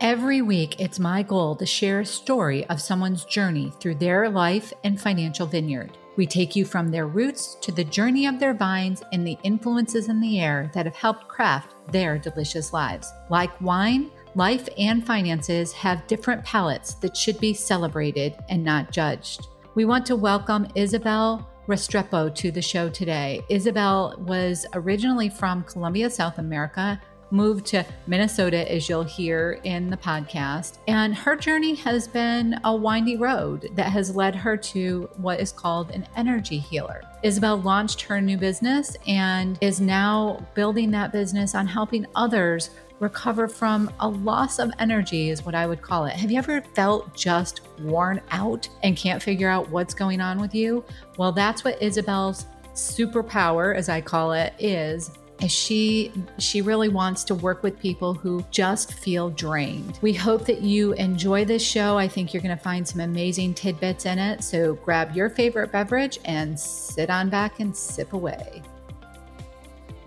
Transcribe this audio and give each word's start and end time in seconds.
Every 0.00 0.42
week, 0.42 0.80
it's 0.80 1.00
my 1.00 1.24
goal 1.24 1.56
to 1.56 1.66
share 1.66 1.98
a 1.98 2.06
story 2.06 2.64
of 2.66 2.80
someone's 2.80 3.24
journey 3.24 3.72
through 3.80 3.96
their 3.96 4.30
life 4.30 4.72
and 4.84 5.00
financial 5.00 5.44
vineyard. 5.44 5.98
We 6.14 6.24
take 6.24 6.54
you 6.54 6.64
from 6.64 6.88
their 6.88 7.08
roots 7.08 7.56
to 7.62 7.72
the 7.72 7.82
journey 7.82 8.26
of 8.26 8.38
their 8.38 8.54
vines 8.54 9.02
and 9.12 9.26
the 9.26 9.36
influences 9.42 10.08
in 10.08 10.20
the 10.20 10.38
air 10.38 10.70
that 10.72 10.86
have 10.86 10.94
helped 10.94 11.26
craft 11.26 11.74
their 11.90 12.16
delicious 12.16 12.72
lives. 12.72 13.12
Like 13.28 13.60
wine, 13.60 14.12
life 14.36 14.68
and 14.78 15.04
finances 15.04 15.72
have 15.72 16.06
different 16.06 16.44
palates 16.44 16.94
that 16.94 17.16
should 17.16 17.40
be 17.40 17.52
celebrated 17.52 18.36
and 18.48 18.62
not 18.62 18.92
judged. 18.92 19.48
We 19.74 19.84
want 19.84 20.06
to 20.06 20.16
welcome 20.16 20.68
Isabel 20.76 21.50
Restrepo 21.66 22.34
to 22.36 22.50
the 22.52 22.62
show 22.62 22.88
today. 22.88 23.42
Isabel 23.48 24.14
was 24.26 24.64
originally 24.74 25.28
from 25.28 25.64
Colombia, 25.64 26.08
South 26.08 26.38
America, 26.38 27.00
moved 27.30 27.66
to 27.66 27.84
Minnesota, 28.06 28.70
as 28.70 28.88
you'll 28.88 29.02
hear 29.02 29.60
in 29.64 29.90
the 29.90 29.96
podcast. 29.96 30.78
And 30.86 31.14
her 31.14 31.36
journey 31.36 31.74
has 31.76 32.08
been 32.08 32.58
a 32.64 32.74
windy 32.74 33.16
road 33.16 33.70
that 33.74 33.90
has 33.90 34.14
led 34.14 34.34
her 34.34 34.56
to 34.56 35.08
what 35.16 35.40
is 35.40 35.52
called 35.52 35.90
an 35.90 36.06
energy 36.16 36.58
healer. 36.58 37.02
Isabel 37.22 37.56
launched 37.56 38.00
her 38.02 38.20
new 38.20 38.38
business 38.38 38.96
and 39.06 39.58
is 39.60 39.80
now 39.80 40.46
building 40.54 40.90
that 40.92 41.12
business 41.12 41.54
on 41.54 41.66
helping 41.66 42.06
others 42.14 42.70
recover 43.00 43.46
from 43.46 43.90
a 44.00 44.08
loss 44.08 44.58
of 44.58 44.72
energy, 44.78 45.30
is 45.30 45.44
what 45.44 45.54
I 45.54 45.66
would 45.66 45.82
call 45.82 46.06
it. 46.06 46.14
Have 46.14 46.30
you 46.30 46.38
ever 46.38 46.60
felt 46.74 47.14
just 47.14 47.60
worn 47.80 48.20
out 48.30 48.68
and 48.82 48.96
can't 48.96 49.22
figure 49.22 49.48
out 49.48 49.70
what's 49.70 49.94
going 49.94 50.20
on 50.20 50.40
with 50.40 50.54
you? 50.54 50.84
Well, 51.16 51.30
that's 51.30 51.62
what 51.64 51.80
Isabel's 51.80 52.46
superpower, 52.74 53.76
as 53.76 53.88
I 53.88 54.00
call 54.00 54.32
it, 54.32 54.52
is 54.58 55.12
she 55.46 56.12
she 56.38 56.62
really 56.62 56.88
wants 56.88 57.24
to 57.24 57.34
work 57.34 57.62
with 57.62 57.78
people 57.78 58.14
who 58.14 58.44
just 58.50 58.94
feel 58.94 59.30
drained. 59.30 59.98
We 60.02 60.12
hope 60.12 60.46
that 60.46 60.62
you 60.62 60.94
enjoy 60.94 61.44
this 61.44 61.62
show. 61.62 61.96
I 61.96 62.08
think 62.08 62.34
you're 62.34 62.42
going 62.42 62.56
to 62.56 62.62
find 62.62 62.86
some 62.86 63.00
amazing 63.00 63.54
tidbits 63.54 64.06
in 64.06 64.18
it. 64.18 64.42
So 64.42 64.74
grab 64.74 65.14
your 65.14 65.30
favorite 65.30 65.70
beverage 65.70 66.18
and 66.24 66.58
sit 66.58 67.10
on 67.10 67.28
back 67.28 67.60
and 67.60 67.76
sip 67.76 68.12
away. 68.12 68.62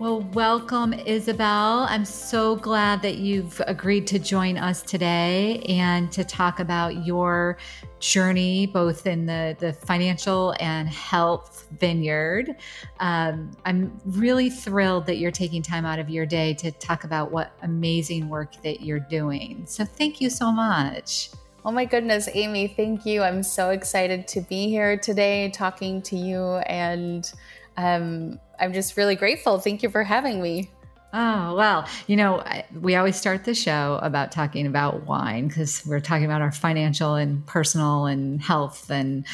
Well, 0.02 0.22
welcome, 0.32 0.94
Isabel. 0.94 1.86
I'm 1.88 2.04
so 2.04 2.56
glad 2.56 3.02
that 3.02 3.18
you've 3.18 3.62
agreed 3.68 4.04
to 4.08 4.18
join 4.18 4.58
us 4.58 4.82
today 4.82 5.60
and 5.68 6.10
to 6.10 6.24
talk 6.24 6.58
about 6.58 7.06
your 7.06 7.56
journey, 8.00 8.66
both 8.66 9.06
in 9.06 9.26
the, 9.26 9.56
the 9.60 9.72
financial 9.72 10.56
and 10.58 10.88
health 10.88 11.68
vineyard. 11.78 12.56
Um, 12.98 13.52
I'm 13.64 13.96
really 14.04 14.50
thrilled 14.50 15.06
that 15.06 15.18
you're 15.18 15.30
taking 15.30 15.62
time 15.62 15.84
out 15.84 16.00
of 16.00 16.10
your 16.10 16.26
day 16.26 16.52
to 16.54 16.72
talk 16.72 17.04
about 17.04 17.30
what 17.30 17.52
amazing 17.62 18.28
work 18.28 18.60
that 18.64 18.80
you're 18.80 18.98
doing. 18.98 19.62
So, 19.66 19.84
thank 19.84 20.20
you 20.20 20.30
so 20.30 20.50
much. 20.50 21.30
Oh 21.64 21.70
my 21.70 21.84
goodness, 21.84 22.28
Amy, 22.34 22.66
thank 22.66 23.06
you. 23.06 23.22
I'm 23.22 23.44
so 23.44 23.70
excited 23.70 24.26
to 24.26 24.40
be 24.40 24.66
here 24.66 24.96
today 24.96 25.50
talking 25.50 26.02
to 26.02 26.16
you 26.16 26.56
and 26.66 27.32
um, 27.76 28.40
I'm 28.62 28.72
just 28.72 28.96
really 28.96 29.16
grateful. 29.16 29.58
Thank 29.58 29.82
you 29.82 29.90
for 29.90 30.04
having 30.04 30.40
me. 30.40 30.70
Oh, 31.12 31.56
well, 31.56 31.86
you 32.06 32.16
know, 32.16 32.44
we 32.80 32.94
always 32.94 33.16
start 33.16 33.44
the 33.44 33.56
show 33.56 33.98
about 34.00 34.30
talking 34.30 34.68
about 34.68 35.04
wine 35.04 35.48
because 35.48 35.84
we're 35.84 36.00
talking 36.00 36.24
about 36.24 36.42
our 36.42 36.52
financial 36.52 37.16
and 37.16 37.44
personal 37.44 38.06
and 38.06 38.40
health 38.40 38.88
and 38.88 39.26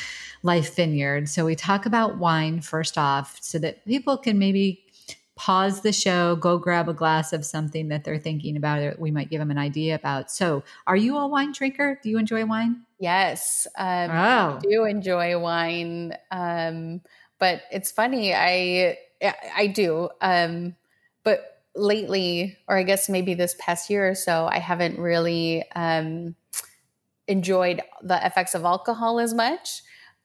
life 0.42 0.74
vineyard. 0.74 1.28
So 1.28 1.44
we 1.44 1.54
talk 1.54 1.84
about 1.84 2.16
wine 2.16 2.62
first 2.62 2.96
off 2.96 3.36
so 3.42 3.58
that 3.58 3.84
people 3.84 4.16
can 4.16 4.38
maybe 4.38 4.82
pause 5.36 5.82
the 5.82 5.92
show, 5.92 6.34
go 6.34 6.56
grab 6.56 6.88
a 6.88 6.94
glass 6.94 7.34
of 7.34 7.44
something 7.44 7.88
that 7.88 8.04
they're 8.04 8.18
thinking 8.18 8.56
about 8.56 8.80
or 8.80 8.96
we 8.98 9.10
might 9.10 9.28
give 9.28 9.40
them 9.40 9.50
an 9.50 9.58
idea 9.58 9.94
about. 9.94 10.30
So, 10.30 10.64
are 10.86 10.96
you 10.96 11.18
a 11.18 11.28
wine 11.28 11.52
drinker? 11.52 12.00
Do 12.02 12.08
you 12.08 12.18
enjoy 12.18 12.46
wine? 12.46 12.80
Yes. 12.98 13.66
Um, 13.76 14.10
oh. 14.10 14.14
I 14.14 14.58
do 14.62 14.84
enjoy 14.84 15.38
wine. 15.38 16.14
Um, 16.30 17.02
but 17.38 17.62
it's 17.70 17.92
funny, 17.92 18.34
I 18.34 18.98
I 19.22 19.66
do. 19.66 20.10
Um, 20.20 20.76
but 21.24 21.62
lately, 21.74 22.56
or 22.68 22.76
I 22.76 22.82
guess 22.82 23.08
maybe 23.08 23.34
this 23.34 23.54
past 23.58 23.90
year 23.90 24.08
or 24.08 24.14
so, 24.14 24.46
I 24.46 24.58
haven't 24.58 24.98
really 24.98 25.64
um, 25.74 26.34
enjoyed 27.26 27.82
the 28.02 28.24
effects 28.24 28.54
of 28.54 28.64
alcohol 28.64 29.20
as 29.20 29.34
much. 29.34 29.82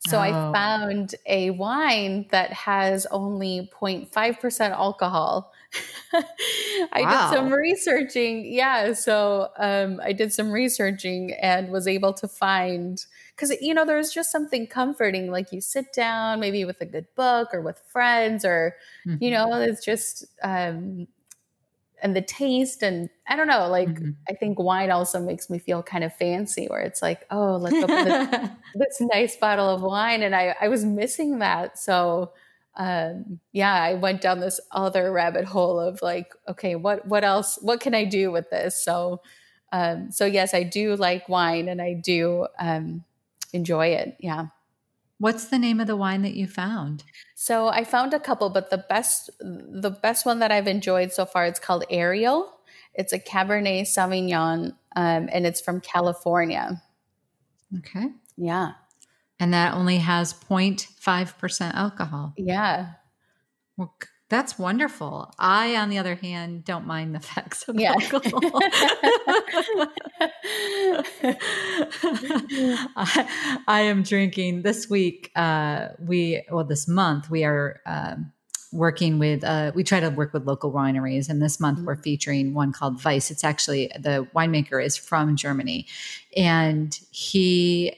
So 0.07 0.17
oh. 0.17 0.21
I 0.21 0.31
found 0.51 1.15
a 1.25 1.51
wine 1.51 2.27
that 2.31 2.51
has 2.51 3.05
only 3.07 3.69
0.5% 3.79 4.71
alcohol. 4.71 5.51
I 6.13 7.01
wow. 7.01 7.29
did 7.29 7.37
some 7.37 7.53
researching. 7.53 8.45
Yeah. 8.45 8.93
So 8.93 9.49
um, 9.57 9.99
I 10.03 10.13
did 10.13 10.33
some 10.33 10.51
researching 10.51 11.33
and 11.41 11.69
was 11.69 11.87
able 11.87 12.13
to 12.13 12.27
find 12.27 13.03
because 13.35 13.51
you 13.61 13.73
know 13.73 13.85
there's 13.85 14.11
just 14.11 14.31
something 14.31 14.67
comforting 14.67 15.31
like 15.31 15.51
you 15.51 15.61
sit 15.61 15.91
down 15.93 16.39
maybe 16.39 16.65
with 16.65 16.79
a 16.81 16.85
good 16.85 17.07
book 17.15 17.49
or 17.53 17.61
with 17.61 17.81
friends 17.87 18.45
or 18.45 18.75
mm-hmm. 19.07 19.23
you 19.23 19.31
know 19.31 19.53
it's 19.53 19.83
just 19.83 20.25
um 20.43 21.07
and 22.01 22.15
the 22.15 22.21
taste 22.21 22.83
and 22.83 23.09
i 23.27 23.35
don't 23.35 23.47
know 23.47 23.67
like 23.69 23.87
mm-hmm. 23.87 24.11
i 24.29 24.33
think 24.33 24.59
wine 24.59 24.91
also 24.91 25.19
makes 25.19 25.49
me 25.49 25.57
feel 25.57 25.81
kind 25.81 26.03
of 26.03 26.13
fancy 26.15 26.67
where 26.67 26.81
it's 26.81 27.01
like 27.01 27.25
oh 27.31 27.57
let's 27.57 27.75
open 27.75 28.05
this, 28.05 28.49
this 28.75 29.01
nice 29.13 29.35
bottle 29.35 29.69
of 29.69 29.81
wine 29.81 30.21
and 30.21 30.35
i 30.35 30.55
i 30.61 30.67
was 30.67 30.85
missing 30.85 31.39
that 31.39 31.77
so 31.79 32.31
um 32.75 33.39
yeah 33.51 33.73
i 33.73 33.93
went 33.93 34.21
down 34.21 34.39
this 34.39 34.59
other 34.71 35.11
rabbit 35.11 35.45
hole 35.45 35.79
of 35.79 36.01
like 36.01 36.33
okay 36.47 36.75
what 36.75 37.07
what 37.07 37.23
else 37.23 37.59
what 37.61 37.79
can 37.79 37.93
i 37.93 38.03
do 38.03 38.31
with 38.31 38.49
this 38.49 38.83
so 38.83 39.21
um 39.71 40.09
so 40.09 40.25
yes 40.25 40.53
i 40.53 40.63
do 40.63 40.95
like 40.95 41.29
wine 41.29 41.67
and 41.67 41.81
i 41.81 41.93
do 41.93 42.47
um 42.59 43.03
enjoy 43.53 43.87
it. 43.87 44.17
Yeah. 44.19 44.47
What's 45.19 45.45
the 45.45 45.59
name 45.59 45.79
of 45.79 45.87
the 45.87 45.95
wine 45.95 46.23
that 46.23 46.33
you 46.33 46.47
found? 46.47 47.03
So 47.35 47.69
I 47.69 47.85
found 47.85 48.13
a 48.13 48.19
couple, 48.19 48.49
but 48.49 48.69
the 48.71 48.83
best 48.89 49.29
the 49.39 49.91
best 50.01 50.25
one 50.25 50.39
that 50.39 50.51
I've 50.51 50.67
enjoyed 50.67 51.13
so 51.13 51.25
far 51.25 51.45
it's 51.45 51.59
called 51.59 51.85
Ariel. 51.89 52.51
It's 52.93 53.13
a 53.13 53.19
Cabernet 53.19 53.83
Sauvignon, 53.83 54.73
um, 54.95 55.29
and 55.31 55.47
it's 55.47 55.61
from 55.61 55.79
California. 55.79 56.81
Okay. 57.79 58.07
Yeah. 58.35 58.73
And 59.43 59.53
that 59.53 59.73
only 59.73 59.97
has 59.97 60.33
0.5% 60.33 61.73
alcohol. 61.73 62.33
Yeah. 62.37 62.91
Well, 63.75 63.93
that's 64.29 64.57
wonderful. 64.57 65.33
I, 65.37 65.75
on 65.75 65.89
the 65.89 65.97
other 65.97 66.15
hand, 66.15 66.63
don't 66.63 66.87
mind 66.87 67.13
the 67.13 67.19
effects 67.23 67.67
of 67.67 67.77
yeah. 67.77 67.91
alcohol. 67.91 68.39
I, 72.95 73.61
I, 73.67 73.81
am 73.81 74.03
drinking 74.03 74.61
this 74.61 74.89
week. 74.89 75.29
Uh, 75.35 75.89
we 75.99 76.45
well, 76.49 76.63
this 76.63 76.87
month 76.87 77.29
we 77.29 77.43
are 77.43 77.81
um, 77.85 78.31
working 78.71 79.19
with. 79.19 79.43
Uh, 79.43 79.73
we 79.75 79.83
try 79.83 79.99
to 79.99 80.09
work 80.09 80.31
with 80.31 80.47
local 80.47 80.71
wineries, 80.71 81.27
and 81.27 81.41
this 81.41 81.59
month 81.59 81.79
mm-hmm. 81.79 81.87
we're 81.87 82.01
featuring 82.01 82.53
one 82.53 82.71
called 82.71 83.01
Weis. 83.01 83.29
It's 83.29 83.43
actually 83.43 83.91
the 83.99 84.25
winemaker 84.33 84.81
is 84.81 84.95
from 84.95 85.35
Germany, 85.35 85.85
and 86.37 86.97
he 87.11 87.97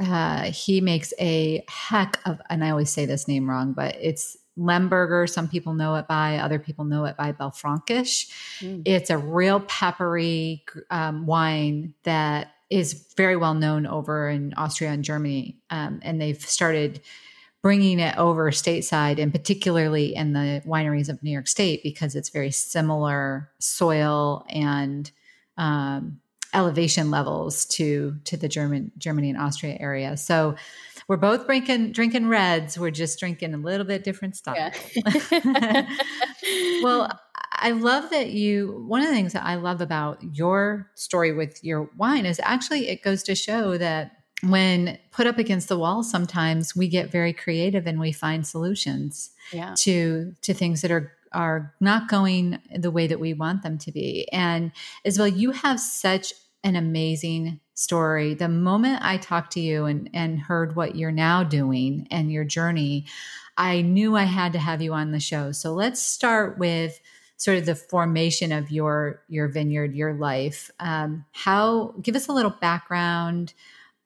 uh, 0.00 0.44
he 0.44 0.80
makes 0.80 1.12
a 1.20 1.64
heck 1.68 2.20
of. 2.26 2.40
And 2.50 2.64
I 2.64 2.70
always 2.70 2.90
say 2.90 3.06
this 3.06 3.28
name 3.28 3.48
wrong, 3.48 3.72
but 3.72 3.96
it's 4.00 4.36
Lemberger, 4.58 5.28
some 5.28 5.48
people 5.48 5.74
know 5.74 5.96
it 5.96 6.06
by, 6.06 6.38
other 6.38 6.58
people 6.58 6.84
know 6.84 7.04
it 7.06 7.16
by 7.16 7.32
Belfrankish. 7.32 8.30
Mm. 8.60 8.82
It's 8.84 9.10
a 9.10 9.18
real 9.18 9.60
peppery 9.60 10.64
um, 10.90 11.26
wine 11.26 11.94
that 12.04 12.54
is 12.70 13.06
very 13.16 13.36
well 13.36 13.54
known 13.54 13.86
over 13.86 14.28
in 14.28 14.54
Austria 14.54 14.90
and 14.90 15.04
Germany. 15.04 15.58
Um, 15.70 16.00
and 16.02 16.20
they've 16.20 16.40
started 16.40 17.00
bringing 17.62 17.98
it 17.98 18.16
over 18.18 18.50
stateside 18.50 19.18
and 19.18 19.32
particularly 19.32 20.14
in 20.14 20.34
the 20.34 20.62
wineries 20.66 21.08
of 21.08 21.22
New 21.22 21.30
York 21.30 21.48
State 21.48 21.82
because 21.82 22.14
it's 22.14 22.28
very 22.28 22.50
similar 22.50 23.50
soil 23.58 24.44
and 24.50 25.10
um, 25.56 26.20
elevation 26.54 27.10
levels 27.10 27.66
to 27.66 28.16
to 28.24 28.36
the 28.36 28.48
German 28.48 28.92
Germany 28.96 29.30
and 29.30 29.38
Austria 29.38 29.76
area. 29.80 30.16
So 30.16 30.54
we're 31.08 31.16
both 31.16 31.46
drinking 31.46 31.92
drinking 31.92 32.28
reds. 32.28 32.78
We're 32.78 32.90
just 32.90 33.18
drinking 33.18 33.52
a 33.52 33.58
little 33.58 33.86
bit 33.86 34.04
different 34.04 34.36
stuff. 34.36 34.56
Yeah. 34.56 35.86
well, 36.82 37.10
I 37.52 37.70
love 37.70 38.10
that 38.10 38.30
you. 38.30 38.84
One 38.86 39.02
of 39.02 39.08
the 39.08 39.14
things 39.14 39.32
that 39.32 39.44
I 39.44 39.56
love 39.56 39.80
about 39.80 40.22
your 40.32 40.90
story 40.94 41.32
with 41.32 41.62
your 41.62 41.90
wine 41.96 42.26
is 42.26 42.40
actually 42.42 42.88
it 42.88 43.02
goes 43.02 43.22
to 43.24 43.34
show 43.34 43.76
that 43.78 44.12
when 44.42 44.98
put 45.10 45.26
up 45.26 45.38
against 45.38 45.68
the 45.68 45.78
wall 45.78 46.02
sometimes 46.02 46.76
we 46.76 46.88
get 46.88 47.10
very 47.10 47.32
creative 47.32 47.86
and 47.86 47.98
we 47.98 48.12
find 48.12 48.46
solutions 48.46 49.30
yeah. 49.52 49.74
to 49.78 50.34
to 50.42 50.52
things 50.52 50.82
that 50.82 50.90
are 50.90 51.12
are 51.32 51.72
not 51.80 52.08
going 52.08 52.60
the 52.76 52.90
way 52.90 53.06
that 53.06 53.18
we 53.18 53.32
want 53.32 53.62
them 53.62 53.78
to 53.78 53.90
be 53.90 54.28
and 54.32 54.70
isabel 55.04 55.26
you 55.26 55.50
have 55.52 55.80
such 55.80 56.32
an 56.64 56.76
amazing 56.76 57.60
story 57.74 58.34
the 58.34 58.48
moment 58.48 58.98
i 59.02 59.16
talked 59.16 59.52
to 59.52 59.60
you 59.60 59.84
and 59.84 60.10
and 60.12 60.38
heard 60.38 60.74
what 60.76 60.96
you're 60.96 61.12
now 61.12 61.44
doing 61.44 62.06
and 62.10 62.32
your 62.32 62.44
journey 62.44 63.06
i 63.56 63.80
knew 63.80 64.16
i 64.16 64.24
had 64.24 64.52
to 64.52 64.58
have 64.58 64.82
you 64.82 64.92
on 64.92 65.12
the 65.12 65.20
show 65.20 65.52
so 65.52 65.72
let's 65.72 66.02
start 66.02 66.58
with 66.58 67.00
sort 67.36 67.58
of 67.58 67.66
the 67.66 67.74
formation 67.74 68.52
of 68.52 68.70
your 68.70 69.22
your 69.28 69.48
vineyard 69.48 69.94
your 69.94 70.14
life 70.14 70.70
um, 70.80 71.24
how 71.32 71.94
give 72.02 72.16
us 72.16 72.28
a 72.28 72.32
little 72.32 72.54
background 72.60 73.54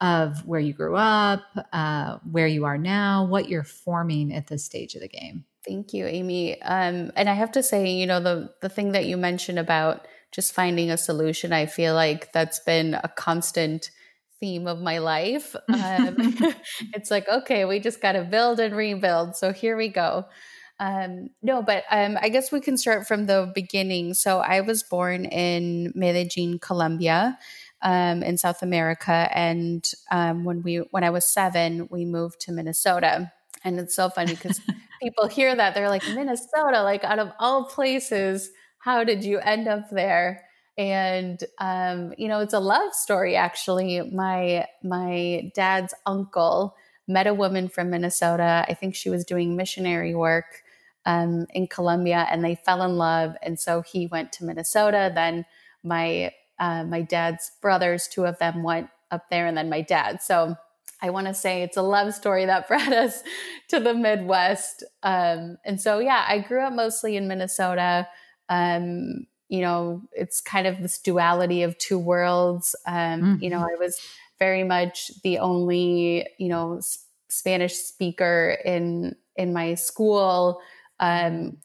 of 0.01 0.47
where 0.47 0.61
you 0.61 0.73
grew 0.73 0.97
up, 0.97 1.43
uh, 1.73 2.19
where 2.31 2.47
you 2.47 2.65
are 2.65 2.79
now, 2.79 3.25
what 3.25 3.49
you're 3.49 3.65
forming 3.65 4.33
at 4.33 4.47
this 4.47 4.65
stage 4.65 4.95
of 4.95 5.01
the 5.01 5.09
game. 5.09 5.45
Thank 5.67 5.93
you, 5.93 6.07
Amy. 6.07 6.61
Um, 6.63 7.11
and 7.17 7.29
I 7.29 7.35
have 7.35 7.53
to 7.53 7.63
say, 7.63 7.91
you 7.91 8.07
know, 8.07 8.21
the 8.21 8.55
the 8.63 8.69
thing 8.69 8.93
that 8.93 9.07
you 9.07 9.17
mentioned 9.17 9.59
about 9.59 10.07
just 10.33 10.53
finding 10.53 10.91
a 10.91 10.99
solution, 10.99 11.53
I 11.53 11.67
feel 11.67 11.95
like 11.95 12.33
that's 12.33 12.61
been 12.61 12.95
a 12.95 13.09
constant 13.09 13.91
theme 14.41 14.67
of 14.67 14.81
my 14.81 14.99
life. 14.99 15.55
Um, 15.69 16.17
it's 16.95 17.11
like, 17.11 17.29
okay, 17.29 17.65
we 17.65 17.81
just 17.81 18.01
got 18.01 18.13
to 18.13 18.25
build 18.25 18.61
and 18.61 18.75
rebuild. 18.77 19.37
So 19.37 19.53
here 19.53 19.77
we 19.77 19.89
go. 19.89 20.27
Um, 20.81 21.31
no, 21.43 21.63
but 21.63 21.85
um, 21.91 22.17
I 22.21 22.29
guess 22.29 22.53
we 22.53 22.61
can 22.61 22.77
start 22.77 23.07
from 23.07 23.27
the 23.27 23.51
beginning. 23.55 24.15
So 24.15 24.39
I 24.39 24.61
was 24.61 24.83
born 24.83 25.25
in 25.25 25.93
Medellin, 25.95 26.59
Colombia 26.59 27.39
um, 27.83 28.23
in 28.23 28.39
South 28.39 28.63
America. 28.63 29.29
And 29.33 29.85
um, 30.11 30.45
when 30.45 30.63
we 30.63 30.77
when 30.91 31.05
I 31.05 31.11
was 31.11 31.27
seven, 31.27 31.89
we 31.91 32.05
moved 32.05 32.41
to 32.43 32.53
Minnesota. 32.53 33.33
And 33.65 33.79
it's 33.81 33.95
so 33.95 34.09
funny 34.09 34.35
because 34.35 34.61
people 35.03 35.27
hear 35.27 35.55
that 35.55 35.75
they're 35.75 35.89
like 35.89 36.07
Minnesota, 36.15 36.83
like 36.83 37.05
out 37.05 37.19
of 37.19 37.33
all 37.39 37.65
places, 37.65 38.51
how 38.89 39.05
did 39.05 39.23
you 39.23 39.39
end 39.41 39.69
up 39.69 39.91
there? 39.91 40.47
And 40.79 41.45
um, 41.59 42.15
you 42.17 42.27
know, 42.27 42.41
it's 42.41 42.55
a 42.55 42.59
love 42.59 42.95
story. 42.95 43.37
Actually, 43.37 44.01
my 44.11 44.67
my 44.83 45.53
dad's 45.55 45.93
uncle 46.07 46.75
met 47.07 47.27
a 47.27 47.35
woman 47.35 47.69
from 47.69 47.91
Minnesota. 47.91 48.65
I 48.67 48.73
think 48.73 48.95
she 48.95 49.11
was 49.11 49.27
doing 49.27 49.57
missionary 49.57 50.15
work 50.15 50.63
um, 51.05 51.45
in 51.51 51.67
Colombia, 51.67 52.27
and 52.31 52.43
they 52.43 52.55
fell 52.55 52.83
in 52.83 52.97
love. 52.97 53.35
And 53.43 53.61
so 53.61 53.83
he 53.83 54.07
went 54.07 54.33
to 54.35 54.45
Minnesota. 54.47 55.13
Then 55.15 55.45
my 55.83 56.33
uh, 56.59 56.85
my 56.85 57.03
dad's 57.03 57.53
brothers, 57.61 58.09
two 58.09 58.25
of 58.25 58.39
them 58.39 58.63
went 58.63 58.89
up 59.11 59.29
there, 59.29 59.47
and 59.47 59.57
then 59.57 59.69
my 59.69 59.83
dad. 59.83 60.23
So 60.23 60.57
I 61.03 61.11
want 61.11 61.27
to 61.27 61.35
say 61.35 61.63
it's 61.63 61.77
a 61.77 61.83
love 61.83 62.15
story 62.15 62.47
that 62.47 62.69
brought 62.73 62.93
us 62.93 63.23
to 63.69 63.81
the 63.81 63.93
Midwest. 63.93 64.83
Um, 65.03 65.59
and 65.67 65.79
so, 65.79 65.99
yeah, 65.99 66.25
I 66.27 66.39
grew 66.39 66.63
up 66.63 66.73
mostly 66.73 67.17
in 67.19 67.29
Minnesota. 67.29 68.09
Um, 68.49 69.27
you 69.49 69.61
know, 69.61 70.03
it's 70.13 70.41
kind 70.41 70.67
of 70.67 70.83
this 70.83 70.99
duality 70.99 71.63
of 71.63 71.79
two 71.79 71.99
worlds. 71.99 72.77
Um, 72.87 72.95
mm-hmm. 72.95 73.43
You 73.43 73.51
know, 73.51 73.61
I 73.61 73.77
was 73.79 74.01
very 74.39 74.65
much 74.65 75.11
the 75.23 75.39
only, 75.39 76.27
you 76.39 76.49
know, 76.49 76.81
Spanish 77.29 77.75
speaker 77.75 78.59
in 78.65 79.17
in 79.37 79.53
my 79.53 79.75
school. 79.75 80.61
Um, 81.01 81.59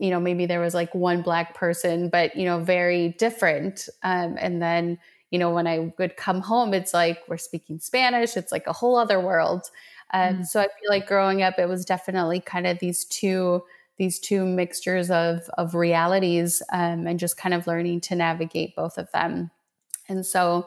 you 0.00 0.10
know 0.10 0.18
maybe 0.18 0.46
there 0.46 0.60
was 0.60 0.74
like 0.74 0.92
one 0.94 1.22
black 1.22 1.54
person 1.54 2.08
but 2.08 2.34
you 2.34 2.44
know 2.44 2.58
very 2.58 3.10
different 3.18 3.88
um, 4.02 4.36
and 4.40 4.60
then 4.60 4.98
you 5.30 5.38
know 5.38 5.50
when 5.50 5.66
i 5.66 5.92
would 5.98 6.16
come 6.16 6.40
home 6.40 6.74
it's 6.74 6.94
like 6.94 7.18
we're 7.28 7.36
speaking 7.36 7.78
spanish 7.78 8.36
it's 8.36 8.50
like 8.50 8.66
a 8.66 8.72
whole 8.72 8.96
other 8.96 9.20
world 9.20 9.70
um, 10.12 10.38
mm. 10.38 10.46
so 10.46 10.58
i 10.58 10.64
feel 10.64 10.88
like 10.88 11.06
growing 11.06 11.42
up 11.42 11.58
it 11.58 11.68
was 11.68 11.84
definitely 11.84 12.40
kind 12.40 12.66
of 12.66 12.78
these 12.80 13.04
two 13.04 13.62
these 14.00 14.18
two 14.18 14.44
mixtures 14.44 15.12
of 15.12 15.42
of 15.58 15.76
realities 15.76 16.60
um, 16.72 17.06
and 17.06 17.20
just 17.20 17.36
kind 17.36 17.54
of 17.54 17.68
learning 17.68 18.00
to 18.00 18.16
navigate 18.16 18.74
both 18.74 18.98
of 18.98 19.08
them 19.12 19.52
and 20.08 20.26
so 20.26 20.66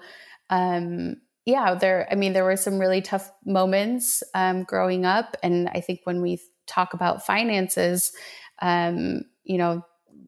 um, 0.50 1.18
yeah 1.45 1.75
there 1.75 2.07
i 2.09 2.15
mean 2.15 2.31
there 2.31 2.45
were 2.45 2.56
some 2.56 2.80
really 2.80 3.01
tough 3.01 3.30
moments 3.45 4.24
um, 4.33 4.63
growing 4.63 5.06
up 5.06 5.35
and 5.44 5.68
i 5.74 5.81
think 5.81 6.00
when 6.06 6.21
we 6.21 6.39
talk 6.65 6.94
about 6.94 7.25
finances 7.25 8.13
um, 8.62 9.25
you 9.44 9.57
know, 9.57 9.86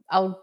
I'll 0.09 0.41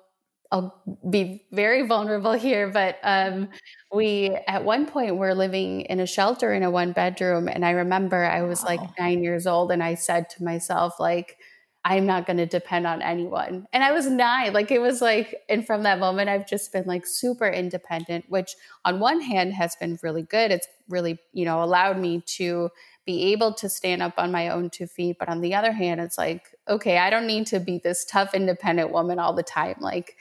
I'll 0.51 0.83
be 1.09 1.47
very 1.51 1.87
vulnerable 1.87 2.33
here, 2.33 2.69
but 2.69 2.99
um, 3.03 3.49
we 3.93 4.37
at 4.47 4.65
one 4.65 4.87
point 4.87 5.17
were 5.17 5.35
living 5.35 5.83
in 5.83 5.99
a 5.99 6.07
shelter 6.07 6.53
in 6.53 6.63
a 6.63 6.71
one 6.71 6.93
bedroom, 6.93 7.49
and 7.49 7.65
I 7.65 7.71
remember 7.71 8.25
I 8.25 8.43
was 8.43 8.63
wow. 8.63 8.69
like 8.69 8.99
nine 8.99 9.23
years 9.23 9.47
old, 9.47 9.71
and 9.73 9.83
I 9.83 9.95
said 9.95 10.31
to 10.31 10.45
myself 10.45 10.99
like. 10.99 11.39
I'm 11.85 12.07
not 12.07 12.27
going 12.27 12.37
to 12.37 12.47
depend 12.47 12.87
on 12.87 13.03
anyone. 13.03 13.67
And 13.73 13.83
I 13.83 13.91
was 13.91 14.07
nine. 14.07 14.53
Like 14.53 14.71
it 14.71 14.81
was 14.81 15.01
like, 15.01 15.35
and 15.49 15.67
from 15.67 15.83
that 15.83 15.99
moment, 15.99 16.29
I've 16.29 16.47
just 16.47 16.73
been 16.73 16.85
like 16.87 17.05
super 17.07 17.49
independent, 17.49 18.27
which 18.29 18.55
on 18.85 19.01
one 19.01 19.21
hand 19.21 19.55
has 19.55 19.75
been 19.75 19.99
really 20.01 20.23
good. 20.23 20.53
It's 20.53 20.69
really, 20.89 21.19
you 21.33 21.45
know, 21.45 21.63
allowed 21.63 21.99
me 21.99 22.23
to 22.37 22.71
be 23.05 23.33
able 23.33 23.53
to 23.55 23.69
stand 23.69 24.01
up 24.01 24.15
on 24.17 24.31
my 24.31 24.49
own 24.49 24.71
two 24.71 24.87
feet. 24.87 25.17
But 25.19 25.29
on 25.29 25.41
the 25.41 25.57
other 25.57 25.73
hand, 25.73 26.01
it's 26.01 26.17
like, 26.17 26.55
okay, 26.69 26.99
I 26.99 27.11
don't 27.11 27.27
need 27.27 27.49
to 27.49 27.59
be 27.59 27.81
this 27.83 28.05
tough, 28.05 28.33
independent 28.33 28.93
woman 28.93 29.19
all 29.19 29.33
the 29.33 29.43
time. 29.43 29.77
Like, 29.81 30.17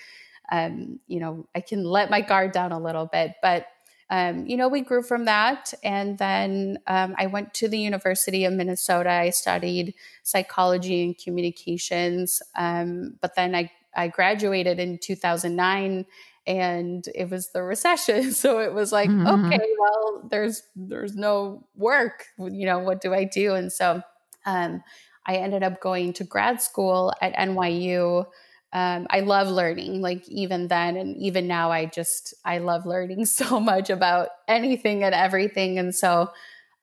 um, 0.52 1.00
you 1.08 1.20
know, 1.20 1.48
I 1.54 1.62
can 1.62 1.84
let 1.84 2.10
my 2.10 2.22
guard 2.22 2.54
down 2.54 2.72
a 2.72 2.80
little 2.80 3.06
bit. 3.06 3.34
But, 3.44 3.68
um, 4.12 4.46
you 4.46 4.58
know, 4.58 4.68
we 4.68 4.82
grew 4.82 5.02
from 5.02 5.24
that. 5.26 5.74
And 5.86 6.18
then 6.18 6.80
um, 6.86 7.16
I 7.18 7.28
went 7.28 7.54
to 7.56 7.70
the 7.70 7.80
University 7.80 8.44
of 8.44 8.52
Minnesota. 8.52 9.10
I 9.10 9.30
studied 9.30 9.96
psychology 10.24 11.02
and 11.02 11.18
communications. 11.18 12.42
Um, 12.56 13.16
but 13.22 13.36
then 13.36 13.56
I, 13.56 13.72
I 13.96 14.10
graduated 14.10 14.80
in 14.80 14.98
2009 14.98 16.06
and 16.46 17.08
it 17.16 17.30
was 17.30 17.52
the 17.52 17.62
recession 17.62 18.32
so 18.34 18.60
it 18.60 18.74
was 18.74 18.92
like 18.92 19.12
mm-hmm. 19.12 19.46
okay 19.46 19.64
well 19.80 20.28
there's 20.28 20.64
there's 20.76 21.16
no 21.16 21.64
work 21.76 22.26
you 22.40 22.66
know 22.66 22.80
what 22.80 23.00
do 23.00 23.14
i 23.14 23.24
do 23.24 23.54
and 23.54 23.72
so 23.72 24.02
um, 24.48 24.82
i 25.28 25.36
ended 25.36 25.62
up 25.62 25.80
going 25.82 26.12
to 26.14 26.24
grad 26.24 26.60
school 26.60 27.14
at 27.22 27.36
nyu 27.36 28.26
um, 28.74 29.08
i 29.10 29.20
love 29.20 29.48
learning 29.48 30.02
like 30.02 30.28
even 30.30 30.68
then 30.68 30.96
and 30.96 31.18
even 31.18 31.48
now 31.48 31.72
i 31.72 31.86
just 31.86 32.34
i 32.46 32.58
love 32.58 32.86
learning 32.86 33.26
so 33.40 33.60
much 33.60 33.90
about 33.90 34.30
anything 34.48 35.04
and 35.04 35.16
everything 35.16 35.78
and 35.78 35.96
so 35.96 36.30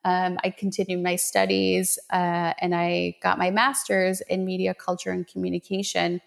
um, 0.04 0.38
i 0.44 0.50
continued 0.50 1.02
my 1.02 1.16
studies 1.16 1.98
uh, 2.12 2.52
and 2.60 2.74
i 2.74 3.16
got 3.22 3.38
my 3.38 3.50
master's 3.50 4.20
in 4.22 4.44
media 4.44 4.74
culture 4.74 5.10
and 5.10 5.26
communication 5.26 6.20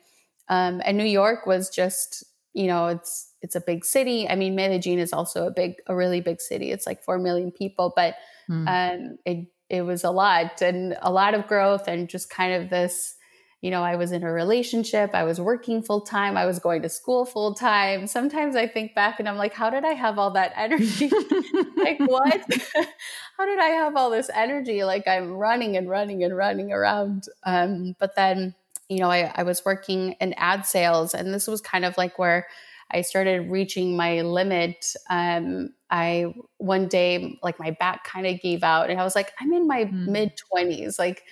um, 0.50 0.82
and 0.84 0.98
new 0.98 1.04
york 1.04 1.46
was 1.46 1.70
just 1.70 2.26
you 2.54 2.68
know, 2.68 2.88
it's 2.88 3.34
it's 3.42 3.56
a 3.56 3.62
big 3.62 3.86
city. 3.86 4.28
I 4.28 4.36
mean, 4.36 4.56
Medellin 4.56 5.00
is 5.00 5.14
also 5.14 5.48
a 5.48 5.52
big, 5.52 5.76
a 5.88 5.96
really 5.96 6.22
big 6.22 6.42
city. 6.42 6.72
It's 6.72 6.86
like 6.86 7.04
four 7.04 7.18
million 7.18 7.52
people, 7.52 7.94
but 7.96 8.16
mm. 8.50 8.68
um, 8.68 9.18
it 9.26 9.48
it 9.70 9.84
was 9.84 10.04
a 10.04 10.12
lot 10.12 10.62
and 10.62 10.98
a 11.02 11.12
lot 11.12 11.34
of 11.34 11.48
growth 11.48 11.88
and 11.88 12.10
just 12.10 12.30
kind 12.30 12.54
of 12.54 12.70
this. 12.70 13.16
You 13.62 13.70
know, 13.70 13.84
I 13.84 13.96
was 13.96 14.12
in 14.12 14.24
a 14.24 14.32
relationship. 14.32 15.12
I 15.14 15.24
was 15.24 15.40
working 15.40 15.84
full 15.84 16.02
time. 16.02 16.36
I 16.36 16.46
was 16.46 16.58
going 16.60 16.82
to 16.82 16.90
school 16.90 17.26
full 17.26 17.54
time. 17.54 18.08
Sometimes 18.08 18.56
I 18.56 18.68
think 18.68 18.96
back 18.96 19.20
and 19.20 19.30
I'm 19.30 19.38
like, 19.38 19.54
how 19.54 19.70
did 19.70 19.86
I 19.86 19.94
have 19.94 20.18
all 20.18 20.32
that 20.32 20.54
energy? 20.56 21.12
like, 21.78 22.00
what? 22.00 22.44
how 23.38 23.46
did 23.46 23.60
I 23.60 23.68
have 23.68 23.96
all 23.96 24.10
this 24.10 24.32
energy? 24.34 24.84
Like, 24.84 25.08
I'm 25.08 25.32
running 25.34 25.78
and 25.78 25.90
running 25.90 26.24
and 26.24 26.36
running 26.36 26.72
around. 26.72 27.26
Um, 27.44 27.96
but 28.00 28.16
then 28.16 28.56
you 28.92 28.98
know, 28.98 29.10
I, 29.10 29.32
I 29.36 29.44
was 29.44 29.64
working 29.64 30.18
in 30.20 30.34
ad 30.34 30.66
sales, 30.66 31.14
and 31.14 31.34
this 31.34 31.48
was 31.48 31.62
kind 31.62 31.86
of 31.86 31.98
like 31.98 32.20
where 32.20 32.46
I 32.92 33.04
started 33.04 33.50
reaching 33.50 33.96
my 33.96 34.20
limit. 34.20 34.86
Um, 35.10 35.70
I 35.90 36.26
one 36.58 36.90
day, 36.90 37.40
like 37.42 37.58
my 37.58 37.72
back 37.72 38.04
kind 38.04 38.28
of 38.28 38.42
gave 38.42 38.64
out, 38.64 38.90
and 38.90 39.00
I 39.00 39.06
was 39.06 39.16
like, 39.16 39.32
I'm 39.40 39.54
in 39.54 39.66
my 39.66 39.86
mm. 39.86 40.08
mid 40.08 40.34
twenties, 40.36 41.00
like 41.00 41.24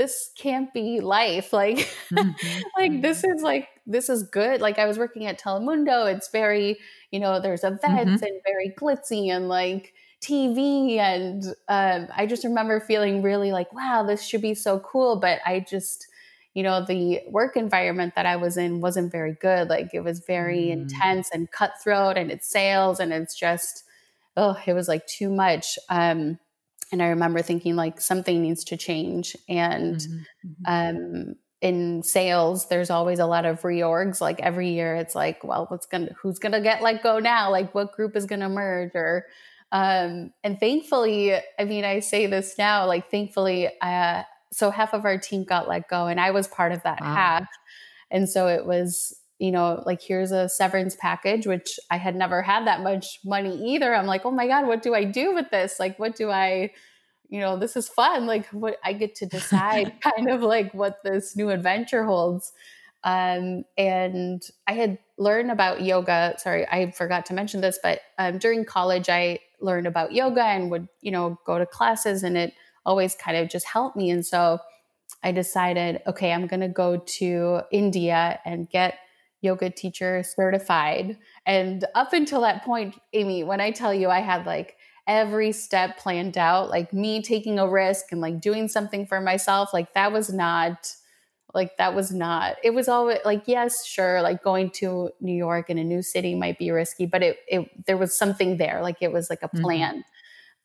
this 0.00 0.30
can't 0.34 0.72
be 0.72 1.00
life. 1.00 1.52
Like, 1.52 1.76
mm-hmm. 2.10 2.60
like 2.78 3.02
this 3.02 3.20
mm-hmm. 3.20 3.36
is 3.36 3.42
like 3.42 3.68
this 3.86 4.08
is 4.08 4.22
good. 4.22 4.62
Like 4.62 4.78
I 4.78 4.86
was 4.86 4.96
working 4.96 5.26
at 5.26 5.38
Telemundo. 5.38 6.10
It's 6.10 6.30
very, 6.30 6.78
you 7.10 7.20
know, 7.20 7.38
there's 7.38 7.64
events 7.64 7.84
mm-hmm. 7.84 8.24
and 8.24 8.40
very 8.46 8.74
glitzy 8.78 9.28
and 9.28 9.50
like 9.50 9.92
TV. 10.22 10.96
And 10.96 11.44
um, 11.68 12.08
I 12.16 12.24
just 12.24 12.44
remember 12.44 12.80
feeling 12.80 13.20
really 13.20 13.52
like, 13.52 13.74
wow, 13.74 14.02
this 14.02 14.24
should 14.24 14.40
be 14.40 14.54
so 14.54 14.78
cool. 14.80 15.16
But 15.16 15.40
I 15.44 15.60
just, 15.68 16.06
you 16.54 16.62
know, 16.62 16.82
the 16.82 17.20
work 17.28 17.58
environment 17.58 18.14
that 18.16 18.24
I 18.24 18.36
was 18.36 18.56
in 18.56 18.80
wasn't 18.80 19.12
very 19.12 19.34
good. 19.34 19.68
Like 19.68 19.90
it 19.92 20.00
was 20.00 20.20
very 20.20 20.68
mm. 20.68 20.72
intense 20.72 21.28
and 21.30 21.50
cutthroat 21.50 22.16
and 22.16 22.30
it's 22.30 22.50
sales 22.50 23.00
and 23.00 23.12
it's 23.12 23.38
just, 23.38 23.84
oh, 24.34 24.58
it 24.64 24.72
was 24.72 24.88
like 24.88 25.06
too 25.06 25.28
much. 25.28 25.78
Um, 25.90 26.38
and 26.92 27.02
I 27.02 27.08
remember 27.08 27.42
thinking 27.42 27.76
like 27.76 28.00
something 28.00 28.42
needs 28.42 28.64
to 28.64 28.76
change. 28.76 29.36
And 29.48 29.96
mm-hmm. 29.96 30.48
mm-hmm. 30.48 31.28
um, 31.28 31.34
in 31.60 32.02
sales, 32.02 32.68
there's 32.68 32.90
always 32.90 33.18
a 33.18 33.26
lot 33.26 33.44
of 33.44 33.60
reorgs. 33.62 34.20
Like 34.20 34.40
every 34.40 34.70
year, 34.70 34.94
it's 34.96 35.14
like, 35.14 35.44
well, 35.44 35.66
what's 35.68 35.86
gonna 35.86 36.10
who's 36.20 36.38
gonna 36.38 36.60
get 36.60 36.82
let 36.82 37.02
go 37.02 37.18
now? 37.18 37.50
Like 37.50 37.74
what 37.74 37.92
group 37.92 38.16
is 38.16 38.26
gonna 38.26 38.48
merge? 38.48 38.92
Or 38.94 39.26
um, 39.72 40.32
and 40.42 40.58
thankfully, 40.58 41.34
I 41.58 41.64
mean, 41.64 41.84
I 41.84 42.00
say 42.00 42.26
this 42.26 42.56
now, 42.58 42.86
like 42.86 43.10
thankfully, 43.10 43.68
uh, 43.80 44.22
so 44.50 44.70
half 44.70 44.94
of 44.94 45.04
our 45.04 45.18
team 45.18 45.44
got 45.44 45.68
let 45.68 45.88
go, 45.88 46.06
and 46.06 46.18
I 46.18 46.30
was 46.30 46.48
part 46.48 46.72
of 46.72 46.82
that 46.82 47.00
wow. 47.00 47.14
half. 47.14 47.48
And 48.10 48.28
so 48.28 48.48
it 48.48 48.66
was 48.66 49.19
you 49.40 49.50
know, 49.50 49.82
like 49.86 50.02
here's 50.02 50.32
a 50.32 50.50
severance 50.50 50.94
package, 50.94 51.46
which 51.46 51.80
I 51.90 51.96
had 51.96 52.14
never 52.14 52.42
had 52.42 52.66
that 52.66 52.82
much 52.82 53.20
money 53.24 53.74
either. 53.74 53.94
I'm 53.94 54.06
like, 54.06 54.26
oh 54.26 54.30
my 54.30 54.46
God, 54.46 54.66
what 54.66 54.82
do 54.82 54.94
I 54.94 55.04
do 55.04 55.34
with 55.34 55.50
this? 55.50 55.80
Like, 55.80 55.98
what 55.98 56.14
do 56.14 56.30
I, 56.30 56.72
you 57.30 57.40
know, 57.40 57.58
this 57.58 57.74
is 57.74 57.88
fun. 57.88 58.26
Like, 58.26 58.46
what 58.48 58.76
I 58.84 58.92
get 58.92 59.14
to 59.16 59.26
decide 59.26 59.94
kind 60.02 60.28
of 60.28 60.42
like 60.42 60.74
what 60.74 60.98
this 61.02 61.36
new 61.36 61.48
adventure 61.48 62.04
holds. 62.04 62.52
Um, 63.02 63.64
and 63.78 64.42
I 64.66 64.74
had 64.74 64.98
learned 65.16 65.50
about 65.50 65.80
yoga. 65.80 66.34
Sorry, 66.36 66.68
I 66.68 66.90
forgot 66.90 67.24
to 67.26 67.34
mention 67.34 67.62
this, 67.62 67.78
but 67.82 68.00
um, 68.18 68.36
during 68.36 68.66
college, 68.66 69.08
I 69.08 69.38
learned 69.58 69.86
about 69.86 70.12
yoga 70.12 70.44
and 70.44 70.70
would, 70.70 70.86
you 71.00 71.12
know, 71.12 71.40
go 71.46 71.58
to 71.58 71.64
classes, 71.64 72.22
and 72.22 72.36
it 72.36 72.52
always 72.84 73.14
kind 73.14 73.38
of 73.38 73.48
just 73.48 73.66
helped 73.66 73.96
me. 73.96 74.10
And 74.10 74.24
so 74.24 74.58
I 75.22 75.32
decided, 75.32 76.02
okay, 76.06 76.30
I'm 76.30 76.46
going 76.46 76.60
to 76.60 76.68
go 76.68 76.98
to 76.98 77.62
India 77.72 78.38
and 78.44 78.68
get 78.68 78.98
yoga 79.42 79.70
teacher 79.70 80.22
certified. 80.22 81.16
And 81.46 81.84
up 81.94 82.12
until 82.12 82.40
that 82.42 82.64
point, 82.64 82.98
Amy, 83.12 83.44
when 83.44 83.60
I 83.60 83.70
tell 83.70 83.94
you 83.94 84.08
I 84.08 84.20
had 84.20 84.46
like 84.46 84.76
every 85.06 85.52
step 85.52 85.98
planned 85.98 86.38
out, 86.38 86.70
like 86.70 86.92
me 86.92 87.22
taking 87.22 87.58
a 87.58 87.68
risk 87.68 88.06
and 88.12 88.20
like 88.20 88.40
doing 88.40 88.68
something 88.68 89.06
for 89.06 89.20
myself, 89.20 89.72
like 89.72 89.94
that 89.94 90.12
was 90.12 90.32
not 90.32 90.94
like 91.54 91.76
that 91.78 91.94
was 91.94 92.12
not 92.12 92.56
it 92.62 92.70
was 92.70 92.88
always 92.88 93.18
like 93.24 93.42
yes 93.46 93.84
sure 93.84 94.22
like 94.22 94.42
going 94.42 94.70
to 94.70 95.10
new 95.20 95.34
york 95.34 95.68
in 95.68 95.78
a 95.78 95.84
new 95.84 96.02
city 96.02 96.34
might 96.34 96.58
be 96.58 96.70
risky 96.70 97.06
but 97.06 97.22
it, 97.22 97.38
it 97.48 97.86
there 97.86 97.96
was 97.96 98.16
something 98.16 98.56
there 98.56 98.80
like 98.82 98.98
it 99.00 99.12
was 99.12 99.28
like 99.30 99.42
a 99.42 99.48
mm-hmm. 99.48 99.62
plan 99.62 100.04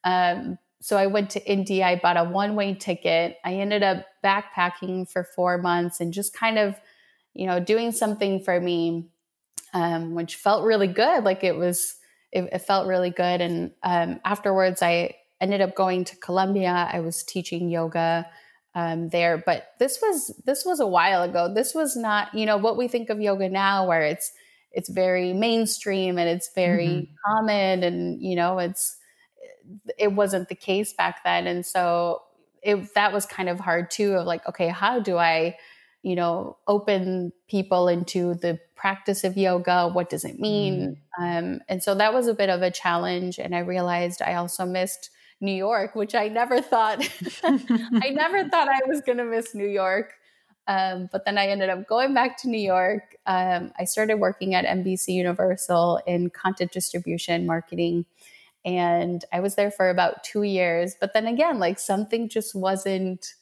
mm-hmm. 0.05 0.49
um 0.49 0.57
so 0.81 0.97
i 0.97 1.07
went 1.07 1.29
to 1.29 1.43
india 1.49 1.85
i 1.85 1.95
bought 1.95 2.17
a 2.17 2.23
one 2.23 2.55
way 2.55 2.73
ticket 2.73 3.37
i 3.43 3.53
ended 3.53 3.83
up 3.83 4.05
backpacking 4.23 5.09
for 5.09 5.23
four 5.35 5.57
months 5.57 5.99
and 5.99 6.13
just 6.13 6.33
kind 6.33 6.59
of 6.59 6.75
you 7.35 7.45
know, 7.45 7.59
doing 7.59 7.91
something 7.91 8.39
for 8.39 8.59
me, 8.59 9.09
um, 9.73 10.15
which 10.15 10.35
felt 10.35 10.65
really 10.65 10.87
good. 10.87 11.23
Like 11.23 11.43
it 11.43 11.55
was, 11.55 11.95
it, 12.31 12.49
it 12.51 12.59
felt 12.59 12.87
really 12.87 13.11
good. 13.11 13.41
And 13.41 13.71
um, 13.83 14.19
afterwards, 14.23 14.81
I 14.81 15.15
ended 15.41 15.61
up 15.61 15.75
going 15.75 16.05
to 16.05 16.15
Colombia. 16.15 16.89
I 16.91 17.01
was 17.01 17.23
teaching 17.23 17.69
yoga 17.69 18.25
um, 18.73 19.09
there, 19.09 19.41
but 19.45 19.67
this 19.79 19.99
was 20.01 20.33
this 20.45 20.65
was 20.65 20.79
a 20.79 20.87
while 20.87 21.23
ago. 21.23 21.53
This 21.53 21.73
was 21.73 21.95
not, 21.95 22.33
you 22.33 22.45
know, 22.45 22.57
what 22.57 22.77
we 22.77 22.87
think 22.87 23.09
of 23.09 23.21
yoga 23.21 23.49
now, 23.49 23.87
where 23.87 24.01
it's 24.01 24.31
it's 24.71 24.89
very 24.89 25.33
mainstream 25.33 26.17
and 26.17 26.27
it's 26.27 26.49
very 26.53 26.87
mm-hmm. 26.87 27.13
common, 27.25 27.83
and 27.83 28.21
you 28.21 28.35
know, 28.35 28.59
it's 28.59 28.97
it 29.97 30.11
wasn't 30.11 30.49
the 30.49 30.55
case 30.55 30.93
back 30.93 31.23
then, 31.23 31.47
and 31.47 31.65
so 31.65 32.21
it 32.61 32.93
that 32.95 33.13
was 33.13 33.25
kind 33.25 33.47
of 33.47 33.59
hard 33.59 33.89
too. 33.91 34.13
Of 34.13 34.25
like, 34.25 34.45
okay, 34.47 34.67
how 34.67 34.99
do 34.99 35.17
I 35.17 35.55
you 36.05 36.15
know, 36.15 36.55
open 36.67 37.33
people 37.47 37.87
into 37.87 38.35
the 38.35 38.59
practice 38.75 39.23
of 39.23 39.35
yoga. 39.35 39.89
What 39.89 40.07
does 40.07 40.23
it 40.23 40.39
mean? 40.39 41.01
Mm. 41.19 41.39
Um, 41.39 41.61
and 41.67 41.81
so 41.81 41.95
that 41.95 42.13
was 42.13 42.27
a 42.27 42.35
bit 42.35 42.51
of 42.51 42.61
a 42.61 42.69
challenge. 42.69 43.39
And 43.39 43.55
I 43.55 43.59
realized 43.59 44.21
I 44.21 44.35
also 44.35 44.67
missed 44.67 45.09
New 45.41 45.51
York, 45.51 45.95
which 45.95 46.13
I 46.13 46.27
never 46.27 46.61
thought, 46.61 46.99
I 47.43 48.11
never 48.11 48.47
thought 48.49 48.67
I 48.67 48.81
was 48.85 49.01
going 49.01 49.17
to 49.17 49.25
miss 49.25 49.55
New 49.55 49.67
York. 49.67 50.13
Um, 50.67 51.09
but 51.11 51.25
then 51.25 51.39
I 51.39 51.47
ended 51.47 51.69
up 51.71 51.87
going 51.87 52.13
back 52.13 52.37
to 52.41 52.49
New 52.49 52.61
York. 52.61 53.15
Um, 53.25 53.71
I 53.79 53.85
started 53.85 54.19
working 54.19 54.53
at 54.53 54.63
NBC 54.65 55.07
Universal 55.07 56.01
in 56.05 56.29
content 56.29 56.71
distribution 56.71 57.47
marketing. 57.47 58.05
And 58.63 59.25
I 59.33 59.39
was 59.39 59.55
there 59.55 59.71
for 59.71 59.89
about 59.89 60.23
two 60.23 60.43
years. 60.43 60.95
But 61.01 61.13
then 61.13 61.25
again, 61.25 61.57
like 61.57 61.79
something 61.79 62.29
just 62.29 62.53
wasn't 62.53 63.33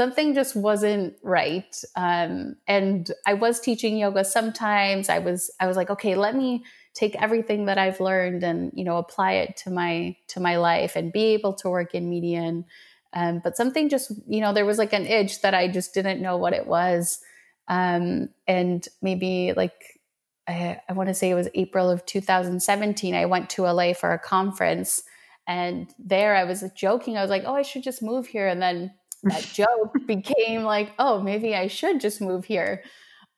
something 0.00 0.32
just 0.32 0.56
wasn't 0.56 1.14
right. 1.22 1.76
Um, 1.94 2.56
and 2.66 3.10
i 3.26 3.34
was 3.34 3.60
teaching 3.60 3.98
yoga 3.98 4.24
sometimes. 4.24 5.10
I 5.10 5.18
was 5.18 5.50
i 5.60 5.66
was 5.66 5.76
like 5.76 5.90
okay 5.90 6.14
let 6.14 6.34
me 6.34 6.64
take 6.94 7.14
everything 7.16 7.66
that 7.66 7.76
i've 7.76 8.00
learned 8.00 8.42
and 8.42 8.72
you 8.74 8.84
know 8.84 8.96
apply 8.96 9.32
it 9.42 9.58
to 9.62 9.70
my 9.70 10.16
to 10.28 10.40
my 10.40 10.56
life 10.56 10.96
and 10.96 11.12
be 11.12 11.24
able 11.36 11.52
to 11.60 11.68
work 11.68 11.94
in 11.94 12.08
media 12.08 12.40
and 12.40 12.64
um, 13.12 13.40
but 13.44 13.58
something 13.58 13.90
just 13.90 14.10
you 14.26 14.40
know 14.40 14.54
there 14.54 14.64
was 14.64 14.78
like 14.78 14.94
an 14.94 15.06
itch 15.06 15.42
that 15.42 15.54
i 15.54 15.68
just 15.68 15.92
didn't 15.92 16.22
know 16.22 16.36
what 16.38 16.54
it 16.54 16.66
was. 16.66 17.20
Um, 17.68 18.30
and 18.48 18.88
maybe 19.02 19.52
like 19.54 20.00
i, 20.48 20.80
I 20.88 20.94
want 20.94 21.10
to 21.10 21.14
say 21.14 21.28
it 21.28 21.40
was 21.42 21.50
april 21.54 21.90
of 21.90 22.06
2017 22.06 23.14
i 23.14 23.26
went 23.26 23.50
to 23.50 23.62
la 23.64 23.92
for 23.92 24.12
a 24.12 24.18
conference. 24.18 25.02
And 25.46 25.92
there 25.98 26.34
i 26.36 26.44
was 26.44 26.64
joking. 26.74 27.18
I 27.18 27.22
was 27.22 27.34
like 27.36 27.44
oh 27.44 27.54
i 27.54 27.66
should 27.68 27.82
just 27.82 28.02
move 28.02 28.26
here. 28.28 28.48
And 28.48 28.62
then 28.62 28.94
that 29.24 29.42
joke 29.52 29.94
became 30.06 30.62
like, 30.62 30.92
oh, 30.98 31.20
maybe 31.20 31.54
I 31.54 31.66
should 31.66 32.00
just 32.00 32.20
move 32.20 32.44
here. 32.44 32.82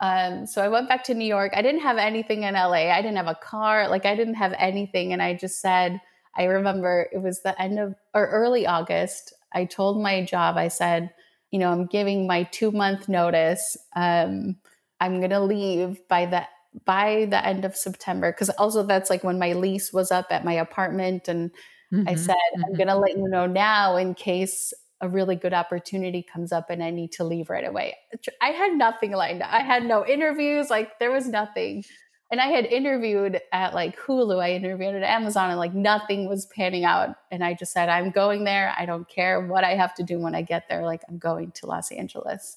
Um, 0.01 0.47
so 0.47 0.63
I 0.63 0.69
went 0.69 0.89
back 0.89 1.05
to 1.05 1.15
New 1.15 1.25
York. 1.25 1.53
I 1.55 1.63
didn't 1.63 1.83
have 1.83 1.97
anything 1.97 2.43
in 2.43 2.55
LA. 2.55 2.91
I 2.91 3.01
didn't 3.01 3.17
have 3.17 3.29
a 3.29 3.37
car. 3.37 3.89
Like 3.89 4.05
I 4.05 4.17
didn't 4.17 4.35
have 4.35 4.53
anything. 4.59 5.13
And 5.13 5.23
I 5.23 5.35
just 5.35 5.61
said, 5.61 6.01
I 6.37 6.45
remember 6.45 7.09
it 7.13 7.23
was 7.23 7.43
the 7.43 7.61
end 7.61 7.79
of 7.79 7.95
or 8.13 8.27
early 8.27 8.67
August. 8.67 9.33
I 9.53 9.65
told 9.65 10.03
my 10.03 10.25
job, 10.25 10.57
I 10.57 10.69
said, 10.69 11.11
you 11.51 11.59
know, 11.59 11.71
I'm 11.71 11.87
giving 11.87 12.27
my 12.27 12.45
two 12.45 12.73
month 12.73 13.09
notice. 13.09 13.77
Um, 13.95 14.57
I'm 15.01 15.21
gonna 15.21 15.45
leave 15.45 16.01
by 16.09 16.27
the 16.27 16.47
by 16.85 17.27
the 17.29 17.45
end 17.47 17.65
of 17.65 17.77
September 17.77 18.33
because 18.33 18.51
also 18.51 18.83
that's 18.83 19.11
like 19.11 19.23
when 19.23 19.39
my 19.39 19.53
lease 19.53 19.93
was 19.93 20.11
up 20.11 20.27
at 20.31 20.45
my 20.45 20.55
apartment, 20.55 21.29
and 21.29 21.51
mm-hmm, 21.93 22.09
I 22.09 22.15
said 22.15 22.35
mm-hmm. 22.57 22.65
I'm 22.65 22.75
gonna 22.75 22.99
let 22.99 23.17
you 23.17 23.29
know 23.29 23.47
now 23.47 23.97
in 23.97 24.15
case 24.15 24.73
a 25.03 25.09
really 25.09 25.37
good 25.37 25.53
opportunity 25.53 26.23
comes 26.23 26.53
up 26.53 26.71
and 26.71 26.83
I 26.83 26.91
need 26.91 27.13
to 27.13 27.25
leave 27.25 27.51
right 27.51 27.67
away. 27.67 27.97
I 28.41 28.49
had 28.49 28.73
nothing 28.73 29.13
lined 29.13 29.43
up. 29.43 29.53
I 29.53 29.61
had 29.61 29.85
no 29.85 30.07
interviews, 30.07 30.71
like 30.71 30.99
there 31.01 31.11
was 31.11 31.29
nothing. 31.29 31.85
And 32.31 32.41
I 32.41 32.47
had 32.47 32.65
interviewed 32.65 33.41
at 33.53 33.75
like 33.75 33.99
Hulu, 33.99 34.43
I 34.43 34.53
interviewed 34.53 34.95
at 34.95 35.03
Amazon, 35.03 35.51
and 35.51 35.59
like 35.59 35.75
nothing 35.75 36.29
was 36.29 36.47
panning 36.47 36.85
out. 36.85 37.17
And 37.31 37.45
I 37.45 37.53
just 37.53 37.73
said, 37.73 37.91
I'm 37.91 38.11
going 38.11 38.45
there. 38.45 38.75
I 38.79 38.87
don't 38.87 39.07
care 39.07 39.47
what 39.47 39.65
I 39.65 39.75
have 39.75 39.95
to 39.97 40.03
do 40.03 40.19
when 40.19 40.35
I 40.35 40.41
get 40.41 40.67
there. 40.69 40.87
Like 40.87 41.03
I'm 41.09 41.19
going 41.19 41.51
to 41.57 41.67
Los 41.67 41.91
Angeles. 41.91 42.57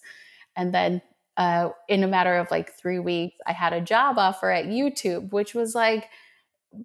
And 0.56 0.74
then 0.74 1.02
uh, 1.36 1.70
in 1.90 2.04
a 2.04 2.08
matter 2.08 2.36
of 2.36 2.50
like 2.52 2.78
three 2.78 3.00
weeks, 3.00 3.36
I 3.46 3.52
had 3.52 3.74
a 3.74 3.82
job 3.82 4.18
offer 4.18 4.50
at 4.50 4.68
YouTube, 4.68 5.34
which 5.34 5.54
was 5.54 5.75
like, 5.75 6.10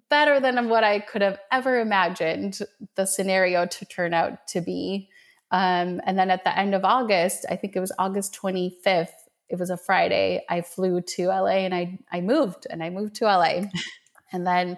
better 0.09 0.39
than 0.39 0.69
what 0.69 0.83
I 0.83 0.99
could 0.99 1.21
have 1.21 1.39
ever 1.51 1.79
imagined 1.79 2.59
the 2.95 3.05
scenario 3.05 3.65
to 3.65 3.85
turn 3.85 4.13
out 4.13 4.47
to 4.47 4.61
be. 4.61 5.09
Um, 5.51 6.01
and 6.05 6.17
then 6.17 6.31
at 6.31 6.43
the 6.43 6.57
end 6.57 6.73
of 6.73 6.85
August, 6.85 7.45
I 7.49 7.55
think 7.55 7.75
it 7.75 7.79
was 7.79 7.91
August 7.99 8.37
25th, 8.41 9.09
it 9.49 9.59
was 9.59 9.69
a 9.69 9.77
Friday, 9.77 10.43
I 10.49 10.61
flew 10.61 11.01
to 11.01 11.27
LA 11.27 11.65
and 11.65 11.75
I, 11.75 11.99
I 12.11 12.21
moved 12.21 12.67
and 12.69 12.81
I 12.81 12.89
moved 12.89 13.15
to 13.15 13.25
LA. 13.25 13.63
and 14.31 14.47
then, 14.47 14.77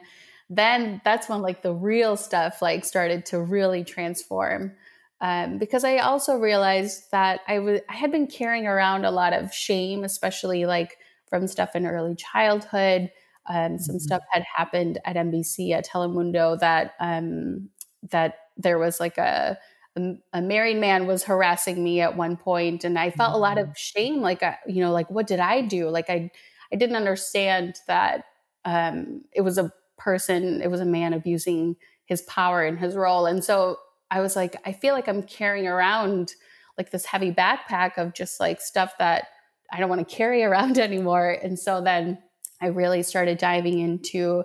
then 0.50 1.00
that's 1.06 1.30
when 1.30 1.42
like 1.42 1.62
the 1.62 1.74
real 1.74 2.18
stuff 2.18 2.62
like 2.62 2.86
started 2.86 3.26
to 3.28 3.40
really 3.40 3.84
transform. 3.84 4.74
Um, 5.22 5.58
because 5.58 5.86
I 5.86 6.00
also 6.00 6.38
realized 6.38 7.12
that 7.12 7.40
I 7.48 7.60
was 7.60 7.80
I 7.88 7.94
had 7.94 8.12
been 8.12 8.28
carrying 8.28 8.68
around 8.68 9.06
a 9.06 9.12
lot 9.12 9.32
of 9.32 9.54
shame, 9.54 10.04
especially 10.04 10.66
like 10.66 10.98
from 11.28 11.48
stuff 11.48 11.76
in 11.76 11.88
early 11.88 12.16
childhood. 12.16 13.10
Um, 13.48 13.80
some 13.80 13.96
mm-hmm. 13.96 14.00
stuff 14.00 14.22
had 14.32 14.44
happened 14.44 15.00
at 15.06 15.16
NBC 15.16 15.72
at 15.72 15.88
Telemundo 15.88 16.60
that 16.60 16.96
um, 17.00 17.70
that 18.10 18.36
there 18.58 18.78
was 18.78 19.00
like 19.00 19.18
a 19.18 19.58
a, 19.96 20.42
married 20.42 20.78
man 20.78 21.06
was 21.06 21.24
harassing 21.24 21.84
me 21.84 22.02
at 22.02 22.18
one 22.18 22.36
point 22.36 22.84
and 22.84 22.98
i 22.98 23.10
felt 23.10 23.36
a 23.36 23.38
lot 23.38 23.58
of 23.58 23.68
mm-hmm. 23.68 23.74
shame 23.76 24.22
like 24.22 24.42
I, 24.42 24.58
you 24.68 24.82
know 24.82 24.92
like 24.92 25.10
what 25.10 25.28
did 25.28 25.40
i 25.40 25.62
do 25.62 25.90
like 25.90 26.10
i 26.10 26.32
i 26.72 26.76
didn't 26.76 26.96
understand 26.96 27.76
that 27.88 28.26
um 28.66 29.22
it 29.34 29.42
was 29.42 29.58
a 29.58 29.72
person 29.98 30.62
it 30.62 30.72
was 30.72 30.82
a 30.82 30.86
man 30.86 31.14
abusing 31.14 31.76
his 32.06 32.22
power 32.24 32.64
and 32.64 32.80
his 32.80 32.96
role 32.96 33.26
and 33.26 33.44
so 33.44 33.78
i 34.10 34.20
was 34.20 34.36
like 34.36 34.56
i 34.66 34.74
feel 34.74 34.94
like 34.94 35.08
i'm 35.08 35.24
carrying 35.24 35.68
around 35.68 36.34
like 36.78 36.90
this 36.90 37.06
heavy 37.06 37.32
backpack 37.32 37.98
of 37.98 38.14
just 38.14 38.40
like 38.40 38.60
stuff 38.60 38.94
that 38.98 39.28
i 39.72 39.80
don't 39.80 39.90
want 39.90 40.08
to 40.08 40.16
carry 40.16 40.44
around 40.44 40.80
anymore 40.80 41.38
and 41.44 41.60
so 41.60 41.82
then 41.82 42.18
i 42.62 42.68
really 42.68 43.04
started 43.04 43.38
diving 43.38 43.80
into 43.80 44.44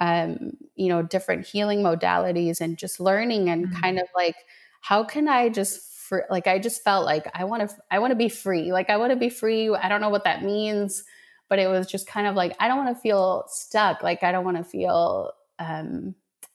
um, 0.00 0.52
you 0.76 0.88
know, 0.88 1.02
different 1.02 1.46
healing 1.46 1.80
modalities 1.80 2.60
and 2.60 2.78
just 2.78 3.00
learning 3.00 3.48
and 3.48 3.66
mm-hmm. 3.66 3.80
kind 3.80 3.98
of 3.98 4.06
like, 4.14 4.36
how 4.80 5.04
can 5.04 5.28
I 5.28 5.48
just 5.48 5.82
for, 6.08 6.24
like 6.30 6.46
I 6.46 6.58
just 6.58 6.82
felt 6.82 7.04
like 7.04 7.26
I 7.34 7.44
want 7.44 7.68
to 7.68 7.76
I 7.90 7.98
want 7.98 8.12
to 8.12 8.16
be 8.16 8.28
free. 8.28 8.72
Like 8.72 8.90
I 8.90 8.96
want 8.96 9.12
to 9.12 9.16
be 9.16 9.28
free. 9.28 9.68
I 9.74 9.88
don't 9.88 10.00
know 10.00 10.08
what 10.08 10.24
that 10.24 10.42
means, 10.42 11.04
but 11.48 11.58
it 11.58 11.68
was 11.68 11.86
just 11.86 12.06
kind 12.06 12.26
of 12.26 12.34
like 12.34 12.56
I 12.58 12.68
don't 12.68 12.78
want 12.78 12.96
to 12.96 13.00
feel 13.00 13.44
stuck. 13.48 14.02
Like 14.02 14.22
I 14.22 14.32
don't 14.32 14.44
want 14.44 14.56
to 14.56 14.64
feel 14.64 15.32
um, 15.58 16.14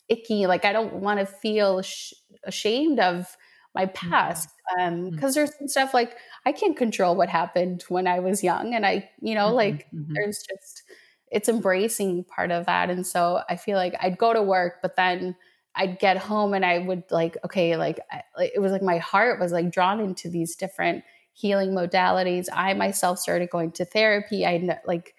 icky. 0.09 0.47
Like 0.47 0.65
I 0.65 0.73
don't 0.73 0.95
want 0.95 1.19
to 1.19 1.25
feel 1.25 1.81
sh- 1.81 2.13
ashamed 2.43 2.99
of 2.99 3.37
my 3.75 3.85
mm-hmm. 3.85 4.11
past 4.11 4.49
because 4.75 4.87
um, 4.87 5.11
mm-hmm. 5.11 5.31
there's 5.31 5.57
some 5.57 5.67
stuff 5.67 5.93
like 5.93 6.15
I 6.45 6.51
can't 6.51 6.77
control 6.77 7.15
what 7.15 7.29
happened 7.29 7.83
when 7.89 8.07
I 8.07 8.19
was 8.19 8.43
young, 8.43 8.73
and 8.73 8.85
I 8.85 9.09
you 9.21 9.35
know 9.35 9.47
mm-hmm. 9.47 9.55
like 9.55 9.87
mm-hmm. 9.93 10.13
there's 10.13 10.39
just 10.39 10.83
it's 11.31 11.49
embracing 11.49 12.23
part 12.23 12.51
of 12.51 12.65
that, 12.65 12.89
and 12.89 13.05
so 13.05 13.41
I 13.49 13.55
feel 13.55 13.77
like 13.77 13.95
I'd 13.99 14.17
go 14.17 14.33
to 14.33 14.41
work, 14.41 14.81
but 14.81 14.95
then 14.95 15.35
I'd 15.75 15.99
get 15.99 16.17
home 16.17 16.53
and 16.53 16.65
I 16.65 16.79
would 16.79 17.03
like, 17.09 17.37
okay, 17.45 17.75
like 17.77 17.99
it 18.37 18.61
was 18.61 18.71
like 18.71 18.83
my 18.83 18.99
heart 18.99 19.39
was 19.39 19.51
like 19.51 19.71
drawn 19.71 19.99
into 19.99 20.29
these 20.29 20.55
different 20.55 21.03
healing 21.33 21.71
modalities. 21.71 22.47
I 22.53 22.73
myself 22.75 23.19
started 23.19 23.49
going 23.49 23.71
to 23.73 23.85
therapy. 23.85 24.45
I 24.45 24.79
like, 24.85 25.15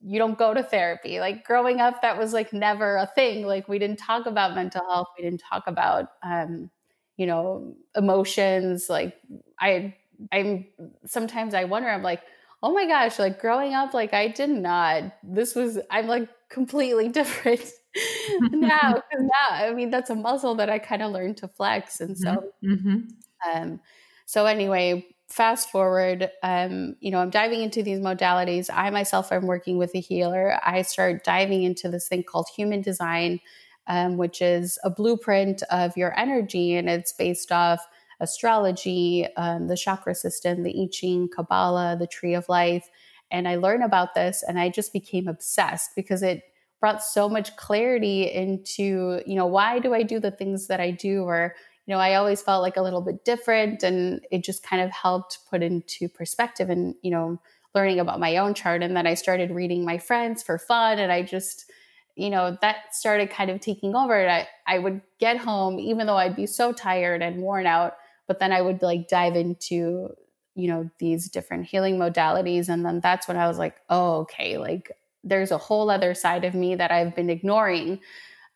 you 0.00 0.18
don't 0.18 0.36
go 0.36 0.52
to 0.52 0.62
therapy. 0.62 1.20
Like 1.20 1.44
growing 1.44 1.80
up, 1.80 2.02
that 2.02 2.18
was 2.18 2.32
like 2.32 2.52
never 2.52 2.96
a 2.96 3.06
thing. 3.14 3.46
Like 3.46 3.68
we 3.68 3.78
didn't 3.78 3.98
talk 3.98 4.26
about 4.26 4.56
mental 4.56 4.82
health. 4.88 5.08
We 5.16 5.24
didn't 5.24 5.42
talk 5.48 5.64
about, 5.68 6.06
um, 6.24 6.70
you 7.16 7.26
know, 7.26 7.76
emotions. 7.94 8.90
Like 8.90 9.14
I, 9.60 9.94
I'm 10.32 10.66
sometimes 11.04 11.54
I 11.54 11.64
wonder, 11.64 11.88
I'm 11.88 12.02
like, 12.02 12.22
oh 12.62 12.72
my 12.72 12.86
gosh, 12.86 13.18
like 13.20 13.40
growing 13.40 13.74
up, 13.74 13.94
like 13.94 14.12
I 14.12 14.28
did 14.28 14.50
not, 14.50 15.12
this 15.22 15.54
was, 15.54 15.78
I'm 15.90 16.08
like 16.08 16.28
completely 16.48 17.08
different 17.10 17.60
now 18.50 19.02
now 19.12 19.30
i 19.50 19.72
mean 19.72 19.90
that's 19.90 20.10
a 20.10 20.14
muscle 20.14 20.54
that 20.54 20.70
i 20.70 20.78
kind 20.78 21.02
of 21.02 21.12
learned 21.12 21.36
to 21.36 21.48
flex 21.48 22.00
and 22.00 22.16
so 22.16 22.52
mm-hmm. 22.64 22.72
mm-hmm. 22.72 23.58
um 23.58 23.80
so 24.26 24.46
anyway 24.46 25.06
fast 25.28 25.70
forward 25.70 26.30
um 26.42 26.94
you 27.00 27.10
know 27.10 27.18
i'm 27.18 27.30
diving 27.30 27.62
into 27.62 27.82
these 27.82 27.98
modalities 27.98 28.68
i 28.72 28.90
myself 28.90 29.32
am 29.32 29.46
working 29.46 29.76
with 29.78 29.94
a 29.94 30.00
healer 30.00 30.58
i 30.64 30.82
start 30.82 31.24
diving 31.24 31.62
into 31.62 31.88
this 31.88 32.08
thing 32.08 32.22
called 32.22 32.46
human 32.54 32.80
design 32.80 33.40
um, 33.88 34.16
which 34.16 34.42
is 34.42 34.78
a 34.82 34.90
blueprint 34.90 35.62
of 35.70 35.96
your 35.96 36.18
energy 36.18 36.74
and 36.74 36.88
it's 36.88 37.12
based 37.12 37.52
off 37.52 37.84
astrology 38.20 39.26
um, 39.36 39.68
the 39.68 39.76
chakra 39.76 40.14
system 40.14 40.62
the 40.62 40.82
i 40.82 40.86
ching 40.90 41.28
kabbalah 41.28 41.96
the 41.98 42.06
tree 42.06 42.34
of 42.34 42.48
life 42.48 42.88
and 43.30 43.48
i 43.48 43.56
learn 43.56 43.82
about 43.82 44.14
this 44.14 44.44
and 44.46 44.58
i 44.60 44.68
just 44.68 44.92
became 44.92 45.26
obsessed 45.26 45.90
because 45.96 46.22
it 46.22 46.42
brought 46.80 47.02
so 47.02 47.28
much 47.28 47.56
clarity 47.56 48.30
into, 48.30 49.22
you 49.26 49.34
know, 49.34 49.46
why 49.46 49.78
do 49.78 49.94
I 49.94 50.02
do 50.02 50.20
the 50.20 50.30
things 50.30 50.66
that 50.68 50.80
I 50.80 50.90
do? 50.90 51.22
Or, 51.22 51.54
you 51.86 51.94
know, 51.94 52.00
I 52.00 52.14
always 52.14 52.42
felt 52.42 52.62
like 52.62 52.76
a 52.76 52.82
little 52.82 53.00
bit 53.00 53.24
different. 53.24 53.82
And 53.82 54.20
it 54.30 54.44
just 54.44 54.62
kind 54.62 54.82
of 54.82 54.90
helped 54.90 55.38
put 55.48 55.62
into 55.62 56.08
perspective 56.08 56.68
and, 56.68 56.94
you 57.02 57.10
know, 57.10 57.40
learning 57.74 58.00
about 58.00 58.20
my 58.20 58.36
own 58.38 58.54
chart. 58.54 58.82
And 58.82 58.96
then 58.96 59.06
I 59.06 59.14
started 59.14 59.50
reading 59.50 59.84
my 59.84 59.98
friends 59.98 60.42
for 60.42 60.58
fun. 60.58 60.98
And 60.98 61.12
I 61.12 61.22
just, 61.22 61.70
you 62.14 62.30
know, 62.30 62.56
that 62.62 62.94
started 62.94 63.30
kind 63.30 63.50
of 63.50 63.60
taking 63.60 63.94
over. 63.94 64.18
And 64.18 64.30
I, 64.30 64.48
I 64.66 64.78
would 64.78 65.02
get 65.20 65.36
home, 65.36 65.78
even 65.78 66.06
though 66.06 66.16
I'd 66.16 66.36
be 66.36 66.46
so 66.46 66.72
tired 66.72 67.22
and 67.22 67.42
worn 67.42 67.66
out, 67.66 67.94
but 68.26 68.38
then 68.38 68.52
I 68.52 68.62
would 68.62 68.82
like 68.82 69.08
dive 69.08 69.36
into, 69.36 70.08
you 70.54 70.68
know, 70.68 70.90
these 70.98 71.28
different 71.28 71.66
healing 71.66 71.98
modalities. 71.98 72.68
And 72.68 72.84
then 72.84 73.00
that's 73.00 73.28
when 73.28 73.36
I 73.36 73.46
was 73.46 73.58
like, 73.58 73.76
oh, 73.90 74.20
okay, 74.20 74.56
like 74.56 74.90
there's 75.26 75.50
a 75.50 75.58
whole 75.58 75.90
other 75.90 76.14
side 76.14 76.44
of 76.44 76.54
me 76.54 76.74
that 76.76 76.90
I've 76.90 77.14
been 77.14 77.30
ignoring. 77.30 78.00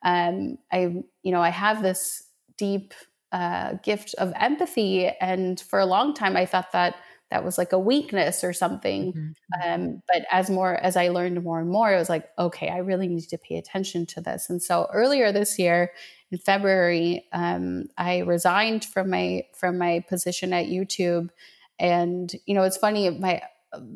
Um, 0.03 0.57
I, 0.73 1.03
you 1.23 1.33
know, 1.33 1.43
I 1.43 1.51
have 1.51 1.83
this 1.83 2.23
deep 2.57 2.95
uh, 3.33 3.75
gift 3.83 4.15
of 4.19 4.33
empathy, 4.37 5.09
and 5.21 5.61
for 5.61 5.79
a 5.79 5.87
long 5.87 6.15
time, 6.15 6.37
I 6.37 6.47
thought 6.47 6.73
that 6.73 6.97
that 7.31 7.45
was 7.45 7.59
like 7.59 7.73
a 7.73 7.79
weakness 7.79 8.43
or 8.43 8.53
something. 8.53 9.13
Mm-hmm. 9.13 9.71
Um, 9.71 10.03
but 10.13 10.25
as 10.31 10.51
more 10.51 10.75
as 10.75 10.97
I 10.97 11.09
learned 11.09 11.43
more 11.43 11.61
and 11.61 11.71
more, 11.71 11.93
it 11.93 11.99
was 11.99 12.09
like, 12.09 12.29
okay, 12.39 12.69
I 12.69 12.79
really 12.79 13.09
need 13.09 13.29
to 13.29 13.39
pay 13.39 13.57
attention 13.57 14.07
to 14.07 14.21
this. 14.21 14.51
And 14.51 14.63
so 14.63 14.89
earlier 14.93 15.33
this 15.33 15.59
year, 15.59 15.93
in 16.33 16.39
February, 16.39 17.27
um, 17.33 17.87
I 17.97 18.19
resigned 18.19 18.85
from 18.85 19.11
my 19.11 19.45
from 19.55 19.79
my 19.79 20.05
position 20.09 20.53
at 20.53 20.67
YouTube. 20.67 21.31
And 21.79 22.33
you 22.47 22.55
know, 22.55 22.63
it's 22.63 22.77
funny, 22.77 23.11
my 23.11 23.43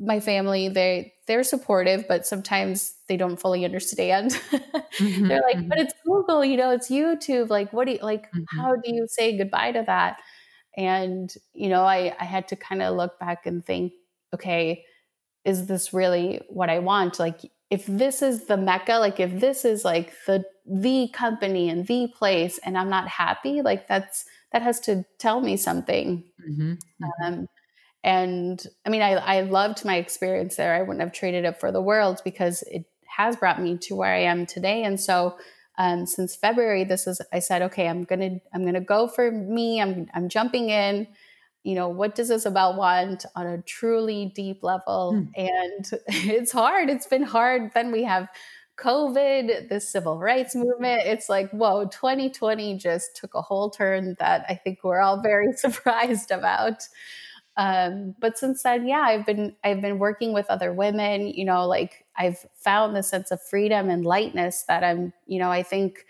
my 0.00 0.20
family 0.20 0.68
they 0.68 1.12
they're 1.26 1.42
supportive 1.42 2.04
but 2.06 2.26
sometimes 2.26 2.94
they 3.08 3.16
don't 3.16 3.40
fully 3.40 3.64
understand 3.64 4.30
mm-hmm, 5.00 5.26
they're 5.26 5.42
like 5.42 5.56
mm-hmm. 5.56 5.68
but 5.68 5.78
it's 5.78 5.94
google 6.04 6.44
you 6.44 6.56
know 6.56 6.70
it's 6.70 6.88
youtube 6.88 7.50
like 7.50 7.72
what 7.72 7.86
do 7.86 7.92
you 7.92 7.98
like 8.00 8.30
mm-hmm. 8.30 8.58
how 8.58 8.76
do 8.76 8.94
you 8.94 9.06
say 9.08 9.36
goodbye 9.36 9.72
to 9.72 9.82
that 9.84 10.18
and 10.76 11.34
you 11.54 11.68
know 11.68 11.82
i 11.82 12.14
i 12.20 12.24
had 12.24 12.46
to 12.46 12.54
kind 12.54 12.82
of 12.82 12.96
look 12.96 13.18
back 13.18 13.46
and 13.46 13.64
think 13.64 13.92
okay 14.32 14.84
is 15.44 15.66
this 15.66 15.92
really 15.92 16.40
what 16.48 16.70
i 16.70 16.78
want 16.78 17.18
like 17.18 17.40
if 17.70 17.84
this 17.86 18.22
is 18.22 18.46
the 18.46 18.56
mecca 18.56 18.94
like 18.98 19.18
if 19.18 19.40
this 19.40 19.64
is 19.64 19.84
like 19.84 20.12
the 20.26 20.44
the 20.66 21.08
company 21.12 21.68
and 21.68 21.86
the 21.88 22.06
place 22.16 22.58
and 22.64 22.78
i'm 22.78 22.88
not 22.88 23.08
happy 23.08 23.60
like 23.60 23.88
that's 23.88 24.24
that 24.52 24.62
has 24.62 24.78
to 24.78 25.04
tell 25.18 25.40
me 25.40 25.56
something 25.56 26.22
mm-hmm, 26.48 26.72
mm-hmm. 26.72 27.24
um, 27.24 27.48
and 28.04 28.62
I 28.84 28.90
mean, 28.90 29.00
I, 29.00 29.12
I 29.12 29.40
loved 29.40 29.84
my 29.84 29.96
experience 29.96 30.56
there. 30.56 30.74
I 30.74 30.82
wouldn't 30.82 31.00
have 31.00 31.12
traded 31.12 31.46
it 31.46 31.58
for 31.58 31.72
the 31.72 31.80
world 31.80 32.20
because 32.22 32.62
it 32.70 32.84
has 33.16 33.34
brought 33.34 33.60
me 33.60 33.78
to 33.78 33.96
where 33.96 34.12
I 34.12 34.20
am 34.20 34.44
today. 34.44 34.84
And 34.84 35.00
so 35.00 35.38
um, 35.78 36.04
since 36.04 36.36
February, 36.36 36.84
this 36.84 37.06
is 37.06 37.22
I 37.32 37.38
said, 37.38 37.62
okay, 37.62 37.88
I'm 37.88 38.04
gonna 38.04 38.40
I'm 38.52 38.64
gonna 38.64 38.82
go 38.82 39.08
for 39.08 39.32
me. 39.32 39.80
I'm 39.80 40.06
I'm 40.12 40.28
jumping 40.28 40.68
in. 40.68 41.08
You 41.62 41.76
know, 41.76 41.88
what 41.88 42.14
does 42.14 42.30
Isabel 42.30 42.76
want 42.76 43.24
on 43.34 43.46
a 43.46 43.62
truly 43.62 44.30
deep 44.34 44.62
level? 44.62 45.14
Mm. 45.14 45.30
And 45.36 46.00
it's 46.08 46.52
hard. 46.52 46.90
It's 46.90 47.06
been 47.06 47.22
hard. 47.22 47.72
Then 47.74 47.90
we 47.90 48.04
have 48.04 48.28
COVID, 48.78 49.70
the 49.70 49.80
civil 49.80 50.18
rights 50.18 50.54
movement. 50.54 51.02
It's 51.06 51.30
like, 51.30 51.50
whoa, 51.52 51.86
2020 51.86 52.76
just 52.76 53.16
took 53.16 53.34
a 53.34 53.40
whole 53.40 53.70
turn 53.70 54.14
that 54.18 54.44
I 54.46 54.56
think 54.56 54.80
we're 54.84 55.00
all 55.00 55.22
very 55.22 55.52
surprised 55.56 56.30
about. 56.30 56.86
Um, 57.56 58.14
but 58.20 58.36
since 58.36 58.62
then, 58.62 58.86
yeah, 58.86 59.02
I've 59.02 59.26
been 59.26 59.54
I've 59.62 59.80
been 59.80 59.98
working 59.98 60.32
with 60.32 60.46
other 60.48 60.72
women. 60.72 61.28
You 61.28 61.44
know, 61.44 61.66
like 61.66 62.04
I've 62.16 62.44
found 62.56 62.96
the 62.96 63.02
sense 63.02 63.30
of 63.30 63.42
freedom 63.42 63.90
and 63.90 64.04
lightness 64.04 64.64
that 64.68 64.82
I'm. 64.82 65.12
You 65.26 65.38
know, 65.38 65.50
I 65.50 65.62
think 65.62 66.04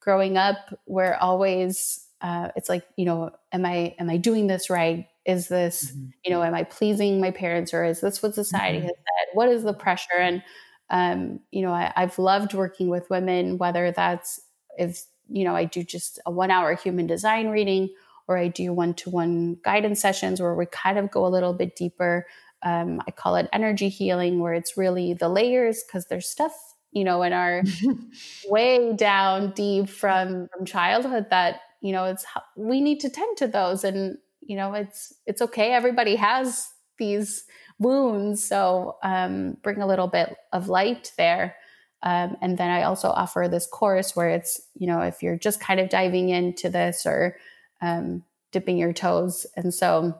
growing 0.00 0.36
up, 0.36 0.78
we're 0.86 1.14
always. 1.14 2.00
Uh, 2.20 2.48
it's 2.56 2.68
like 2.68 2.86
you 2.96 3.04
know, 3.04 3.30
am 3.52 3.66
I 3.66 3.94
am 3.98 4.08
I 4.08 4.16
doing 4.16 4.46
this 4.46 4.70
right? 4.70 5.08
Is 5.26 5.48
this 5.48 5.90
mm-hmm. 5.90 6.10
you 6.24 6.30
know, 6.30 6.42
am 6.42 6.54
I 6.54 6.62
pleasing 6.64 7.20
my 7.20 7.30
parents, 7.30 7.74
or 7.74 7.84
is 7.84 8.00
this 8.00 8.22
what 8.22 8.34
society 8.34 8.78
mm-hmm. 8.78 8.86
has 8.86 8.96
said? 8.96 9.34
What 9.34 9.48
is 9.48 9.64
the 9.64 9.74
pressure? 9.74 10.18
And 10.18 10.42
um, 10.90 11.40
you 11.50 11.62
know, 11.62 11.72
I, 11.72 11.92
I've 11.96 12.18
loved 12.18 12.54
working 12.54 12.88
with 12.88 13.10
women, 13.10 13.58
whether 13.58 13.90
that's 13.90 14.40
if 14.78 15.04
you 15.28 15.44
know, 15.44 15.56
I 15.56 15.64
do 15.64 15.82
just 15.82 16.20
a 16.26 16.30
one 16.30 16.50
hour 16.50 16.74
human 16.74 17.06
design 17.06 17.48
reading 17.48 17.88
or 18.26 18.38
I 18.38 18.48
do 18.48 18.72
one 18.72 18.94
to 18.94 19.10
one 19.10 19.58
guidance 19.64 20.00
sessions 20.00 20.40
where 20.40 20.54
we 20.54 20.66
kind 20.66 20.98
of 20.98 21.10
go 21.10 21.26
a 21.26 21.28
little 21.28 21.52
bit 21.52 21.76
deeper. 21.76 22.26
Um, 22.62 23.02
I 23.06 23.10
call 23.10 23.36
it 23.36 23.48
energy 23.52 23.88
healing, 23.88 24.40
where 24.40 24.54
it's 24.54 24.76
really 24.76 25.14
the 25.14 25.28
layers 25.28 25.82
because 25.82 26.06
there's 26.06 26.28
stuff 26.28 26.52
you 26.92 27.04
know 27.04 27.22
in 27.22 27.32
our 27.32 27.62
way 28.48 28.94
down 28.94 29.52
deep 29.52 29.88
from 29.88 30.48
from 30.48 30.64
childhood 30.64 31.26
that 31.30 31.60
you 31.82 31.92
know 31.92 32.04
it's 32.04 32.24
we 32.56 32.80
need 32.80 33.00
to 33.00 33.10
tend 33.10 33.36
to 33.38 33.46
those. 33.46 33.84
And 33.84 34.18
you 34.40 34.56
know 34.56 34.72
it's 34.74 35.12
it's 35.26 35.42
okay. 35.42 35.72
Everybody 35.72 36.16
has 36.16 36.68
these 36.98 37.44
wounds. 37.78 38.44
So 38.44 38.96
um, 39.02 39.56
bring 39.62 39.80
a 39.80 39.86
little 39.86 40.06
bit 40.06 40.36
of 40.52 40.68
light 40.68 41.12
there. 41.18 41.56
Um, 42.02 42.36
and 42.42 42.58
then 42.58 42.68
i 42.68 42.82
also 42.82 43.08
offer 43.08 43.48
this 43.50 43.66
course 43.66 44.14
where 44.14 44.28
it's 44.28 44.60
you 44.74 44.86
know 44.86 45.00
if 45.00 45.22
you're 45.22 45.38
just 45.38 45.58
kind 45.58 45.80
of 45.80 45.88
diving 45.88 46.28
into 46.28 46.68
this 46.68 47.06
or 47.06 47.38
um, 47.80 48.24
dipping 48.52 48.78
your 48.78 48.92
toes. 48.92 49.46
And 49.56 49.72
so 49.72 50.18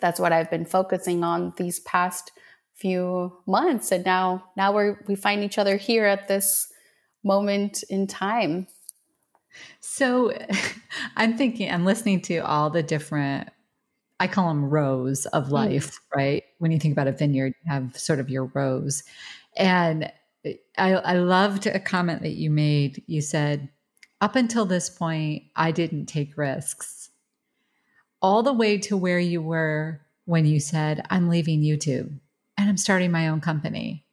that's 0.00 0.20
what 0.20 0.32
I've 0.32 0.50
been 0.50 0.64
focusing 0.64 1.24
on 1.24 1.54
these 1.56 1.80
past 1.80 2.32
few 2.74 3.38
months. 3.46 3.90
And 3.90 4.04
now, 4.04 4.44
now 4.56 4.72
we're, 4.72 5.00
we 5.06 5.14
find 5.14 5.42
each 5.42 5.58
other 5.58 5.76
here 5.76 6.04
at 6.04 6.28
this 6.28 6.72
moment 7.24 7.82
in 7.88 8.06
time. 8.06 8.66
So 9.80 10.32
I'm 11.16 11.36
thinking, 11.36 11.70
I'm 11.70 11.84
listening 11.84 12.20
to 12.22 12.38
all 12.38 12.70
the 12.70 12.82
different, 12.82 13.48
I 14.20 14.26
call 14.26 14.48
them 14.48 14.68
rows 14.68 15.26
of 15.26 15.46
mm. 15.46 15.52
life, 15.52 15.92
mm. 15.92 16.16
right? 16.16 16.44
When 16.58 16.70
you 16.70 16.78
think 16.78 16.92
about 16.92 17.08
a 17.08 17.12
vineyard, 17.12 17.54
you 17.64 17.72
have 17.72 17.98
sort 17.98 18.20
of 18.20 18.28
your 18.28 18.44
rows. 18.46 19.02
And 19.56 20.12
I, 20.78 20.92
I 20.92 21.14
loved 21.14 21.66
a 21.66 21.80
comment 21.80 22.22
that 22.22 22.34
you 22.34 22.50
made. 22.50 23.02
You 23.06 23.22
said, 23.22 23.70
up 24.20 24.36
until 24.36 24.64
this 24.64 24.88
point, 24.88 25.44
I 25.54 25.70
didn't 25.70 26.06
take 26.06 26.36
risks. 26.36 27.10
All 28.22 28.42
the 28.42 28.52
way 28.52 28.78
to 28.78 28.96
where 28.96 29.18
you 29.18 29.42
were 29.42 30.00
when 30.24 30.46
you 30.46 30.58
said, 30.58 31.04
I'm 31.10 31.28
leaving 31.28 31.60
YouTube 31.60 32.18
and 32.56 32.68
I'm 32.68 32.76
starting 32.76 33.10
my 33.10 33.28
own 33.28 33.40
company. 33.40 34.04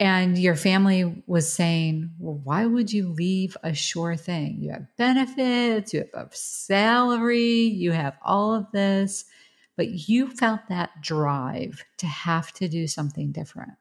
And 0.00 0.36
your 0.36 0.56
family 0.56 1.22
was 1.26 1.52
saying, 1.52 2.10
well, 2.18 2.40
why 2.42 2.66
would 2.66 2.92
you 2.92 3.08
leave 3.08 3.56
a 3.62 3.72
sure 3.72 4.16
thing? 4.16 4.58
You 4.60 4.72
have 4.72 4.96
benefits, 4.96 5.94
you 5.94 6.04
have 6.12 6.32
a 6.32 6.36
salary, 6.36 7.62
you 7.62 7.92
have 7.92 8.16
all 8.24 8.54
of 8.54 8.66
this, 8.72 9.24
but 9.76 10.08
you 10.08 10.28
felt 10.28 10.60
that 10.68 11.00
drive 11.00 11.84
to 11.98 12.06
have 12.06 12.52
to 12.54 12.68
do 12.68 12.88
something 12.88 13.30
different. 13.30 13.74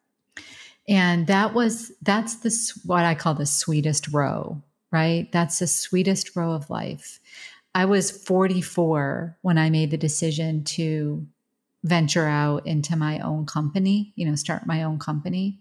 And 0.87 1.25
that 1.27 1.53
was, 1.55 1.91
that's 2.01 2.35
the, 2.35 2.81
what 2.85 3.03
I 3.03 3.15
call 3.15 3.33
the 3.33 3.45
sweetest 3.45 4.09
row, 4.09 4.61
right? 4.91 5.31
That's 5.31 5.59
the 5.59 5.67
sweetest 5.67 6.35
row 6.35 6.51
of 6.51 6.69
life. 6.69 7.19
I 7.73 7.85
was 7.85 8.11
44 8.11 9.37
when 9.41 9.57
I 9.57 9.69
made 9.69 9.91
the 9.91 9.97
decision 9.97 10.63
to 10.65 11.25
venture 11.83 12.27
out 12.27 12.67
into 12.67 12.95
my 12.95 13.19
own 13.19 13.45
company, 13.45 14.13
you 14.15 14.25
know, 14.27 14.35
start 14.35 14.67
my 14.67 14.83
own 14.83 14.99
company. 14.99 15.59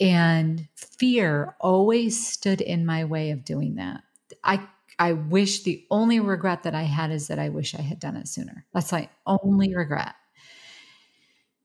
And 0.00 0.68
fear 0.76 1.56
always 1.60 2.26
stood 2.26 2.60
in 2.60 2.86
my 2.86 3.04
way 3.04 3.30
of 3.30 3.44
doing 3.44 3.76
that. 3.76 4.02
I 4.44 4.66
I 4.98 5.12
wish 5.14 5.62
the 5.62 5.86
only 5.90 6.20
regret 6.20 6.62
that 6.64 6.74
I 6.74 6.82
had 6.82 7.10
is 7.10 7.28
that 7.28 7.38
I 7.38 7.48
wish 7.48 7.74
I 7.74 7.80
had 7.82 7.98
done 8.00 8.16
it 8.16 8.28
sooner. 8.28 8.66
That's 8.74 8.92
my 8.92 9.08
only 9.26 9.74
regret. 9.74 10.14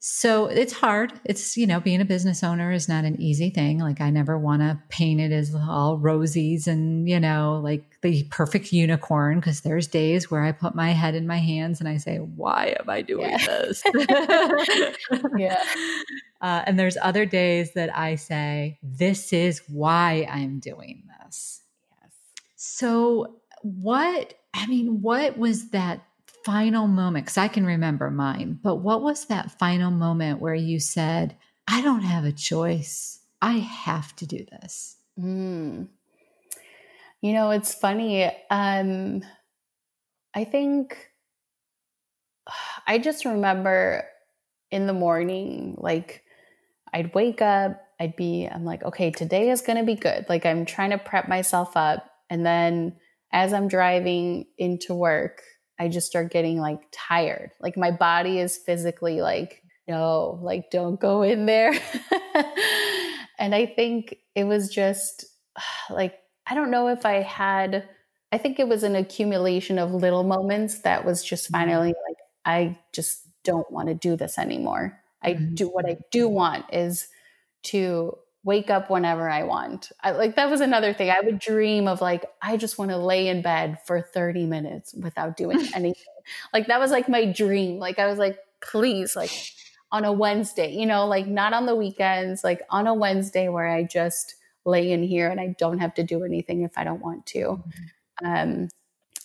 So 0.08 0.46
it's 0.46 0.72
hard. 0.72 1.14
It's, 1.26 1.58
you 1.58 1.66
know, 1.66 1.80
being 1.80 2.00
a 2.00 2.06
business 2.06 2.44
owner 2.44 2.72
is 2.72 2.88
not 2.88 3.06
an 3.06 3.20
easy 3.20 3.50
thing. 3.50 3.80
Like, 3.80 4.02
I 4.02 4.12
never 4.12 4.38
want 4.38 4.62
to 4.62 4.80
paint 4.88 5.20
it 5.20 5.32
as 5.32 5.56
all 5.56 5.98
rosies 5.98 6.68
and, 6.68 7.10
you 7.10 7.20
know, 7.20 7.60
like 7.64 7.98
the 8.04 8.22
perfect 8.26 8.72
unicorn, 8.72 9.40
because 9.40 9.62
there's 9.62 9.88
days 9.88 10.30
where 10.30 10.44
I 10.44 10.52
put 10.52 10.76
my 10.76 10.92
head 10.92 11.16
in 11.16 11.26
my 11.26 11.40
hands 11.40 11.80
and 11.80 11.90
I 11.90 11.98
say, 11.98 12.18
why 12.18 12.76
am 12.80 12.88
I 12.88 13.02
doing 13.02 13.32
yeah. 13.32 13.48
this? 13.48 13.84
yeah. 15.38 15.64
Uh, 16.42 16.62
and 16.68 16.78
there's 16.78 16.98
other 17.02 17.26
days 17.26 17.74
that 17.74 17.98
I 17.98 18.14
say, 18.14 18.78
this 18.84 19.34
is 19.34 19.64
why 19.68 20.28
I'm 20.30 20.60
doing 20.60 21.02
this. 21.24 21.62
Yes. 21.90 22.12
So, 22.56 23.38
what, 23.64 24.36
I 24.54 24.68
mean, 24.68 25.02
what 25.02 25.40
was 25.40 25.70
that 25.70 26.04
final 26.46 26.88
moment? 26.88 27.26
Because 27.26 27.40
I 27.40 27.48
can 27.48 27.66
remember 27.66 28.12
mine, 28.12 28.60
but 28.62 28.76
what 28.76 29.02
was 29.02 29.26
that 29.26 29.58
final 29.58 29.90
moment 29.90 30.40
where 30.40 30.56
you 30.56 30.80
said, 30.80 31.36
I 31.68 31.82
don't 31.82 32.04
have 32.04 32.24
a 32.24 32.32
choice? 32.32 33.20
I 33.42 33.54
have 33.54 34.16
to 34.18 34.28
do 34.28 34.46
this. 34.52 34.98
Mm. 35.20 35.88
You 37.22 37.34
know, 37.34 37.50
it's 37.50 37.74
funny. 37.74 38.32
Um, 38.52 39.24
I 40.36 40.44
think 40.44 41.10
I 42.88 43.00
just 43.00 43.26
remember 43.26 44.06
in 44.70 44.86
the 44.86 44.94
morning, 44.94 45.76
like 45.80 46.24
I'd 46.94 47.16
wake 47.16 47.42
up, 47.42 47.82
I'd 48.00 48.16
be, 48.16 48.46
I'm 48.46 48.66
like, 48.66 48.84
okay, 48.84 49.10
today 49.10 49.50
is 49.50 49.62
going 49.62 49.80
to 49.80 49.84
be 49.84 49.96
good. 49.96 50.28
Like 50.30 50.46
I'm 50.46 50.66
trying 50.66 50.92
to 50.92 51.00
prep 51.00 51.28
myself 51.28 51.76
up. 51.76 52.06
And 52.30 52.46
then 52.46 52.98
as 53.32 53.52
I'm 53.54 53.68
driving 53.68 54.46
into 54.58 54.94
work, 54.94 55.42
I 55.80 55.90
just 55.90 56.08
start 56.08 56.32
getting 56.32 56.60
like 56.60 56.82
tired. 56.92 57.52
Like 57.60 57.78
my 57.78 57.92
body 57.92 58.40
is 58.40 58.58
physically 58.58 59.22
like, 59.22 59.62
no, 59.88 60.40
like 60.42 60.72
don't 60.72 61.00
go 61.00 61.22
in 61.22 61.46
there. 61.46 61.72
and 63.40 63.54
I 63.54 63.66
think 63.66 64.16
it 64.36 64.46
was 64.46 64.70
just 64.70 65.26
like, 65.90 66.20
I 66.48 66.56
don't 66.56 66.72
know 66.72 66.88
if 66.88 67.06
I 67.06 67.22
had, 67.22 67.88
I 68.32 68.38
think 68.38 68.60
it 68.60 68.68
was 68.68 68.84
an 68.84 68.96
accumulation 68.96 69.80
of 69.80 69.94
little 69.94 70.24
moments 70.24 70.80
that 70.80 71.06
was 71.06 71.24
just 71.24 71.46
mm-hmm. 71.46 71.56
finally 71.56 71.88
like, 71.88 72.18
I 72.46 72.78
just 72.94 73.28
don't 73.44 73.70
want 73.72 73.88
to 73.88 73.94
do 73.96 74.16
this 74.16 74.38
anymore. 74.38 75.00
I 75.22 75.34
mm-hmm. 75.34 75.56
do 75.56 75.68
what 75.68 75.90
I 75.90 75.98
do 76.12 76.28
want 76.28 76.66
is 76.74 77.08
to 77.64 78.18
wake 78.46 78.70
up 78.70 78.92
whenever 78.92 79.28
I 79.28 79.44
want. 79.44 79.92
I, 80.02 80.12
like 80.12 80.36
that 80.36 80.50
was 80.50 80.62
another 80.62 80.94
thing. 80.94 81.10
I 81.10 81.20
would 81.20 81.40
dream 81.40 81.88
of 81.88 82.00
like 82.00 82.24
I 82.42 82.56
just 82.58 82.78
want 82.78 82.92
to 82.92 82.98
lay 82.98 83.28
in 83.28 83.42
bed 83.42 83.80
for 83.86 84.02
30 84.02 84.46
minutes 84.46 84.94
without 84.94 85.36
doing 85.36 85.60
anything. 85.76 86.04
like 86.54 86.68
that 86.68 86.80
was 86.80 86.92
like 86.92 87.10
my 87.10 87.26
dream. 87.26 87.80
Like 87.80 88.00
I 88.00 88.06
was 88.06 88.20
like 88.20 88.38
please 88.62 89.16
like 89.16 89.32
on 89.92 90.06
a 90.06 90.12
Wednesday, 90.12 90.72
you 90.72 90.86
know, 90.86 91.08
like 91.08 91.28
not 91.28 91.54
on 91.54 91.66
the 91.66 91.76
weekends, 91.76 92.44
like 92.44 92.62
on 92.70 92.88
a 92.88 92.94
Wednesday 92.94 93.50
where 93.50 93.68
I 93.68 93.84
just 93.84 94.36
lay 94.64 94.92
in 94.92 95.04
here 95.04 95.30
and 95.30 95.40
I 95.40 95.56
don't 95.58 95.80
have 95.80 95.96
to 95.96 96.04
do 96.04 96.24
anything 96.24 96.62
if 96.62 96.78
I 96.78 96.84
don't 96.84 97.02
want 97.02 97.26
to. 97.28 97.40
Mm-hmm. 97.40 98.26
Um 98.26 98.70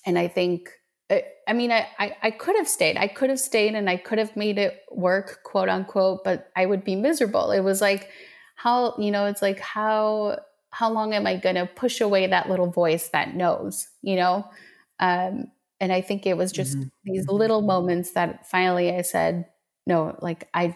and 0.07 0.19
I 0.19 0.29
think 0.29 0.71
uh, 1.11 1.19
I 1.47 1.53
mean, 1.53 1.73
I, 1.73 1.89
I, 1.99 2.17
I, 2.23 2.31
could 2.31 2.55
have 2.55 2.69
stayed. 2.69 2.97
I 2.97 3.09
could 3.09 3.31
have 3.31 3.41
stayed 3.41 3.75
and 3.75 3.91
I 3.91 3.97
could 3.97 4.19
have 4.19 4.37
made 4.37 4.59
it 4.59 4.85
work, 4.93 5.41
quote 5.43 5.69
unquote, 5.69 6.23
but 6.23 6.53
I 6.55 6.67
would 6.67 6.85
be 6.85 6.95
miserable. 6.95 7.51
It 7.51 7.63
was 7.63 7.81
like 7.81 8.11
how 8.63 8.95
you 8.99 9.11
know 9.11 9.25
it's 9.25 9.41
like 9.41 9.59
how 9.59 10.39
how 10.71 10.91
long 10.91 11.15
am 11.15 11.27
i 11.27 11.35
going 11.35 11.55
to 11.55 11.65
push 11.65 11.99
away 12.03 12.27
that 12.27 12.51
little 12.51 12.71
voice 12.71 13.09
that 13.09 13.35
knows 13.35 13.89
you 14.03 14.17
know 14.17 14.47
um, 14.99 15.51
and 15.81 15.91
i 15.91 16.03
think 16.03 16.27
it 16.27 16.37
was 16.37 16.53
just 16.53 16.77
mm-hmm. 16.77 16.89
these 17.05 17.27
mm-hmm. 17.27 17.37
little 17.37 17.63
moments 17.63 18.13
that 18.13 18.47
finally 18.47 18.95
i 18.95 19.01
said 19.01 19.47
no 19.87 20.15
like 20.21 20.47
i 20.53 20.75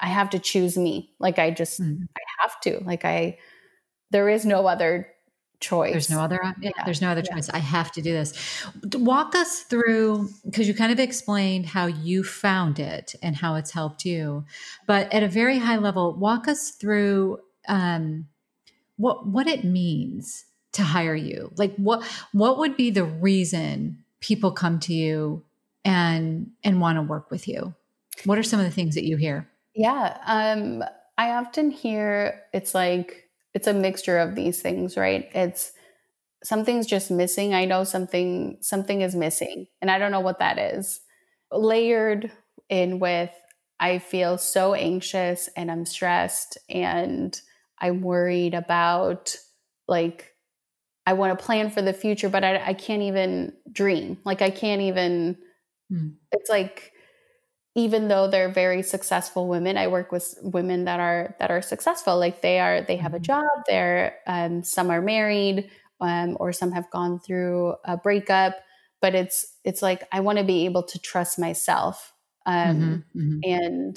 i 0.00 0.06
have 0.06 0.30
to 0.30 0.38
choose 0.38 0.78
me 0.78 1.12
like 1.18 1.40
i 1.40 1.50
just 1.50 1.80
mm-hmm. 1.80 2.04
i 2.16 2.20
have 2.40 2.60
to 2.60 2.78
like 2.84 3.04
i 3.04 3.36
there 4.12 4.28
is 4.28 4.46
no 4.46 4.68
other 4.68 5.08
choice. 5.60 5.92
There's 5.92 6.10
no 6.10 6.20
other 6.20 6.40
yeah, 6.60 6.70
there's 6.84 7.00
no 7.00 7.10
other 7.10 7.22
yeah. 7.24 7.34
choice. 7.34 7.48
I 7.50 7.58
have 7.58 7.92
to 7.92 8.02
do 8.02 8.12
this. 8.12 8.64
Walk 8.94 9.34
us 9.34 9.60
through 9.60 10.28
because 10.44 10.68
you 10.68 10.74
kind 10.74 10.92
of 10.92 11.00
explained 11.00 11.66
how 11.66 11.86
you 11.86 12.24
found 12.24 12.78
it 12.78 13.14
and 13.22 13.36
how 13.36 13.54
it's 13.54 13.70
helped 13.70 14.04
you. 14.04 14.44
But 14.86 15.12
at 15.12 15.22
a 15.22 15.28
very 15.28 15.58
high 15.58 15.78
level, 15.78 16.14
walk 16.14 16.48
us 16.48 16.70
through 16.70 17.40
um, 17.68 18.26
what 18.96 19.26
what 19.26 19.46
it 19.46 19.64
means 19.64 20.44
to 20.72 20.82
hire 20.82 21.14
you. 21.14 21.52
Like 21.56 21.74
what 21.76 22.04
what 22.32 22.58
would 22.58 22.76
be 22.76 22.90
the 22.90 23.04
reason 23.04 24.04
people 24.20 24.52
come 24.52 24.80
to 24.80 24.92
you 24.94 25.44
and 25.84 26.50
and 26.62 26.80
want 26.80 26.96
to 26.96 27.02
work 27.02 27.30
with 27.30 27.48
you? 27.48 27.74
What 28.24 28.38
are 28.38 28.42
some 28.42 28.60
of 28.60 28.66
the 28.66 28.72
things 28.72 28.94
that 28.94 29.04
you 29.04 29.16
hear? 29.16 29.48
Yeah, 29.74 30.18
um, 30.26 30.84
I 31.18 31.30
often 31.30 31.70
hear 31.70 32.42
it's 32.52 32.74
like 32.74 33.23
it's 33.54 33.66
a 33.66 33.72
mixture 33.72 34.18
of 34.18 34.34
these 34.34 34.60
things, 34.60 34.96
right? 34.96 35.30
It's 35.34 35.72
something's 36.42 36.86
just 36.86 37.10
missing. 37.10 37.54
I 37.54 37.64
know 37.64 37.84
something 37.84 38.58
something 38.60 39.00
is 39.00 39.14
missing, 39.14 39.66
and 39.80 39.90
I 39.90 39.98
don't 39.98 40.10
know 40.10 40.20
what 40.20 40.40
that 40.40 40.58
is. 40.58 41.00
Layered 41.50 42.30
in 42.68 42.98
with 42.98 43.30
I 43.80 43.98
feel 43.98 44.38
so 44.38 44.74
anxious 44.74 45.48
and 45.56 45.70
I'm 45.70 45.84
stressed 45.84 46.58
and 46.68 47.38
I'm 47.78 48.00
worried 48.00 48.54
about 48.54 49.36
like 49.88 50.32
I 51.06 51.12
want 51.12 51.38
to 51.38 51.44
plan 51.44 51.70
for 51.70 51.82
the 51.82 51.92
future, 51.92 52.30
but 52.30 52.44
I, 52.44 52.68
I 52.68 52.72
can't 52.72 53.02
even 53.02 53.52
dream. 53.70 54.18
Like 54.24 54.42
I 54.42 54.50
can't 54.50 54.80
even. 54.80 55.36
Mm. 55.92 56.14
It's 56.32 56.48
like 56.48 56.93
even 57.74 58.08
though 58.08 58.28
they're 58.28 58.52
very 58.52 58.82
successful 58.82 59.48
women 59.48 59.76
i 59.76 59.86
work 59.86 60.12
with 60.12 60.34
women 60.42 60.84
that 60.84 61.00
are 61.00 61.34
that 61.38 61.50
are 61.50 61.62
successful 61.62 62.18
like 62.18 62.40
they 62.40 62.60
are 62.60 62.82
they 62.82 62.96
have 62.96 63.14
a 63.14 63.16
mm-hmm. 63.16 63.24
job 63.24 63.44
they're 63.68 64.16
um, 64.26 64.62
some 64.62 64.90
are 64.90 65.02
married 65.02 65.70
um, 66.00 66.36
or 66.40 66.52
some 66.52 66.72
have 66.72 66.90
gone 66.90 67.18
through 67.18 67.74
a 67.84 67.96
breakup 67.96 68.54
but 69.00 69.14
it's 69.14 69.56
it's 69.64 69.82
like 69.82 70.02
i 70.12 70.20
want 70.20 70.38
to 70.38 70.44
be 70.44 70.64
able 70.64 70.82
to 70.82 70.98
trust 70.98 71.38
myself 71.38 72.12
um, 72.46 73.04
mm-hmm, 73.14 73.20
mm-hmm. 73.20 73.38
and 73.44 73.96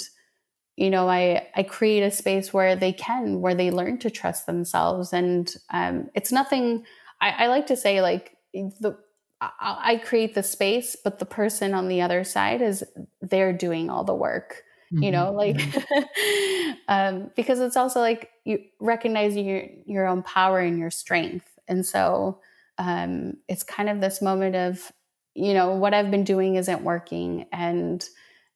you 0.75 0.89
know 0.89 1.09
i 1.09 1.47
i 1.55 1.63
create 1.63 2.03
a 2.03 2.11
space 2.11 2.53
where 2.53 2.75
they 2.75 2.93
can 2.93 3.41
where 3.41 3.55
they 3.55 3.71
learn 3.71 3.97
to 3.97 4.09
trust 4.09 4.45
themselves 4.45 5.13
and 5.13 5.55
um, 5.71 6.09
it's 6.15 6.31
nothing 6.31 6.83
I, 7.19 7.45
I 7.45 7.47
like 7.47 7.67
to 7.67 7.75
say 7.75 8.01
like 8.01 8.37
the 8.53 8.97
I 9.39 10.01
create 10.03 10.33
the 10.33 10.41
space, 10.41 10.95
but 10.95 11.19
the 11.19 11.25
person 11.25 11.75
on 11.75 11.87
the 11.87 12.01
other 12.01 12.23
side 12.23 12.59
is 12.59 12.83
they're 13.29 13.53
doing 13.53 13.89
all 13.89 14.03
the 14.03 14.15
work. 14.15 14.63
Mm-hmm. 14.93 15.03
You 15.03 15.11
know, 15.11 15.31
like 15.31 15.57
mm-hmm. 15.57 16.71
um, 16.87 17.31
because 17.35 17.59
it's 17.59 17.75
also 17.75 17.99
like 17.99 18.29
you 18.45 18.59
recognizing 18.79 19.45
your 19.45 19.63
your 19.85 20.07
own 20.07 20.23
power 20.23 20.59
and 20.59 20.79
your 20.79 20.91
strength, 20.91 21.47
and 21.67 21.85
so 21.85 22.39
um, 22.77 23.33
it's 23.49 23.63
kind 23.63 23.89
of 23.89 23.99
this 23.99 24.21
moment 24.21 24.55
of 24.55 24.91
you 25.33 25.53
know 25.53 25.75
what 25.75 25.93
I've 25.93 26.09
been 26.09 26.23
doing 26.23 26.55
isn't 26.55 26.83
working, 26.83 27.47
and 27.51 28.03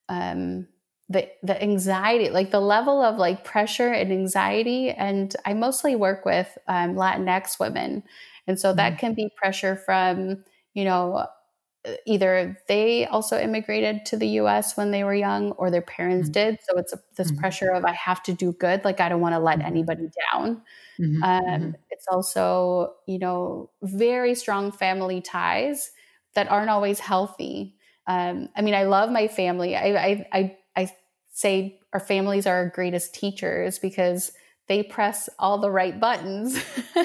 um, 0.07 0.67
the 1.09 1.29
the 1.43 1.61
anxiety, 1.61 2.29
like 2.29 2.51
the 2.51 2.61
level 2.61 3.03
of 3.03 3.17
like 3.17 3.43
pressure 3.43 3.91
and 3.91 4.13
anxiety, 4.13 4.89
and 4.89 5.35
I 5.45 5.53
mostly 5.53 5.97
work 5.97 6.23
with 6.23 6.57
um, 6.69 6.95
Latinx 6.95 7.59
women, 7.59 8.03
and 8.47 8.57
so 8.57 8.73
that 8.73 8.93
mm-hmm. 8.93 8.99
can 8.99 9.13
be 9.15 9.29
pressure 9.35 9.75
from 9.75 10.45
you 10.73 10.85
know, 10.85 11.25
either 12.05 12.57
they 12.67 13.05
also 13.07 13.39
immigrated 13.39 14.05
to 14.05 14.17
the 14.17 14.27
US 14.39 14.77
when 14.77 14.91
they 14.91 15.03
were 15.03 15.15
young 15.15 15.51
or 15.53 15.71
their 15.71 15.81
parents 15.81 16.29
mm-hmm. 16.29 16.49
did. 16.49 16.59
So 16.69 16.77
it's 16.77 16.93
a, 16.93 16.99
this 17.15 17.31
mm-hmm. 17.31 17.39
pressure 17.39 17.71
of 17.71 17.85
I 17.85 17.93
have 17.93 18.21
to 18.23 18.33
do 18.33 18.53
good. 18.53 18.85
Like 18.85 18.99
I 18.99 19.09
don't 19.09 19.21
want 19.21 19.33
to 19.33 19.39
let 19.39 19.59
mm-hmm. 19.59 19.67
anybody 19.67 20.09
down. 20.31 20.61
Mm-hmm. 20.99 21.23
Um, 21.23 21.41
mm-hmm. 21.43 21.71
it's 21.89 22.05
also, 22.07 22.93
you 23.07 23.17
know, 23.17 23.69
very 23.81 24.35
strong 24.35 24.71
family 24.71 25.21
ties 25.21 25.91
that 26.35 26.49
aren't 26.51 26.69
always 26.69 26.99
healthy. 26.99 27.75
Um, 28.07 28.49
I 28.55 28.61
mean, 28.61 28.75
I 28.75 28.83
love 28.83 29.11
my 29.11 29.27
family. 29.27 29.75
I, 29.75 29.95
I, 29.95 30.27
I, 30.31 30.57
I 30.75 30.91
say 31.33 31.79
our 31.93 31.99
families 31.99 32.45
are 32.45 32.55
our 32.55 32.69
greatest 32.69 33.15
teachers 33.15 33.79
because 33.79 34.31
they 34.71 34.81
press 34.81 35.27
all 35.37 35.57
the 35.57 35.69
right 35.69 35.99
buttons. 35.99 36.55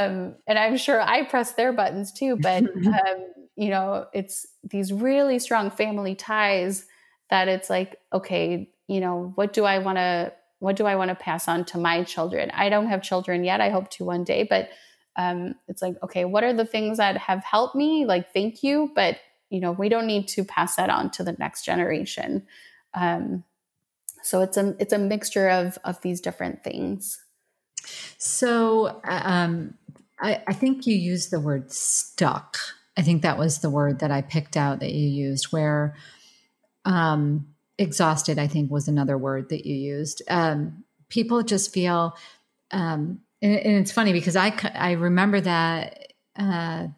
um, 0.00 0.34
and 0.46 0.58
I'm 0.58 0.78
sure 0.78 0.98
I 0.98 1.26
press 1.26 1.52
their 1.52 1.70
buttons 1.70 2.12
too. 2.12 2.38
But, 2.40 2.62
um, 2.86 3.26
you 3.56 3.68
know, 3.68 4.06
it's 4.14 4.46
these 4.62 4.90
really 4.90 5.38
strong 5.38 5.70
family 5.70 6.14
ties 6.14 6.86
that 7.28 7.48
it's 7.48 7.68
like, 7.68 7.96
okay, 8.10 8.70
you 8.88 9.00
know, 9.00 9.32
what 9.34 9.52
do 9.52 9.66
I 9.66 9.80
want 9.80 9.98
to, 9.98 10.32
what 10.60 10.76
do 10.76 10.86
I 10.86 10.96
want 10.96 11.10
to 11.10 11.14
pass 11.14 11.46
on 11.46 11.66
to 11.66 11.78
my 11.78 12.04
children? 12.04 12.50
I 12.54 12.70
don't 12.70 12.86
have 12.86 13.02
children 13.02 13.44
yet. 13.44 13.60
I 13.60 13.68
hope 13.68 13.90
to 13.90 14.04
one 14.06 14.24
day, 14.24 14.46
but 14.48 14.70
um, 15.16 15.56
it's 15.68 15.82
like, 15.82 16.02
okay, 16.02 16.24
what 16.24 16.42
are 16.42 16.54
the 16.54 16.64
things 16.64 16.96
that 16.96 17.18
have 17.18 17.44
helped 17.44 17.74
me? 17.74 18.06
Like, 18.06 18.32
thank 18.32 18.62
you, 18.62 18.92
but 18.94 19.18
you 19.50 19.60
know, 19.60 19.72
we 19.72 19.90
don't 19.90 20.06
need 20.06 20.26
to 20.28 20.42
pass 20.42 20.76
that 20.76 20.88
on 20.88 21.10
to 21.10 21.22
the 21.22 21.34
next 21.34 21.66
generation. 21.66 22.46
Um, 22.94 23.44
so 24.24 24.40
it's 24.40 24.56
a 24.56 24.74
it's 24.78 24.92
a 24.92 24.98
mixture 24.98 25.48
of 25.50 25.78
of 25.84 26.00
these 26.00 26.20
different 26.20 26.64
things. 26.64 27.22
So 28.16 29.00
um, 29.04 29.74
I, 30.18 30.42
I 30.46 30.54
think 30.54 30.86
you 30.86 30.96
used 30.96 31.30
the 31.30 31.40
word 31.40 31.70
stuck. 31.70 32.56
I 32.96 33.02
think 33.02 33.22
that 33.22 33.38
was 33.38 33.58
the 33.58 33.68
word 33.68 33.98
that 33.98 34.10
I 34.10 34.22
picked 34.22 34.56
out 34.56 34.80
that 34.80 34.92
you 34.92 35.06
used. 35.06 35.52
Where 35.52 35.94
um, 36.86 37.48
exhausted, 37.76 38.38
I 38.38 38.46
think, 38.46 38.70
was 38.70 38.88
another 38.88 39.18
word 39.18 39.50
that 39.50 39.66
you 39.66 39.74
used. 39.74 40.22
Um, 40.30 40.84
people 41.10 41.42
just 41.42 41.74
feel, 41.74 42.16
um, 42.70 43.20
and, 43.42 43.56
and, 43.56 43.76
it's 43.76 43.92
funny 43.92 44.14
because 44.14 44.36
I 44.36 44.54
I 44.74 44.92
remember 44.92 45.40
that. 45.42 46.12
Uh, 46.36 46.88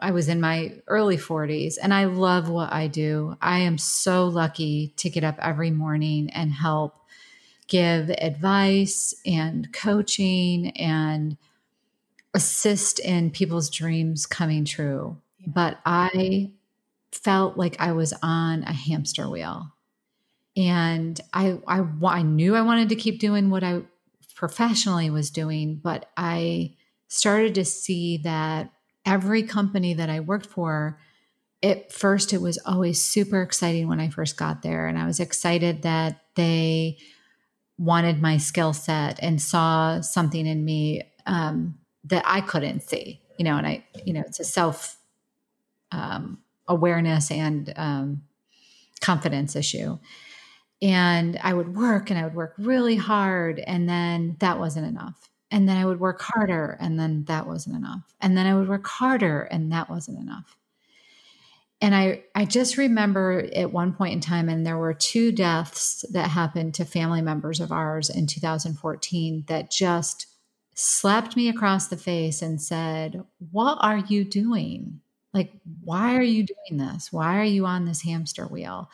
I 0.00 0.12
was 0.12 0.28
in 0.28 0.40
my 0.40 0.74
early 0.86 1.16
40s 1.16 1.76
and 1.82 1.92
I 1.92 2.04
love 2.04 2.48
what 2.48 2.72
I 2.72 2.86
do. 2.86 3.36
I 3.40 3.58
am 3.60 3.78
so 3.78 4.26
lucky 4.26 4.94
to 4.96 5.10
get 5.10 5.24
up 5.24 5.36
every 5.40 5.70
morning 5.70 6.30
and 6.30 6.52
help 6.52 6.96
give 7.66 8.10
advice 8.10 9.14
and 9.26 9.72
coaching 9.72 10.70
and 10.70 11.36
assist 12.34 12.98
in 13.00 13.30
people's 13.30 13.70
dreams 13.70 14.26
coming 14.26 14.64
true. 14.64 15.16
But 15.46 15.78
I 15.84 16.50
felt 17.12 17.56
like 17.56 17.80
I 17.80 17.92
was 17.92 18.14
on 18.22 18.62
a 18.62 18.72
hamster 18.72 19.28
wheel. 19.28 19.72
And 20.56 21.20
I, 21.32 21.58
I, 21.66 21.84
I 22.04 22.22
knew 22.22 22.54
I 22.54 22.62
wanted 22.62 22.88
to 22.90 22.96
keep 22.96 23.20
doing 23.20 23.50
what 23.50 23.64
I 23.64 23.82
professionally 24.34 25.10
was 25.10 25.30
doing, 25.30 25.76
but 25.76 26.10
I 26.16 26.74
started 27.08 27.54
to 27.56 27.64
see 27.64 28.18
that 28.18 28.72
every 29.04 29.42
company 29.42 29.94
that 29.94 30.10
I 30.10 30.20
worked 30.20 30.46
for, 30.46 30.98
at 31.62 31.92
first 31.92 32.32
it 32.32 32.40
was 32.40 32.58
always 32.64 33.02
super 33.02 33.42
exciting 33.42 33.88
when 33.88 34.00
I 34.00 34.08
first 34.08 34.36
got 34.36 34.62
there. 34.62 34.86
And 34.86 34.98
I 34.98 35.06
was 35.06 35.20
excited 35.20 35.82
that 35.82 36.22
they 36.34 36.98
wanted 37.78 38.20
my 38.20 38.36
skill 38.36 38.72
set 38.72 39.18
and 39.22 39.40
saw 39.40 40.00
something 40.00 40.46
in 40.46 40.64
me 40.64 41.02
um, 41.26 41.78
that 42.04 42.22
I 42.26 42.40
couldn't 42.40 42.82
see, 42.82 43.20
you 43.38 43.44
know, 43.44 43.56
and 43.56 43.66
I, 43.66 43.84
you 44.04 44.12
know, 44.12 44.22
it's 44.26 44.40
a 44.40 44.44
self 44.44 44.98
um, 45.92 46.38
awareness 46.68 47.30
and 47.30 47.72
um, 47.76 48.22
confidence 49.00 49.56
issue. 49.56 49.98
And 50.82 51.38
I 51.42 51.52
would 51.52 51.74
work 51.76 52.10
and 52.10 52.18
I 52.18 52.24
would 52.24 52.34
work 52.34 52.54
really 52.58 52.96
hard. 52.96 53.58
And 53.60 53.88
then 53.88 54.36
that 54.40 54.58
wasn't 54.58 54.86
enough. 54.86 55.29
And 55.50 55.68
then 55.68 55.76
I 55.76 55.84
would 55.84 56.00
work 56.00 56.20
mm-hmm. 56.20 56.40
harder, 56.40 56.76
and 56.80 56.98
then 56.98 57.24
that 57.24 57.46
wasn't 57.46 57.76
enough. 57.76 58.02
And 58.20 58.36
then 58.36 58.46
I 58.46 58.54
would 58.54 58.68
work 58.68 58.86
harder, 58.86 59.42
and 59.42 59.72
that 59.72 59.90
wasn't 59.90 60.18
enough. 60.18 60.56
And 61.82 61.94
I, 61.94 62.24
I 62.34 62.44
just 62.44 62.76
remember 62.76 63.48
at 63.54 63.72
one 63.72 63.94
point 63.94 64.12
in 64.12 64.20
time, 64.20 64.48
and 64.48 64.66
there 64.66 64.76
were 64.76 64.92
two 64.92 65.32
deaths 65.32 66.04
that 66.12 66.28
happened 66.28 66.74
to 66.74 66.84
family 66.84 67.22
members 67.22 67.58
of 67.58 67.72
ours 67.72 68.10
in 68.10 68.26
2014 68.26 69.44
that 69.48 69.70
just 69.70 70.26
slapped 70.74 71.36
me 71.36 71.48
across 71.48 71.88
the 71.88 71.96
face 71.96 72.42
and 72.42 72.60
said, 72.60 73.24
What 73.50 73.78
are 73.80 73.98
you 73.98 74.24
doing? 74.24 75.00
Like, 75.32 75.52
why 75.84 76.16
are 76.16 76.22
you 76.22 76.44
doing 76.44 76.78
this? 76.78 77.12
Why 77.12 77.38
are 77.38 77.44
you 77.44 77.64
on 77.64 77.84
this 77.84 78.02
hamster 78.02 78.46
wheel? 78.46 78.90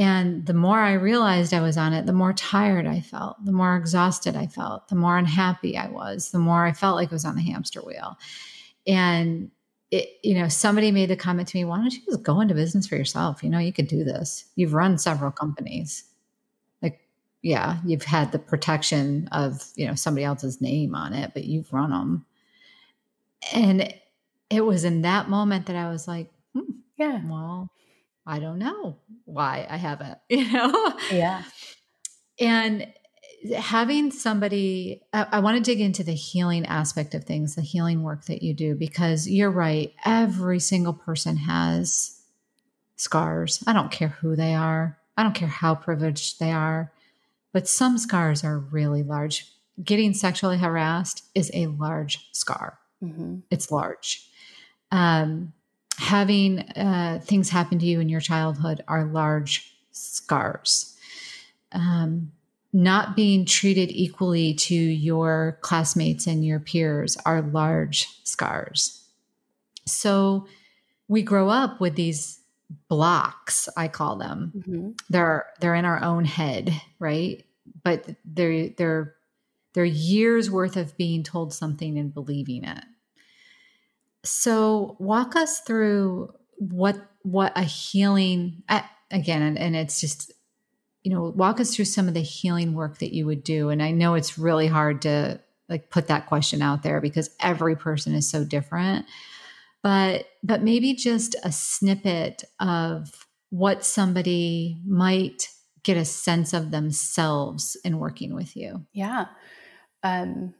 And 0.00 0.46
the 0.46 0.54
more 0.54 0.78
I 0.78 0.94
realized 0.94 1.52
I 1.52 1.60
was 1.60 1.76
on 1.76 1.92
it, 1.92 2.06
the 2.06 2.14
more 2.14 2.32
tired 2.32 2.86
I 2.86 3.02
felt, 3.02 3.36
the 3.44 3.52
more 3.52 3.76
exhausted 3.76 4.34
I 4.34 4.46
felt, 4.46 4.88
the 4.88 4.94
more 4.94 5.18
unhappy 5.18 5.76
I 5.76 5.88
was, 5.88 6.30
the 6.30 6.38
more 6.38 6.64
I 6.64 6.72
felt 6.72 6.96
like 6.96 7.10
I 7.10 7.14
was 7.14 7.26
on 7.26 7.36
the 7.36 7.42
hamster 7.42 7.82
wheel. 7.82 8.16
And 8.86 9.50
it, 9.90 10.08
you 10.22 10.36
know, 10.36 10.48
somebody 10.48 10.90
made 10.90 11.10
the 11.10 11.16
comment 11.16 11.48
to 11.48 11.58
me, 11.58 11.66
why 11.66 11.76
don't 11.76 11.92
you 11.92 12.00
just 12.06 12.22
go 12.22 12.40
into 12.40 12.54
business 12.54 12.86
for 12.86 12.96
yourself? 12.96 13.42
You 13.42 13.50
know, 13.50 13.58
you 13.58 13.74
could 13.74 13.88
do 13.88 14.02
this. 14.02 14.46
You've 14.56 14.72
run 14.72 14.96
several 14.96 15.32
companies. 15.32 16.04
Like, 16.80 17.00
yeah, 17.42 17.80
you've 17.84 18.04
had 18.04 18.32
the 18.32 18.38
protection 18.38 19.28
of, 19.32 19.62
you 19.76 19.86
know, 19.86 19.94
somebody 19.94 20.24
else's 20.24 20.62
name 20.62 20.94
on 20.94 21.12
it, 21.12 21.32
but 21.34 21.44
you've 21.44 21.74
run 21.74 21.90
them. 21.90 22.24
And 23.52 23.92
it 24.48 24.64
was 24.64 24.84
in 24.84 25.02
that 25.02 25.28
moment 25.28 25.66
that 25.66 25.76
I 25.76 25.90
was 25.90 26.08
like, 26.08 26.30
hmm, 26.54 26.72
yeah, 26.96 27.20
well, 27.26 27.70
I 28.30 28.38
don't 28.38 28.60
know 28.60 28.96
why 29.24 29.66
I 29.68 29.76
haven't, 29.76 30.18
you 30.28 30.50
know? 30.52 30.94
Yeah. 31.10 31.42
And 32.38 32.86
having 33.56 34.12
somebody, 34.12 35.02
I, 35.12 35.26
I 35.32 35.40
want 35.40 35.56
to 35.56 35.62
dig 35.62 35.80
into 35.80 36.04
the 36.04 36.14
healing 36.14 36.64
aspect 36.66 37.12
of 37.14 37.24
things, 37.24 37.56
the 37.56 37.62
healing 37.62 38.04
work 38.04 38.26
that 38.26 38.40
you 38.40 38.54
do, 38.54 38.76
because 38.76 39.28
you're 39.28 39.50
right. 39.50 39.92
Every 40.04 40.60
single 40.60 40.92
person 40.92 41.38
has 41.38 42.20
scars. 42.94 43.64
I 43.66 43.72
don't 43.72 43.90
care 43.90 44.08
who 44.08 44.36
they 44.36 44.54
are, 44.54 44.98
I 45.16 45.24
don't 45.24 45.34
care 45.34 45.48
how 45.48 45.74
privileged 45.74 46.38
they 46.38 46.52
are, 46.52 46.92
but 47.52 47.66
some 47.66 47.98
scars 47.98 48.44
are 48.44 48.58
really 48.58 49.02
large. 49.02 49.52
Getting 49.82 50.14
sexually 50.14 50.58
harassed 50.58 51.24
is 51.34 51.50
a 51.52 51.66
large 51.66 52.28
scar, 52.30 52.78
mm-hmm. 53.02 53.38
it's 53.50 53.72
large. 53.72 54.28
Um, 54.92 55.52
having 56.00 56.60
uh, 56.60 57.20
things 57.22 57.50
happen 57.50 57.78
to 57.78 57.84
you 57.84 58.00
in 58.00 58.08
your 58.08 58.22
childhood 58.22 58.82
are 58.88 59.04
large 59.04 59.76
scars. 59.92 60.96
Um, 61.72 62.32
not 62.72 63.14
being 63.14 63.44
treated 63.44 63.90
equally 63.90 64.54
to 64.54 64.74
your 64.74 65.58
classmates 65.60 66.26
and 66.26 66.44
your 66.44 66.58
peers 66.58 67.18
are 67.26 67.42
large 67.42 68.08
scars. 68.24 69.04
So 69.86 70.46
we 71.06 71.22
grow 71.22 71.50
up 71.50 71.80
with 71.80 71.96
these 71.96 72.40
blocks, 72.88 73.68
I 73.76 73.88
call 73.88 74.16
them. 74.16 74.52
Mm-hmm. 74.56 74.90
They're 75.10 75.46
they're 75.60 75.74
in 75.74 75.84
our 75.84 76.02
own 76.02 76.24
head, 76.24 76.72
right? 76.98 77.44
But 77.82 78.08
they're 78.24 78.70
they're 78.70 79.14
they're 79.74 79.84
years 79.84 80.50
worth 80.50 80.76
of 80.76 80.96
being 80.96 81.24
told 81.24 81.52
something 81.52 81.98
and 81.98 82.14
believing 82.14 82.64
it. 82.64 82.84
So 84.24 84.96
walk 84.98 85.36
us 85.36 85.60
through 85.60 86.34
what 86.56 86.96
what 87.22 87.52
a 87.56 87.62
healing 87.62 88.62
again 89.10 89.42
and, 89.42 89.58
and 89.58 89.76
it's 89.76 90.00
just 90.00 90.32
you 91.02 91.12
know 91.12 91.32
walk 91.34 91.60
us 91.60 91.74
through 91.74 91.84
some 91.84 92.08
of 92.08 92.14
the 92.14 92.22
healing 92.22 92.74
work 92.74 92.98
that 92.98 93.14
you 93.14 93.26
would 93.26 93.42
do 93.42 93.68
and 93.68 93.82
i 93.82 93.90
know 93.90 94.14
it's 94.14 94.38
really 94.38 94.66
hard 94.66 95.02
to 95.02 95.38
like 95.68 95.90
put 95.90 96.06
that 96.08 96.26
question 96.26 96.62
out 96.62 96.82
there 96.82 97.00
because 97.00 97.30
every 97.40 97.76
person 97.76 98.14
is 98.14 98.30
so 98.30 98.44
different 98.44 99.06
but 99.82 100.26
but 100.42 100.62
maybe 100.62 100.94
just 100.94 101.36
a 101.42 101.52
snippet 101.52 102.44
of 102.58 103.26
what 103.50 103.84
somebody 103.84 104.78
might 104.86 105.48
get 105.82 105.96
a 105.96 106.04
sense 106.04 106.52
of 106.52 106.70
themselves 106.70 107.76
in 107.84 107.98
working 107.98 108.34
with 108.34 108.56
you. 108.56 108.86
Yeah. 108.92 109.26
Um 110.02 110.54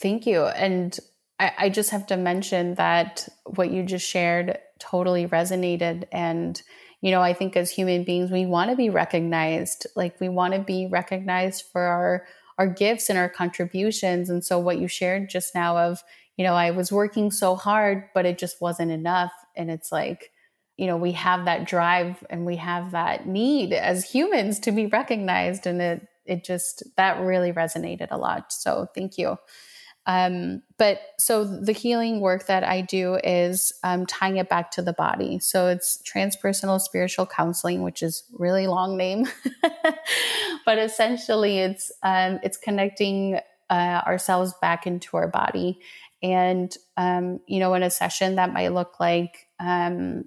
thank 0.00 0.26
you 0.26 0.44
and 0.44 0.98
I, 1.38 1.52
I 1.58 1.68
just 1.68 1.90
have 1.90 2.06
to 2.08 2.16
mention 2.16 2.74
that 2.74 3.28
what 3.44 3.70
you 3.70 3.82
just 3.82 4.08
shared 4.08 4.58
totally 4.78 5.26
resonated. 5.26 6.04
And, 6.12 6.60
you 7.00 7.10
know, 7.10 7.20
I 7.20 7.34
think 7.34 7.56
as 7.56 7.70
human 7.70 8.04
beings, 8.04 8.30
we 8.30 8.46
want 8.46 8.70
to 8.70 8.76
be 8.76 8.90
recognized. 8.90 9.86
Like 9.96 10.20
we 10.20 10.28
want 10.28 10.54
to 10.54 10.60
be 10.60 10.88
recognized 10.90 11.64
for 11.72 11.82
our 11.82 12.26
our 12.58 12.66
gifts 12.66 13.08
and 13.08 13.18
our 13.18 13.30
contributions. 13.30 14.28
And 14.28 14.44
so 14.44 14.58
what 14.58 14.78
you 14.78 14.86
shared 14.86 15.30
just 15.30 15.54
now 15.54 15.78
of, 15.78 16.02
you 16.36 16.44
know, 16.44 16.54
I 16.54 16.70
was 16.70 16.92
working 16.92 17.30
so 17.30 17.56
hard, 17.56 18.04
but 18.14 18.26
it 18.26 18.38
just 18.38 18.60
wasn't 18.60 18.90
enough. 18.90 19.32
And 19.56 19.70
it's 19.70 19.90
like, 19.90 20.30
you 20.76 20.86
know, 20.86 20.96
we 20.96 21.12
have 21.12 21.46
that 21.46 21.66
drive 21.66 22.22
and 22.28 22.44
we 22.44 22.56
have 22.56 22.92
that 22.92 23.26
need 23.26 23.72
as 23.72 24.04
humans 24.08 24.58
to 24.60 24.72
be 24.72 24.86
recognized. 24.86 25.66
And 25.66 25.80
it 25.80 26.06
it 26.24 26.44
just 26.44 26.82
that 26.96 27.20
really 27.20 27.52
resonated 27.52 28.08
a 28.10 28.18
lot. 28.18 28.52
So 28.52 28.86
thank 28.94 29.18
you. 29.18 29.38
Um, 30.06 30.62
but 30.78 31.00
so 31.18 31.44
the 31.44 31.72
healing 31.72 32.20
work 32.20 32.46
that 32.46 32.64
I 32.64 32.80
do 32.80 33.18
is 33.22 33.72
um, 33.84 34.04
tying 34.06 34.36
it 34.36 34.48
back 34.48 34.72
to 34.72 34.82
the 34.82 34.92
body. 34.92 35.38
So 35.38 35.68
it's 35.68 36.02
transpersonal 36.02 36.80
spiritual 36.80 37.26
counseling, 37.26 37.82
which 37.82 38.02
is 38.02 38.24
really 38.32 38.66
long 38.66 38.96
name, 38.96 39.28
but 40.66 40.78
essentially 40.78 41.58
it's 41.58 41.92
um, 42.02 42.40
it's 42.42 42.56
connecting 42.56 43.38
uh, 43.70 44.02
ourselves 44.04 44.54
back 44.60 44.86
into 44.86 45.16
our 45.16 45.28
body. 45.28 45.78
And 46.20 46.76
um, 46.96 47.40
you 47.46 47.60
know, 47.60 47.74
in 47.74 47.84
a 47.84 47.90
session 47.90 48.36
that 48.36 48.52
might 48.52 48.72
look 48.72 48.98
like, 48.98 49.46
um, 49.60 50.24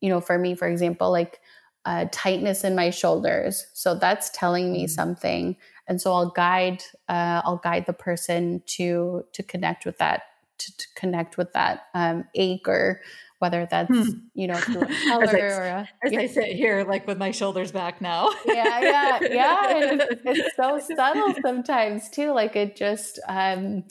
you 0.00 0.08
know, 0.08 0.20
for 0.20 0.38
me, 0.38 0.54
for 0.54 0.68
example, 0.68 1.10
like 1.10 1.38
uh, 1.84 2.06
tightness 2.12 2.64
in 2.64 2.74
my 2.74 2.90
shoulders. 2.90 3.66
So 3.74 3.94
that's 3.94 4.30
telling 4.30 4.72
me 4.72 4.84
mm-hmm. 4.84 4.88
something 4.88 5.56
and 5.88 6.00
so 6.00 6.12
I'll 6.12 6.30
guide 6.30 6.84
uh, 7.08 7.42
I'll 7.44 7.60
guide 7.62 7.86
the 7.86 7.92
person 7.92 8.62
to 8.66 9.24
to 9.32 9.42
connect 9.42 9.84
with 9.84 9.98
that 9.98 10.22
to, 10.58 10.76
to 10.76 10.86
connect 10.94 11.36
with 11.36 11.52
that 11.54 11.84
um, 11.94 12.24
ache 12.34 12.68
or 12.68 13.00
whether 13.38 13.66
that's 13.70 13.88
hmm. 13.88 14.10
you 14.34 14.46
know 14.46 14.56
through 14.56 14.82
a 14.82 14.86
color 14.86 15.24
as 15.24 15.34
I, 15.34 15.38
or 15.38 15.62
a, 15.62 15.88
as 16.04 16.12
yeah. 16.12 16.20
I 16.20 16.26
sit 16.26 16.56
here 16.56 16.84
like 16.84 17.06
with 17.06 17.18
my 17.18 17.30
shoulders 17.30 17.72
back 17.72 18.00
now. 18.00 18.30
yeah, 18.44 18.80
yeah, 18.80 19.18
yeah. 19.22 19.58
It's, 19.68 20.22
it's, 20.24 20.56
so 20.56 20.78
subtle 20.96 21.34
sometimes 21.42 22.08
too. 22.10 22.32
Like 22.32 22.56
it 22.56 22.76
just 22.76 23.20
um, 23.28 23.84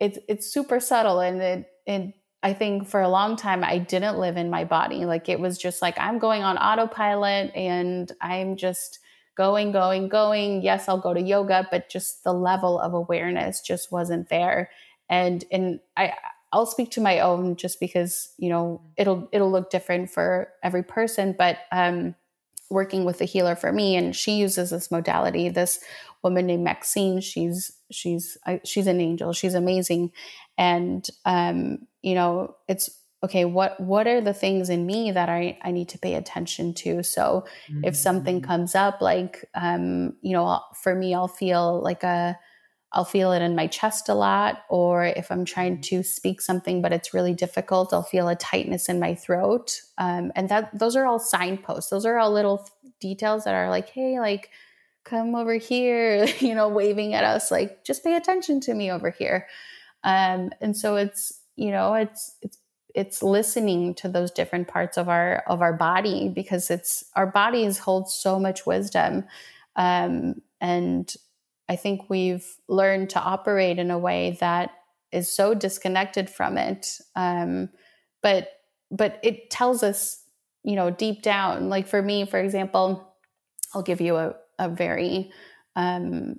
it's 0.00 0.18
it's 0.28 0.52
super 0.52 0.80
subtle 0.80 1.20
and 1.20 1.40
it 1.40 1.66
and 1.86 2.12
I 2.42 2.52
think 2.52 2.88
for 2.88 3.00
a 3.00 3.08
long 3.08 3.36
time 3.36 3.62
I 3.62 3.78
didn't 3.78 4.18
live 4.18 4.36
in 4.36 4.50
my 4.50 4.64
body. 4.64 5.04
Like 5.04 5.28
it 5.28 5.40
was 5.40 5.58
just 5.58 5.82
like 5.82 5.98
I'm 5.98 6.18
going 6.18 6.42
on 6.42 6.58
autopilot 6.58 7.54
and 7.54 8.10
I'm 8.20 8.56
just 8.56 9.00
going, 9.36 9.72
going, 9.72 10.08
going. 10.08 10.62
Yes, 10.62 10.88
I'll 10.88 10.98
go 10.98 11.14
to 11.14 11.20
yoga, 11.20 11.66
but 11.70 11.88
just 11.88 12.24
the 12.24 12.32
level 12.32 12.78
of 12.78 12.94
awareness 12.94 13.60
just 13.60 13.92
wasn't 13.92 14.28
there. 14.28 14.70
And 15.08 15.44
and 15.50 15.80
I 15.96 16.14
I'll 16.52 16.66
speak 16.66 16.92
to 16.92 17.00
my 17.00 17.18
own 17.18 17.56
just 17.56 17.80
because 17.80 18.32
you 18.38 18.48
know 18.48 18.80
it'll 18.96 19.28
it'll 19.32 19.50
look 19.50 19.70
different 19.70 20.10
for 20.10 20.48
every 20.62 20.82
person. 20.82 21.34
But 21.36 21.58
um, 21.72 22.14
working 22.70 23.04
with 23.04 23.20
a 23.20 23.24
healer 23.24 23.56
for 23.56 23.72
me, 23.72 23.96
and 23.96 24.14
she 24.14 24.36
uses 24.36 24.70
this 24.70 24.90
modality. 24.90 25.48
This 25.48 25.80
woman 26.22 26.46
named 26.46 26.64
Maxine, 26.64 27.20
she's 27.20 27.72
she's 27.90 28.38
she's 28.64 28.86
an 28.86 29.00
angel. 29.00 29.32
She's 29.32 29.54
amazing, 29.54 30.12
and 30.56 31.06
um, 31.24 31.86
you 32.02 32.14
know 32.14 32.54
it's 32.68 32.88
okay 33.24 33.44
what 33.44 33.78
what 33.80 34.06
are 34.06 34.20
the 34.20 34.34
things 34.34 34.68
in 34.68 34.86
me 34.86 35.10
that 35.10 35.28
i, 35.28 35.58
I 35.62 35.72
need 35.72 35.88
to 35.90 35.98
pay 35.98 36.14
attention 36.14 36.74
to 36.74 37.02
so 37.02 37.44
mm-hmm. 37.68 37.84
if 37.84 37.96
something 37.96 38.36
mm-hmm. 38.40 38.46
comes 38.46 38.74
up 38.74 39.00
like 39.00 39.44
um, 39.54 40.14
you 40.22 40.32
know 40.32 40.60
for 40.82 40.94
me 40.94 41.14
i'll 41.14 41.28
feel 41.28 41.82
like 41.82 42.04
a 42.04 42.38
I'll 42.94 43.04
feel 43.04 43.32
it 43.32 43.42
in 43.42 43.56
my 43.56 43.66
chest 43.66 44.08
a 44.08 44.14
lot. 44.14 44.62
Or 44.70 45.04
if 45.04 45.30
I'm 45.30 45.44
trying 45.44 45.74
mm-hmm. 45.74 45.98
to 45.98 46.02
speak 46.04 46.40
something, 46.40 46.80
but 46.80 46.92
it's 46.92 47.12
really 47.12 47.34
difficult, 47.34 47.92
I'll 47.92 48.02
feel 48.02 48.28
a 48.28 48.36
tightness 48.36 48.88
in 48.88 49.00
my 49.00 49.14
throat. 49.16 49.80
Um, 49.98 50.32
and 50.36 50.48
that 50.48 50.78
those 50.78 50.96
are 50.96 51.04
all 51.04 51.18
signposts. 51.18 51.90
Those 51.90 52.06
are 52.06 52.18
all 52.18 52.32
little 52.32 52.66
details 53.00 53.44
that 53.44 53.54
are 53.54 53.68
like, 53.68 53.88
hey, 53.90 54.20
like, 54.20 54.50
come 55.04 55.34
over 55.34 55.54
here, 55.54 56.24
you 56.38 56.54
know, 56.54 56.68
waving 56.68 57.14
at 57.14 57.24
us, 57.24 57.50
like, 57.50 57.84
just 57.84 58.04
pay 58.04 58.16
attention 58.16 58.60
to 58.60 58.74
me 58.74 58.90
over 58.90 59.10
here. 59.10 59.48
Um, 60.04 60.50
and 60.60 60.76
so 60.76 60.96
it's, 60.96 61.40
you 61.56 61.70
know, 61.70 61.94
it's 61.94 62.36
it's 62.42 62.58
it's 62.94 63.22
listening 63.22 63.94
to 63.94 64.08
those 64.08 64.30
different 64.30 64.68
parts 64.68 64.96
of 64.96 65.08
our 65.08 65.42
of 65.46 65.62
our 65.62 65.72
body 65.72 66.28
because 66.28 66.70
it's 66.70 67.04
our 67.14 67.26
bodies 67.26 67.78
hold 67.78 68.08
so 68.10 68.38
much 68.38 68.66
wisdom. 68.66 69.24
Um, 69.76 70.42
and 70.60 71.12
I 71.68 71.76
think 71.76 72.08
we've 72.08 72.46
learned 72.68 73.10
to 73.10 73.20
operate 73.20 73.78
in 73.78 73.90
a 73.90 73.98
way 73.98 74.36
that 74.40 74.70
is 75.12 75.30
so 75.30 75.54
disconnected 75.54 76.30
from 76.30 76.56
it. 76.56 77.00
Um, 77.16 77.68
but 78.22 78.48
but 78.90 79.18
it 79.22 79.50
tells 79.50 79.82
us, 79.82 80.22
you 80.62 80.76
know, 80.76 80.90
deep 80.90 81.22
down. 81.22 81.68
Like 81.68 81.88
for 81.88 82.00
me, 82.00 82.26
for 82.26 82.38
example, 82.38 83.14
I'll 83.74 83.82
give 83.82 84.00
you 84.00 84.16
a, 84.16 84.36
a 84.58 84.68
very 84.68 85.32
um, 85.76 86.36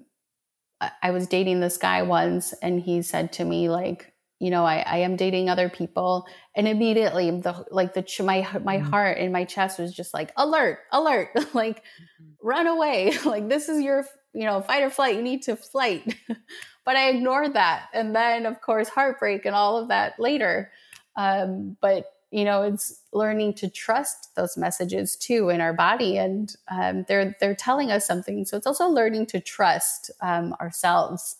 I 1.02 1.12
was 1.12 1.28
dating 1.28 1.60
this 1.60 1.78
guy 1.78 2.02
once 2.02 2.54
and 2.62 2.80
he 2.80 3.02
said 3.02 3.32
to 3.34 3.46
me 3.46 3.70
like, 3.70 4.14
you 4.40 4.50
know, 4.50 4.66
I, 4.66 4.80
I 4.80 4.98
am 4.98 5.16
dating 5.16 5.50
other 5.50 5.70
people. 5.70 6.28
And 6.56 6.68
immediately 6.68 7.32
the, 7.32 7.66
like 7.72 7.94
the, 7.94 8.06
my, 8.24 8.48
my 8.64 8.78
mm-hmm. 8.78 8.90
heart 8.90 9.18
in 9.18 9.32
my 9.32 9.46
chest 9.46 9.80
was 9.80 9.94
just 9.94 10.14
like, 10.14 10.32
alert, 10.36 10.80
alert, 10.92 11.30
like 11.54 11.78
mm-hmm. 11.78 12.48
run 12.48 12.68
away. 12.68 13.14
like 13.26 13.48
this 13.48 13.70
is 13.70 13.82
your 13.82 14.06
you 14.36 14.44
know, 14.44 14.62
fight 14.62 14.84
or 14.84 14.90
flight, 14.90 15.16
you 15.16 15.22
need 15.22 15.42
to 15.44 15.56
flight. 15.56 16.16
but 16.86 16.96
I 16.96 17.10
ignored 17.10 17.54
that. 17.54 17.88
And 17.94 18.14
then, 18.14 18.46
of 18.46 18.62
course, 18.62 18.90
heartbreak 18.90 19.46
and 19.46 19.56
all 19.56 19.78
of 19.78 19.88
that 19.88 20.20
later. 20.20 20.72
Um, 21.16 21.78
but, 21.82 22.12
you 22.32 22.44
know, 22.44 22.64
it's 22.64 23.02
learning 23.14 23.54
to 23.56 23.70
trust 23.70 24.36
those 24.36 24.58
messages 24.58 25.16
too 25.16 25.50
in 25.50 25.62
our 25.62 25.74
body. 25.74 26.18
And 26.18 26.54
um, 26.70 27.06
they're, 27.08 27.36
they're 27.40 27.56
telling 27.56 27.92
us 27.92 28.06
something. 28.06 28.44
So 28.44 28.58
it's 28.58 28.68
also 28.68 28.88
learning 28.88 29.28
to 29.28 29.40
trust 29.40 30.12
um, 30.22 30.54
ourselves. 30.60 31.38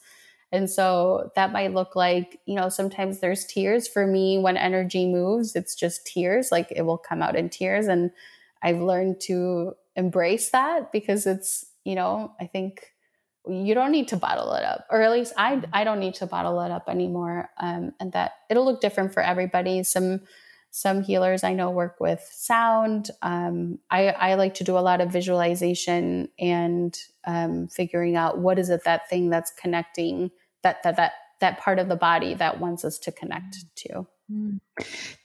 And 0.52 0.70
so 0.70 1.32
that 1.36 1.52
might 1.52 1.74
look 1.74 1.96
like, 1.96 2.40
you 2.46 2.56
know, 2.56 2.70
sometimes 2.70 3.20
there's 3.20 3.46
tears 3.46 3.88
for 3.88 4.08
me 4.08 4.38
when 4.38 4.58
energy 4.58 5.06
moves. 5.06 5.56
It's 5.56 5.76
just 5.76 6.06
tears, 6.06 6.52
like 6.52 6.72
it 6.72 6.84
will 6.84 6.98
come 6.98 7.22
out 7.22 7.36
in 7.36 7.50
tears. 7.50 7.88
And 7.88 8.12
I've 8.62 8.80
learned 8.80 9.20
to 9.22 9.74
embrace 9.96 10.50
that 10.52 10.92
because 10.92 11.26
it's 11.26 11.66
you 11.86 11.96
know, 11.96 12.34
I 12.42 12.48
think 12.48 12.92
you 13.48 13.76
don't 13.76 13.92
need 13.92 14.10
to 14.10 14.18
bottle 14.18 14.54
it 14.54 14.64
up, 14.66 14.86
or 14.90 15.02
at 15.02 15.12
least 15.12 15.34
I, 15.38 15.56
mm-hmm. 15.56 15.72
I 15.72 15.84
don't 15.86 16.00
need 16.00 16.16
to 16.16 16.26
bottle 16.26 16.60
it 16.62 16.72
up 16.72 16.90
anymore. 16.90 17.50
Um, 17.58 17.94
and 18.00 18.12
that 18.12 18.34
it'll 18.50 18.66
look 18.66 18.82
different 18.82 19.14
for 19.14 19.22
everybody. 19.22 19.84
Some, 19.84 20.22
some 20.76 21.02
healers 21.02 21.46
I 21.46 21.54
know 21.54 21.70
work 21.70 22.02
with 22.02 22.20
sound. 22.34 23.10
Um, 23.22 23.80
I, 23.90 24.10
I 24.10 24.34
like 24.34 24.56
to 24.56 24.66
do 24.66 24.78
a 24.78 24.80
lot 24.80 25.00
of 25.00 25.10
visualization 25.10 26.28
and 26.38 26.94
um, 27.26 27.70
figuring 27.70 28.18
out 28.18 28.40
what 28.40 28.60
is 28.60 28.70
it 28.70 28.84
that 28.84 29.10
thing 29.10 29.30
that's 29.30 29.52
connecting 29.52 30.32
that 30.64 30.84
that 30.84 30.98
that 30.98 31.14
that 31.40 31.60
part 31.60 31.80
of 31.80 31.88
the 31.88 31.96
body 31.96 32.34
that 32.34 32.60
wants 32.60 32.84
us 32.84 33.00
to 33.00 33.14
connect 33.14 33.56
mm. 33.56 33.76
to. 33.76 34.08
Mm. 34.30 34.60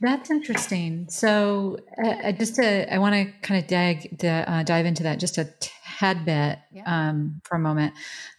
That's 0.00 0.30
interesting. 0.30 1.06
So, 1.08 1.78
uh, 2.04 2.08
uh 2.08 2.32
just 2.32 2.54
to, 2.56 2.94
I 2.94 2.98
want 2.98 3.14
to 3.16 3.32
kind 3.42 3.60
of 3.60 3.66
dig, 3.66 4.24
uh, 4.24 4.62
dive 4.62 4.86
into 4.86 5.02
that 5.02 5.18
just 5.18 5.36
a 5.36 5.52
tad 5.98 6.24
bit 6.24 6.60
yeah. 6.70 6.82
um, 6.86 7.40
for 7.42 7.56
a 7.56 7.58
moment, 7.58 7.94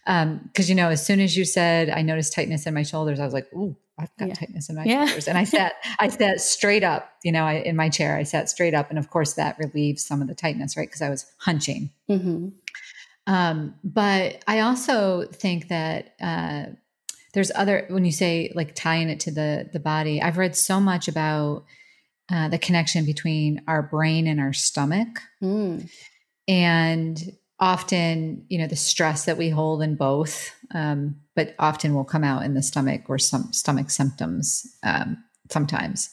because 0.06 0.22
um, 0.22 0.50
you 0.56 0.74
know, 0.74 0.88
as 0.88 1.04
soon 1.04 1.20
as 1.20 1.36
you 1.36 1.44
said 1.44 1.90
I 1.90 2.00
noticed 2.00 2.32
tightness 2.32 2.66
in 2.66 2.72
my 2.72 2.84
shoulders, 2.84 3.20
I 3.20 3.26
was 3.26 3.34
like, 3.34 3.52
"Ooh, 3.52 3.76
I've 3.98 4.16
got 4.18 4.28
yeah. 4.28 4.34
tightness 4.34 4.68
in 4.68 4.76
my 4.76 4.84
yeah. 4.84 5.06
shoulders," 5.06 5.28
and 5.28 5.38
I 5.38 5.44
sat, 5.56 5.74
I 5.98 6.08
sat 6.08 6.40
straight 6.40 6.84
up. 6.84 7.10
You 7.24 7.32
know, 7.32 7.44
I, 7.44 7.54
in 7.54 7.76
my 7.76 7.88
chair, 7.88 8.16
I 8.16 8.22
sat 8.22 8.48
straight 8.48 8.74
up, 8.74 8.90
and 8.90 8.98
of 8.98 9.10
course, 9.10 9.34
that 9.34 9.58
relieves 9.58 10.04
some 10.04 10.22
of 10.22 10.28
the 10.28 10.34
tightness, 10.34 10.76
right? 10.76 10.88
Because 10.88 11.02
I 11.02 11.10
was 11.10 11.26
hunching. 11.38 11.90
Mm-hmm. 12.10 12.48
Um, 13.26 13.74
but 13.84 14.42
I 14.48 14.60
also 14.60 15.26
think 15.26 15.68
that 15.68 16.14
uh, 16.20 16.72
there's 17.32 17.52
other 17.54 17.86
when 17.88 18.04
you 18.04 18.12
say 18.12 18.52
like 18.54 18.74
tying 18.74 19.08
it 19.08 19.20
to 19.20 19.30
the 19.30 19.68
the 19.72 19.80
body 19.80 20.20
i've 20.20 20.38
read 20.38 20.56
so 20.56 20.80
much 20.80 21.08
about 21.08 21.64
uh, 22.30 22.48
the 22.48 22.58
connection 22.58 23.04
between 23.04 23.62
our 23.66 23.82
brain 23.82 24.26
and 24.26 24.40
our 24.40 24.52
stomach 24.52 25.08
mm. 25.42 25.88
and 26.48 27.32
often 27.58 28.44
you 28.48 28.58
know 28.58 28.66
the 28.66 28.76
stress 28.76 29.24
that 29.24 29.38
we 29.38 29.48
hold 29.48 29.82
in 29.82 29.96
both 29.96 30.54
um, 30.74 31.16
but 31.34 31.54
often 31.58 31.94
will 31.94 32.04
come 32.04 32.24
out 32.24 32.44
in 32.44 32.54
the 32.54 32.62
stomach 32.62 33.02
or 33.08 33.18
some 33.18 33.52
stomach 33.52 33.90
symptoms 33.90 34.66
um, 34.82 35.16
sometimes 35.50 36.10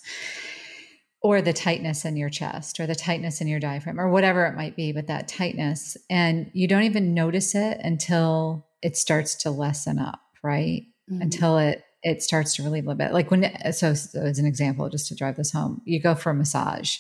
or 1.21 1.41
the 1.41 1.53
tightness 1.53 2.05
in 2.05 2.15
your 2.15 2.29
chest 2.29 2.79
or 2.79 2.87
the 2.87 2.95
tightness 2.95 3.41
in 3.41 3.47
your 3.47 3.59
diaphragm 3.59 3.99
or 3.99 4.09
whatever 4.09 4.45
it 4.45 4.55
might 4.55 4.75
be 4.75 4.91
but 4.91 5.07
that 5.07 5.27
tightness 5.27 5.97
and 6.09 6.49
you 6.53 6.67
don't 6.67 6.83
even 6.83 7.13
notice 7.13 7.55
it 7.55 7.79
until 7.83 8.65
it 8.81 8.95
starts 8.95 9.35
to 9.35 9.51
lessen 9.51 9.99
up 9.99 10.21
right 10.43 10.83
mm-hmm. 11.09 11.21
until 11.21 11.57
it 11.57 11.83
it 12.03 12.23
starts 12.23 12.55
to 12.55 12.63
relieve 12.63 12.85
a 12.85 12.87
little 12.87 12.97
bit. 12.97 13.13
Like 13.13 13.31
when 13.31 13.73
so, 13.73 13.93
so 13.93 14.21
as 14.21 14.39
an 14.39 14.45
example, 14.45 14.89
just 14.89 15.07
to 15.07 15.15
drive 15.15 15.35
this 15.35 15.51
home, 15.51 15.81
you 15.85 16.01
go 16.01 16.15
for 16.15 16.29
a 16.29 16.33
massage 16.33 16.97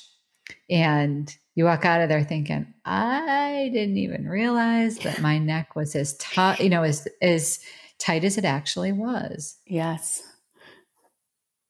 and 0.69 1.33
you 1.55 1.65
walk 1.65 1.85
out 1.85 2.01
of 2.01 2.09
there 2.09 2.23
thinking, 2.23 2.73
I 2.85 3.69
didn't 3.73 3.97
even 3.97 4.27
realize 4.27 4.97
that 4.99 5.21
my 5.21 5.37
neck 5.37 5.75
was 5.75 5.95
as 5.95 6.15
tight, 6.17 6.59
you 6.59 6.69
know, 6.69 6.83
as 6.83 7.07
as 7.21 7.59
tight 7.99 8.23
as 8.23 8.37
it 8.37 8.45
actually 8.45 8.91
was. 8.91 9.57
Yes. 9.67 10.23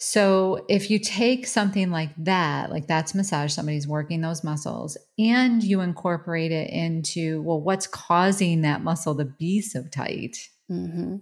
So 0.02 0.65
if 0.70 0.89
you 0.89 0.98
take 0.98 1.46
something 1.46 1.92
like 1.92 2.12
that, 2.20 2.72
like 2.72 2.88
that's 2.88 3.13
massage, 3.13 3.52
somebody's 3.52 3.88
working 3.88 4.22
those 4.22 4.46
muscles, 4.46 4.98
and 5.18 5.62
you 5.62 5.82
incorporate 5.82 6.54
it 6.54 6.70
into, 6.70 7.42
well, 7.42 7.60
what's 7.60 7.86
causing 7.86 8.62
that 8.62 8.82
muscle 8.82 9.16
to 9.18 9.26
be 9.26 9.60
so 9.60 9.84
tight? 9.91 10.38
Mm-hmm 10.72 11.18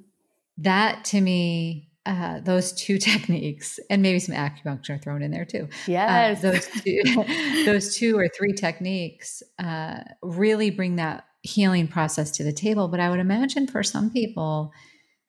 that 0.58 1.06
to 1.06 1.22
me 1.22 1.90
uh, 2.06 2.40
those 2.40 2.72
two 2.74 2.98
techniques 2.98 3.80
and 3.90 4.02
maybe 4.02 4.20
some 4.20 4.36
acupuncture 4.36 5.02
thrown 5.02 5.22
in 5.22 5.32
there 5.32 5.46
too. 5.46 5.64
Uh, 5.64 5.88
yes, 5.88 6.44
uh, 6.44 6.52
those 6.52 6.68
two, 6.84 7.02
those 7.66 7.96
two 7.96 8.18
or 8.18 8.28
three 8.30 8.54
techniques 8.54 9.44
uh, 9.60 10.00
really 10.22 10.70
bring 10.70 10.96
that 10.96 11.26
healing 11.42 11.88
process 11.88 12.32
to 12.32 12.44
the 12.44 12.54
table. 12.54 12.88
But 12.88 13.00
I 13.00 13.10
would 13.10 13.20
imagine 13.20 13.68
for 13.68 13.84
some 13.84 14.10
people, 14.10 14.72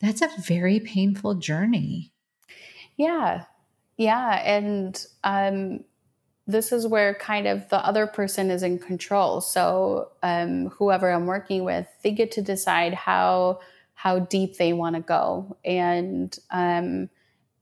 that's 0.00 0.22
a 0.22 0.30
very 0.40 0.80
painful 0.80 1.34
journey. 1.34 2.12
Yeah, 2.96 3.44
yeah, 3.96 4.42
and 4.44 5.04
um, 5.24 5.84
this 6.46 6.72
is 6.72 6.86
where 6.86 7.14
kind 7.14 7.46
of 7.46 7.68
the 7.68 7.84
other 7.84 8.06
person 8.06 8.50
is 8.50 8.62
in 8.62 8.78
control. 8.78 9.40
So 9.40 10.12
um, 10.22 10.68
whoever 10.68 11.10
I'm 11.10 11.26
working 11.26 11.64
with, 11.64 11.86
they 12.02 12.12
get 12.12 12.32
to 12.32 12.42
decide 12.42 12.94
how 12.94 13.60
how 13.98 14.20
deep 14.20 14.58
they 14.58 14.72
want 14.72 14.94
to 14.94 15.02
go. 15.02 15.56
And, 15.64 16.36
um, 16.52 17.10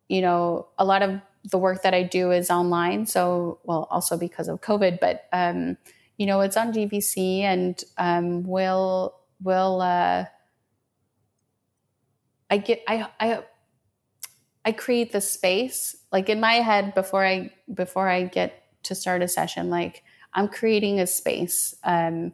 you 0.06 0.20
know, 0.20 0.68
a 0.78 0.84
lot 0.84 1.00
of 1.00 1.18
the 1.50 1.56
work 1.56 1.82
that 1.82 1.94
I 1.94 2.02
do 2.02 2.30
is 2.30 2.50
online. 2.50 3.06
So, 3.06 3.58
well, 3.64 3.88
also 3.90 4.18
because 4.18 4.46
of 4.46 4.60
COVID, 4.60 5.00
but, 5.00 5.24
um, 5.32 5.78
you 6.18 6.26
know, 6.26 6.42
it's 6.42 6.58
on 6.58 6.74
DVC 6.74 7.40
and 7.40 7.82
um, 7.96 8.42
we'll, 8.42 9.14
we'll, 9.42 9.80
uh, 9.80 10.26
I 12.50 12.58
get 12.58 12.82
I 12.88 13.06
I 13.20 13.42
I 14.64 14.72
create 14.72 15.12
the 15.12 15.20
space 15.20 15.96
like 16.12 16.28
in 16.28 16.40
my 16.40 16.54
head 16.54 16.94
before 16.94 17.24
I 17.24 17.52
before 17.72 18.08
I 18.08 18.24
get 18.24 18.62
to 18.84 18.94
start 18.94 19.22
a 19.22 19.28
session 19.28 19.70
like 19.70 20.02
I'm 20.32 20.48
creating 20.48 21.00
a 21.00 21.06
space 21.06 21.74
um 21.82 22.32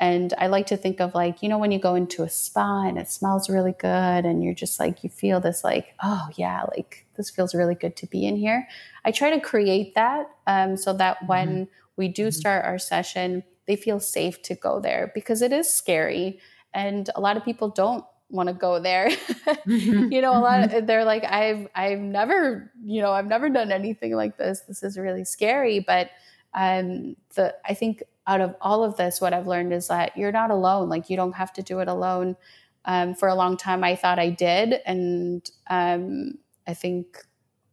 and 0.00 0.32
I 0.38 0.46
like 0.46 0.66
to 0.68 0.78
think 0.78 0.98
of 0.98 1.14
like, 1.14 1.42
you 1.42 1.50
know, 1.50 1.58
when 1.58 1.72
you 1.72 1.78
go 1.78 1.94
into 1.94 2.22
a 2.22 2.28
spa 2.30 2.88
and 2.88 2.96
it 2.96 3.10
smells 3.10 3.50
really 3.50 3.74
good 3.78 4.24
and 4.24 4.42
you're 4.42 4.54
just 4.54 4.80
like, 4.80 5.04
you 5.04 5.10
feel 5.10 5.40
this 5.40 5.62
like, 5.62 5.94
oh 6.02 6.26
yeah, 6.36 6.62
like 6.74 7.06
this 7.18 7.28
feels 7.28 7.54
really 7.54 7.74
good 7.74 7.96
to 7.96 8.06
be 8.06 8.26
in 8.26 8.34
here. 8.34 8.66
I 9.04 9.10
try 9.10 9.28
to 9.28 9.40
create 9.40 9.94
that 9.96 10.30
um, 10.46 10.78
so 10.78 10.94
that 10.94 11.18
mm-hmm. 11.18 11.26
when 11.26 11.68
we 11.96 12.08
do 12.08 12.28
mm-hmm. 12.28 12.30
start 12.30 12.64
our 12.64 12.78
session, 12.78 13.44
they 13.66 13.76
feel 13.76 14.00
safe 14.00 14.40
to 14.44 14.54
go 14.54 14.80
there 14.80 15.12
because 15.14 15.42
it 15.42 15.52
is 15.52 15.70
scary. 15.70 16.40
And 16.72 17.10
a 17.14 17.20
lot 17.20 17.36
of 17.36 17.44
people 17.44 17.68
don't 17.68 18.04
want 18.30 18.48
to 18.48 18.54
go 18.54 18.80
there. 18.80 19.10
Mm-hmm. 19.66 20.12
you 20.12 20.20
know, 20.20 20.32
a 20.32 20.40
lot 20.40 20.64
of, 20.64 20.70
mm-hmm. 20.70 20.86
they're 20.86 21.04
like, 21.04 21.24
I've, 21.24 21.68
I've 21.74 21.98
never, 21.98 22.72
you 22.82 23.02
know, 23.02 23.12
I've 23.12 23.26
never 23.26 23.48
done 23.50 23.70
anything 23.70 24.14
like 24.14 24.36
this. 24.36 24.60
This 24.60 24.82
is 24.82 24.96
really 24.96 25.24
scary. 25.24 25.80
But 25.80 26.10
um, 26.54 27.16
the, 27.34 27.54
I 27.64 27.74
think 27.74 28.02
out 28.26 28.40
of 28.40 28.54
all 28.60 28.84
of 28.84 28.96
this, 28.96 29.20
what 29.20 29.32
I've 29.32 29.46
learned 29.46 29.72
is 29.72 29.88
that 29.88 30.16
you're 30.16 30.32
not 30.32 30.50
alone. 30.50 30.88
Like 30.88 31.10
you 31.10 31.16
don't 31.16 31.34
have 31.34 31.52
to 31.54 31.62
do 31.62 31.80
it 31.80 31.88
alone. 31.88 32.36
Um, 32.84 33.14
for 33.14 33.28
a 33.28 33.34
long 33.34 33.56
time, 33.56 33.84
I 33.84 33.94
thought 33.94 34.18
I 34.18 34.30
did, 34.30 34.80
and 34.86 35.48
um, 35.68 36.38
I 36.66 36.72
think 36.72 37.18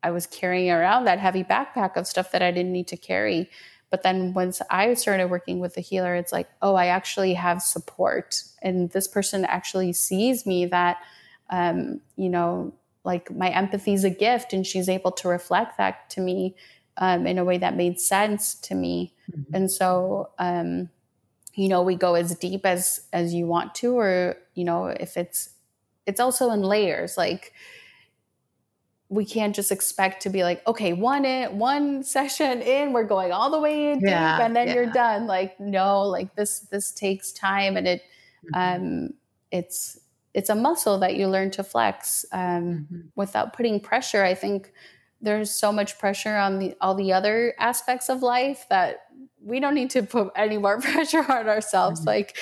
I 0.03 0.11
was 0.11 0.27
carrying 0.27 0.69
around 0.69 1.05
that 1.05 1.19
heavy 1.19 1.43
backpack 1.43 1.95
of 1.95 2.07
stuff 2.07 2.31
that 2.31 2.41
I 2.41 2.51
didn't 2.51 2.73
need 2.73 2.87
to 2.89 2.97
carry. 2.97 3.49
But 3.89 4.03
then 4.03 4.33
once 4.33 4.61
I 4.69 4.93
started 4.95 5.29
working 5.29 5.59
with 5.59 5.75
the 5.75 5.81
healer, 5.81 6.15
it's 6.15 6.33
like, 6.33 6.49
oh, 6.61 6.75
I 6.75 6.87
actually 6.87 7.33
have 7.35 7.61
support, 7.61 8.43
and 8.61 8.89
this 8.91 9.07
person 9.07 9.45
actually 9.45 9.93
sees 9.93 10.45
me 10.45 10.65
that, 10.65 10.97
um, 11.49 12.01
you 12.15 12.29
know, 12.29 12.73
like 13.03 13.31
my 13.31 13.49
empathy 13.49 13.93
is 13.93 14.03
a 14.03 14.09
gift, 14.09 14.51
and 14.51 14.67
she's 14.67 14.89
able 14.89 15.11
to 15.13 15.29
reflect 15.29 15.77
that 15.77 16.09
to 16.11 16.21
me 16.21 16.55
um, 16.97 17.25
in 17.25 17.37
a 17.37 17.45
way 17.45 17.57
that 17.57 17.77
made 17.77 17.99
sense 17.99 18.55
to 18.55 18.75
me. 18.75 19.13
Mm-hmm. 19.31 19.55
And 19.55 19.71
so, 19.71 20.31
um, 20.37 20.89
you 21.53 21.69
know, 21.69 21.81
we 21.81 21.95
go 21.95 22.15
as 22.15 22.35
deep 22.35 22.65
as 22.65 23.07
as 23.13 23.33
you 23.33 23.45
want 23.45 23.73
to, 23.75 23.97
or 23.97 24.37
you 24.53 24.65
know, 24.65 24.87
if 24.87 25.15
it's 25.15 25.49
it's 26.05 26.19
also 26.19 26.51
in 26.51 26.61
layers. 26.61 27.17
Like 27.17 27.53
we 29.09 29.25
can't 29.25 29.55
just 29.55 29.71
expect 29.71 30.23
to 30.23 30.29
be 30.29 30.43
like, 30.43 30.65
okay, 30.67 30.93
one 30.93 31.23
in 31.23 31.57
one 31.57 32.03
session 32.03 32.61
in, 32.61 32.91
we're 32.91 33.05
going 33.05 33.31
all 33.31 33.49
the 33.49 33.59
way 33.59 33.91
in 33.91 34.01
yeah, 34.01 34.37
deep, 34.37 34.45
and 34.45 34.55
then 34.55 34.67
yeah. 34.67 34.73
you're 34.73 34.91
done. 34.91 35.27
Like, 35.27 35.59
no, 35.59 36.03
like 36.03 36.35
this 36.35 36.59
this 36.71 36.91
takes 36.91 37.31
time, 37.31 37.77
and 37.77 37.87
it 37.87 38.01
mm-hmm. 38.53 38.83
um, 38.83 39.13
it's 39.51 39.99
it's 40.33 40.49
a 40.49 40.55
muscle 40.55 40.99
that 40.99 41.15
you 41.15 41.27
learn 41.27 41.51
to 41.51 41.63
flex 41.63 42.25
um, 42.31 42.39
mm-hmm. 42.39 42.99
without 43.15 43.53
putting 43.53 43.79
pressure. 43.79 44.23
I 44.23 44.33
think 44.33 44.71
there's 45.21 45.51
so 45.51 45.71
much 45.71 45.97
pressure 45.97 46.35
on 46.35 46.59
the 46.59 46.75
all 46.81 46.95
the 46.95 47.13
other 47.13 47.53
aspects 47.59 48.09
of 48.09 48.21
life 48.21 48.65
that 48.69 49.05
we 49.41 49.59
don't 49.59 49.73
need 49.73 49.89
to 49.91 50.03
put 50.03 50.31
any 50.35 50.57
more 50.57 50.79
pressure 50.81 51.25
on 51.31 51.47
ourselves 51.47 52.01
mm-hmm. 52.01 52.09
like 52.09 52.37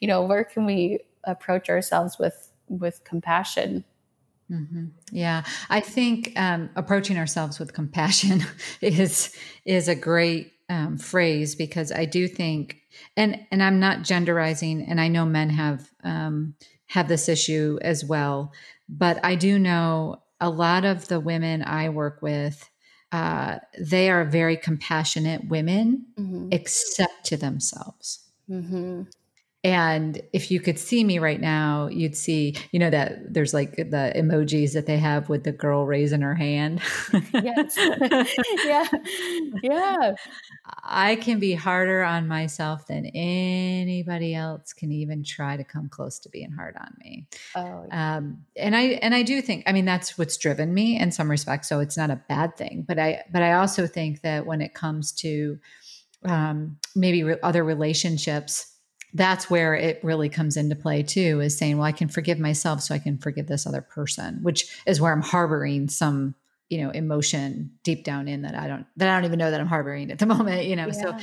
you 0.00 0.06
know 0.06 0.22
where 0.22 0.44
can 0.44 0.64
we 0.64 1.00
approach 1.24 1.68
ourselves 1.68 2.18
with 2.18 2.50
with 2.68 3.02
compassion 3.04 3.84
mm-hmm. 4.50 4.86
yeah 5.12 5.44
i 5.68 5.80
think 5.80 6.32
um, 6.36 6.70
approaching 6.76 7.18
ourselves 7.18 7.58
with 7.58 7.72
compassion 7.72 8.42
is 8.80 9.34
is 9.64 9.88
a 9.88 9.94
great 9.94 10.52
um, 10.68 10.98
phrase 10.98 11.54
because 11.54 11.92
i 11.92 12.04
do 12.04 12.26
think 12.28 12.78
and 13.16 13.38
and 13.50 13.62
i'm 13.62 13.80
not 13.80 13.98
genderizing 13.98 14.84
and 14.88 15.00
i 15.00 15.08
know 15.08 15.24
men 15.24 15.50
have 15.50 15.90
um, 16.04 16.54
have 16.86 17.08
this 17.08 17.28
issue 17.28 17.78
as 17.82 18.04
well 18.04 18.52
but 18.88 19.24
i 19.24 19.34
do 19.34 19.58
know 19.58 20.20
a 20.40 20.50
lot 20.50 20.84
of 20.84 21.08
the 21.08 21.20
women 21.20 21.62
I 21.62 21.90
work 21.90 22.22
with, 22.22 22.68
uh, 23.12 23.58
they 23.78 24.10
are 24.10 24.24
very 24.24 24.56
compassionate 24.56 25.48
women, 25.48 26.06
mm-hmm. 26.18 26.48
except 26.50 27.26
to 27.26 27.36
themselves. 27.36 28.26
Mm-hmm. 28.48 29.02
And 29.62 30.22
if 30.32 30.50
you 30.50 30.58
could 30.58 30.78
see 30.78 31.04
me 31.04 31.18
right 31.18 31.40
now, 31.40 31.88
you'd 31.88 32.16
see, 32.16 32.56
you 32.72 32.78
know, 32.78 32.88
that 32.88 33.34
there's 33.34 33.52
like 33.52 33.76
the 33.76 34.12
emojis 34.16 34.72
that 34.72 34.86
they 34.86 34.96
have 34.96 35.28
with 35.28 35.44
the 35.44 35.52
girl 35.52 35.84
raising 35.84 36.22
her 36.22 36.34
hand. 36.34 36.80
yes. 37.34 37.76
yeah. 38.64 38.88
Yeah. 39.62 40.14
I 40.82 41.16
can 41.16 41.40
be 41.40 41.52
harder 41.52 42.02
on 42.02 42.26
myself 42.26 42.86
than 42.86 43.04
anybody 43.06 44.34
else 44.34 44.72
can 44.72 44.92
even 44.92 45.24
try 45.24 45.58
to 45.58 45.64
come 45.64 45.90
close 45.90 46.18
to 46.20 46.30
being 46.30 46.52
hard 46.52 46.76
on 46.80 46.94
me. 46.98 47.26
Oh, 47.54 47.84
yeah. 47.86 48.16
um, 48.16 48.38
and 48.56 48.74
I, 48.74 48.82
and 49.02 49.14
I 49.14 49.22
do 49.22 49.42
think, 49.42 49.64
I 49.66 49.72
mean, 49.72 49.84
that's 49.84 50.16
what's 50.16 50.38
driven 50.38 50.72
me 50.72 50.98
in 50.98 51.12
some 51.12 51.30
respects. 51.30 51.68
So 51.68 51.80
it's 51.80 51.98
not 51.98 52.08
a 52.08 52.22
bad 52.30 52.56
thing, 52.56 52.86
but 52.88 52.98
I, 52.98 53.24
but 53.30 53.42
I 53.42 53.52
also 53.52 53.86
think 53.86 54.22
that 54.22 54.46
when 54.46 54.62
it 54.62 54.72
comes 54.72 55.12
to 55.12 55.58
um, 56.24 56.78
maybe 56.94 57.24
re- 57.24 57.36
other 57.42 57.62
relationships, 57.62 58.69
that's 59.14 59.50
where 59.50 59.74
it 59.74 60.02
really 60.02 60.28
comes 60.28 60.56
into 60.56 60.76
play 60.76 61.02
too 61.02 61.40
is 61.40 61.56
saying 61.56 61.76
well 61.76 61.86
i 61.86 61.92
can 61.92 62.08
forgive 62.08 62.38
myself 62.38 62.80
so 62.80 62.94
i 62.94 62.98
can 62.98 63.18
forgive 63.18 63.46
this 63.46 63.66
other 63.66 63.80
person 63.80 64.38
which 64.42 64.66
is 64.86 65.00
where 65.00 65.12
i'm 65.12 65.22
harboring 65.22 65.88
some 65.88 66.34
you 66.68 66.80
know 66.80 66.90
emotion 66.90 67.70
deep 67.82 68.04
down 68.04 68.28
in 68.28 68.42
that 68.42 68.54
i 68.54 68.66
don't 68.66 68.86
that 68.96 69.08
i 69.08 69.14
don't 69.14 69.24
even 69.24 69.38
know 69.38 69.50
that 69.50 69.60
i'm 69.60 69.66
harboring 69.66 70.10
at 70.10 70.18
the 70.18 70.26
moment 70.34 70.64
you 70.64 70.76
know 70.76 70.86
yeah. 70.86 70.92
so 70.92 71.18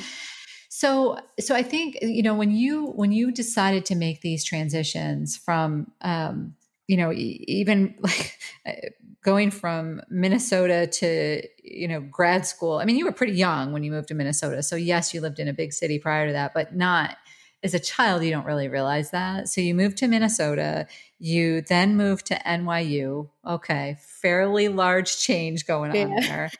so 0.70 1.20
so 1.40 1.56
i 1.56 1.64
think 1.64 1.98
you 2.02 2.22
know 2.22 2.36
when 2.36 2.52
you 2.52 2.88
when 2.88 3.12
you 3.12 3.32
decided 3.32 3.86
to 3.86 3.96
make 3.96 4.22
these 4.22 4.44
transitions 4.44 5.38
from 5.38 5.92
um 6.02 6.54
you 6.88 6.98
know 6.98 7.12
even 7.14 7.96
like 8.02 8.38
uh, 8.66 8.72
going 9.24 9.50
from 9.52 10.02
minnesota 10.10 10.88
to 10.88 11.42
you 11.64 11.88
know 11.88 12.02
grad 12.02 12.46
school 12.46 12.78
i 12.78 12.86
mean 12.86 12.98
you 12.98 13.06
were 13.06 13.12
pretty 13.12 13.34
young 13.34 13.72
when 13.72 13.84
you 13.84 13.92
moved 13.92 14.10
to 14.10 14.14
minnesota 14.14 14.62
so 14.62 14.76
yes 14.76 15.14
you 15.14 15.22
lived 15.22 15.40
in 15.40 15.48
a 15.48 15.54
big 15.54 15.74
city 15.74 16.00
prior 16.00 16.28
to 16.28 16.34
that 16.34 16.54
but 16.54 16.76
not 16.76 17.18
as 17.64 17.74
a 17.74 17.80
child, 17.80 18.24
you 18.24 18.30
don't 18.30 18.46
really 18.46 18.68
realize 18.68 19.12
that. 19.12 19.50
So 19.50 19.62
you 19.62 19.74
move 19.74 19.96
to 19.96 20.08
Minnesota, 20.08 20.88
you 21.20 21.62
then 21.62 21.98
move 21.98 22.24
to 22.26 22.36
NYU. 22.46 23.30
Okay, 23.46 23.98
fairly 24.00 24.68
large 24.68 25.18
change 25.18 25.66
going 25.66 25.92
on 25.92 25.96
yeah. 25.96 26.20
there. 26.20 26.52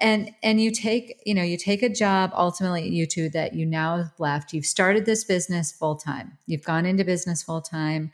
and 0.00 0.30
and 0.42 0.60
you 0.60 0.70
take, 0.70 1.20
you 1.26 1.34
know, 1.34 1.42
you 1.42 1.56
take 1.56 1.82
a 1.82 1.88
job 1.88 2.30
ultimately 2.34 2.84
at 2.84 3.08
U2 3.08 3.32
that 3.32 3.54
you 3.54 3.66
now 3.66 3.96
have 3.96 4.12
left. 4.18 4.52
You've 4.52 4.66
started 4.66 5.06
this 5.06 5.24
business 5.24 5.72
full 5.72 5.96
time. 5.96 6.38
You've 6.46 6.64
gone 6.64 6.86
into 6.86 7.04
business 7.04 7.42
full 7.42 7.60
time. 7.60 8.12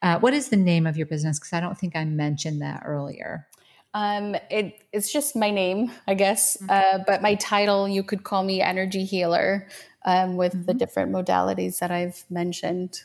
Uh, 0.00 0.18
what 0.18 0.34
is 0.34 0.50
the 0.50 0.56
name 0.56 0.86
of 0.86 0.96
your 0.96 1.06
business? 1.06 1.38
Because 1.38 1.54
I 1.54 1.60
don't 1.60 1.78
think 1.78 1.96
I 1.96 2.04
mentioned 2.04 2.62
that 2.62 2.82
earlier. 2.84 3.48
Um, 3.94 4.34
it, 4.50 4.84
it's 4.92 5.12
just 5.12 5.36
my 5.36 5.50
name, 5.50 5.92
I 6.06 6.14
guess. 6.14 6.56
Mm-hmm. 6.56 6.70
Uh, 6.70 7.04
but 7.06 7.22
my 7.22 7.36
title, 7.36 7.88
you 7.88 8.02
could 8.02 8.24
call 8.24 8.42
me 8.42 8.60
energy 8.60 9.04
healer 9.04 9.68
um, 10.04 10.36
with 10.36 10.52
mm-hmm. 10.52 10.66
the 10.66 10.74
different 10.74 11.12
modalities 11.12 11.78
that 11.78 11.90
I've 11.90 12.24
mentioned. 12.30 13.00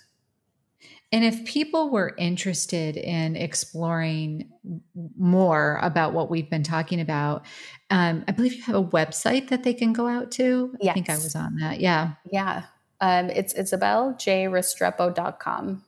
And 1.12 1.26
if 1.26 1.43
people 1.45 1.89
were 1.89 2.14
interested 2.18 2.95
in 2.95 3.36
exploring 3.36 4.52
more 5.18 5.80
about 5.82 6.14
what 6.14 6.30
we've 6.30 6.47
been 6.50 6.64
talking 6.64 7.02
about, 7.02 7.45
um, 7.89 8.24
I 8.28 8.32
believe 8.32 8.54
you 8.54 8.62
have 8.64 8.76
a 8.76 8.84
website 8.84 9.50
that 9.50 9.64
they 9.64 9.74
can 9.74 9.91
go 9.91 10.08
out 10.08 10.30
to. 10.34 10.76
Yes. 10.80 10.91
I 10.91 10.93
think 10.93 11.10
I 11.10 11.16
was 11.16 11.36
on 11.36 11.56
that. 11.56 11.80
Yeah. 11.80 12.12
Yeah. 12.32 12.66
Um, 13.02 13.32
it's 13.32 13.56
isabeljrestrepo.com. 13.56 15.84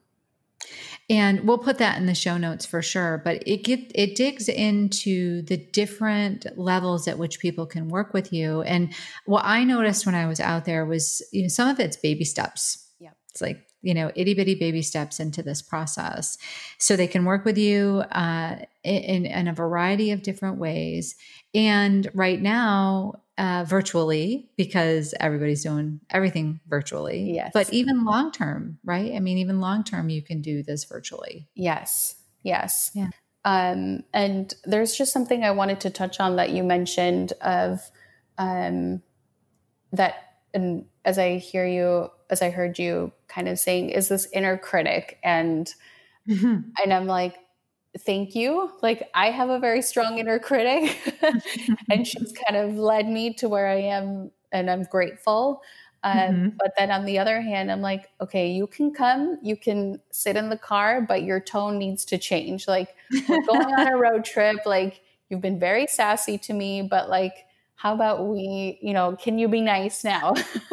And 1.10 1.46
we'll 1.46 1.58
put 1.58 1.78
that 1.80 1.98
in 1.98 2.06
the 2.06 2.16
show 2.16 2.38
notes 2.38 2.66
for 2.66 2.82
sure. 2.82 3.22
But 3.24 3.44
it 3.46 3.64
get 3.64 3.92
it 3.94 4.16
digs 4.16 4.48
into 4.48 5.42
the 5.42 5.58
different 5.58 6.46
levels 6.58 7.08
at 7.08 7.18
which 7.18 7.40
people 7.40 7.66
can 7.66 7.90
work 7.90 8.14
with 8.14 8.32
you. 8.32 8.62
And 8.62 8.94
what 9.26 9.44
I 9.46 9.66
noticed 9.66 10.06
when 10.06 10.16
I 10.16 10.26
was 10.26 10.40
out 10.40 10.66
there 10.66 10.86
was, 10.86 11.22
you 11.34 11.44
know, 11.44 11.48
some 11.50 11.68
of 11.68 11.80
it's 11.80 11.98
baby 11.98 12.24
steps. 12.24 12.88
Yeah. 13.00 13.12
It's 13.30 13.42
like, 13.42 13.66
you 13.82 13.94
know, 13.94 14.12
itty 14.16 14.34
bitty 14.34 14.56
baby 14.56 14.82
steps 14.82 15.20
into 15.20 15.44
this 15.44 15.62
process. 15.62 16.38
So 16.78 16.96
they 16.96 17.08
can 17.08 17.26
work 17.26 17.44
with 17.44 17.58
you 17.58 18.04
uh, 18.12 18.58
in, 18.84 19.26
in 19.26 19.48
a 19.48 19.54
variety 19.54 20.12
of 20.12 20.24
different 20.24 20.60
ways. 20.60 21.16
And 21.54 22.10
right 22.14 22.42
now, 22.42 23.22
uh, 23.38 23.64
virtually 23.68 24.50
because 24.56 25.16
everybody's 25.20 25.64
doing 25.64 26.00
everything 26.12 26.60
virtually. 26.68 27.34
Yes. 27.34 27.52
But 27.54 27.74
even 27.74 28.06
long 28.06 28.32
term, 28.32 28.78
right? 28.84 29.14
I 29.14 29.20
mean, 29.20 29.40
even 29.40 29.60
long 29.60 29.84
term, 29.84 30.10
you 30.10 30.22
can 30.22 30.42
do 30.42 30.62
this 30.62 30.84
virtually. 30.84 31.48
Yes. 31.56 32.16
Yes. 32.44 32.92
Yeah. 32.94 33.10
Um, 33.44 34.04
and 34.14 34.54
there's 34.66 34.96
just 34.96 35.12
something 35.12 35.44
I 35.44 35.52
wanted 35.52 35.80
to 35.82 35.90
touch 35.90 36.20
on 36.20 36.36
that 36.36 36.52
you 36.52 36.64
mentioned 36.64 37.34
of 37.42 37.82
um, 38.38 39.02
that, 39.92 40.16
and 40.54 40.86
as 41.04 41.18
I 41.18 41.38
hear 41.38 41.66
you, 41.66 42.12
as 42.30 42.42
I 42.42 42.52
heard 42.52 42.78
you 42.78 43.12
kind 43.28 43.48
of 43.48 43.58
saying, 43.58 43.90
is 43.90 44.10
this 44.10 44.28
inner 44.32 44.58
critic, 44.58 45.18
and 45.24 45.74
mm-hmm. 46.28 46.70
and 46.84 46.94
I'm 46.94 47.08
like, 47.08 47.36
thank 48.00 48.36
you. 48.36 48.72
Like 48.82 49.10
I 49.14 49.32
have 49.32 49.50
a 49.50 49.60
very 49.60 49.82
strong 49.82 50.18
inner 50.18 50.40
critic 50.40 50.98
and 51.90 52.08
she's 52.08 52.34
kind 52.48 52.58
of 52.58 52.78
led 52.78 53.08
me 53.08 53.34
to 53.36 53.50
where 53.50 53.68
I 53.68 53.82
am 53.82 54.32
and 54.52 54.70
I'm 54.70 54.84
grateful. 54.84 55.62
Um, 56.04 56.18
mm-hmm. 56.18 56.50
But 56.58 56.74
then 56.78 56.90
on 56.90 57.06
the 57.06 57.20
other 57.20 57.42
hand, 57.42 57.72
I'm 57.72 57.82
like, 57.82 58.10
okay, 58.20 58.52
you 58.52 58.66
can 58.66 58.92
come, 58.92 59.38
you 59.44 59.56
can 59.56 60.00
sit 60.12 60.36
in 60.36 60.50
the 60.50 60.58
car, 60.58 61.02
but 61.02 61.24
your 61.24 61.40
tone 61.40 61.78
needs 61.78 62.06
to 62.06 62.18
change. 62.18 62.68
Like, 62.68 62.96
we're 63.30 63.46
going 63.46 63.72
on 63.72 63.88
a 63.88 63.98
road 63.98 64.26
trip. 64.26 64.66
Like, 64.66 65.02
you've 65.30 65.42
been 65.42 65.60
very 65.60 65.86
sassy 65.86 66.40
to 66.40 66.54
me, 66.54 66.82
but 66.82 67.08
like, 67.08 67.46
how 67.76 67.94
about 67.94 68.28
we, 68.28 68.80
you 68.82 68.94
know, 68.94 69.16
can 69.16 69.38
you 69.40 69.48
be 69.48 69.62
nice 69.62 70.04
now? 70.04 70.34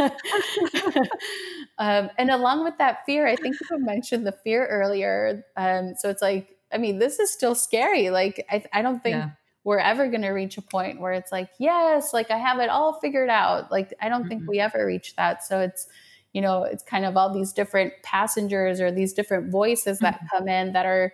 um, 1.79 2.11
and 2.19 2.31
along 2.31 2.64
with 2.64 2.77
that 2.79 3.05
fear, 3.07 3.27
I 3.27 3.37
think 3.37 3.57
you 3.71 3.79
mentioned 3.79 4.27
the 4.27 4.33
fear 4.33 4.66
earlier. 4.66 5.45
Um, 5.57 5.95
so 5.97 6.11
it's 6.11 6.23
like, 6.23 6.58
I 6.73 6.79
mean, 6.79 6.99
this 6.99 7.19
is 7.19 7.33
still 7.33 7.55
scary. 7.55 8.11
Like, 8.11 8.45
I, 8.51 8.64
I 8.73 8.83
don't 8.83 9.03
think 9.03 9.14
yeah. 9.14 9.31
we're 9.64 9.79
ever 9.79 10.09
going 10.09 10.23
to 10.23 10.31
reach 10.31 10.59
a 10.59 10.62
point 10.62 11.01
where 11.01 11.12
it's 11.12 11.33
like, 11.33 11.51
yes, 11.59 12.12
like 12.12 12.31
I 12.31 12.37
have 12.37 12.59
it 12.59 12.69
all 12.69 13.01
figured 13.01 13.31
out. 13.31 13.71
Like, 13.71 13.95
I 14.01 14.09
don't 14.09 14.23
mm-hmm. 14.23 14.29
think 14.29 14.49
we 14.49 14.61
ever 14.61 14.87
reach 14.87 15.16
that. 15.16 15.45
So 15.45 15.61
it's, 15.61 15.87
you 16.33 16.43
know, 16.43 16.64
it's 16.64 16.83
kind 16.83 17.05
of 17.05 17.16
all 17.16 17.33
these 17.33 17.53
different 17.53 17.93
passengers 18.03 18.81
or 18.81 18.91
these 18.91 19.14
different 19.14 19.51
voices 19.51 19.99
that 20.01 20.16
mm-hmm. 20.16 20.37
come 20.37 20.49
in 20.49 20.73
that 20.75 20.87
are 20.87 21.12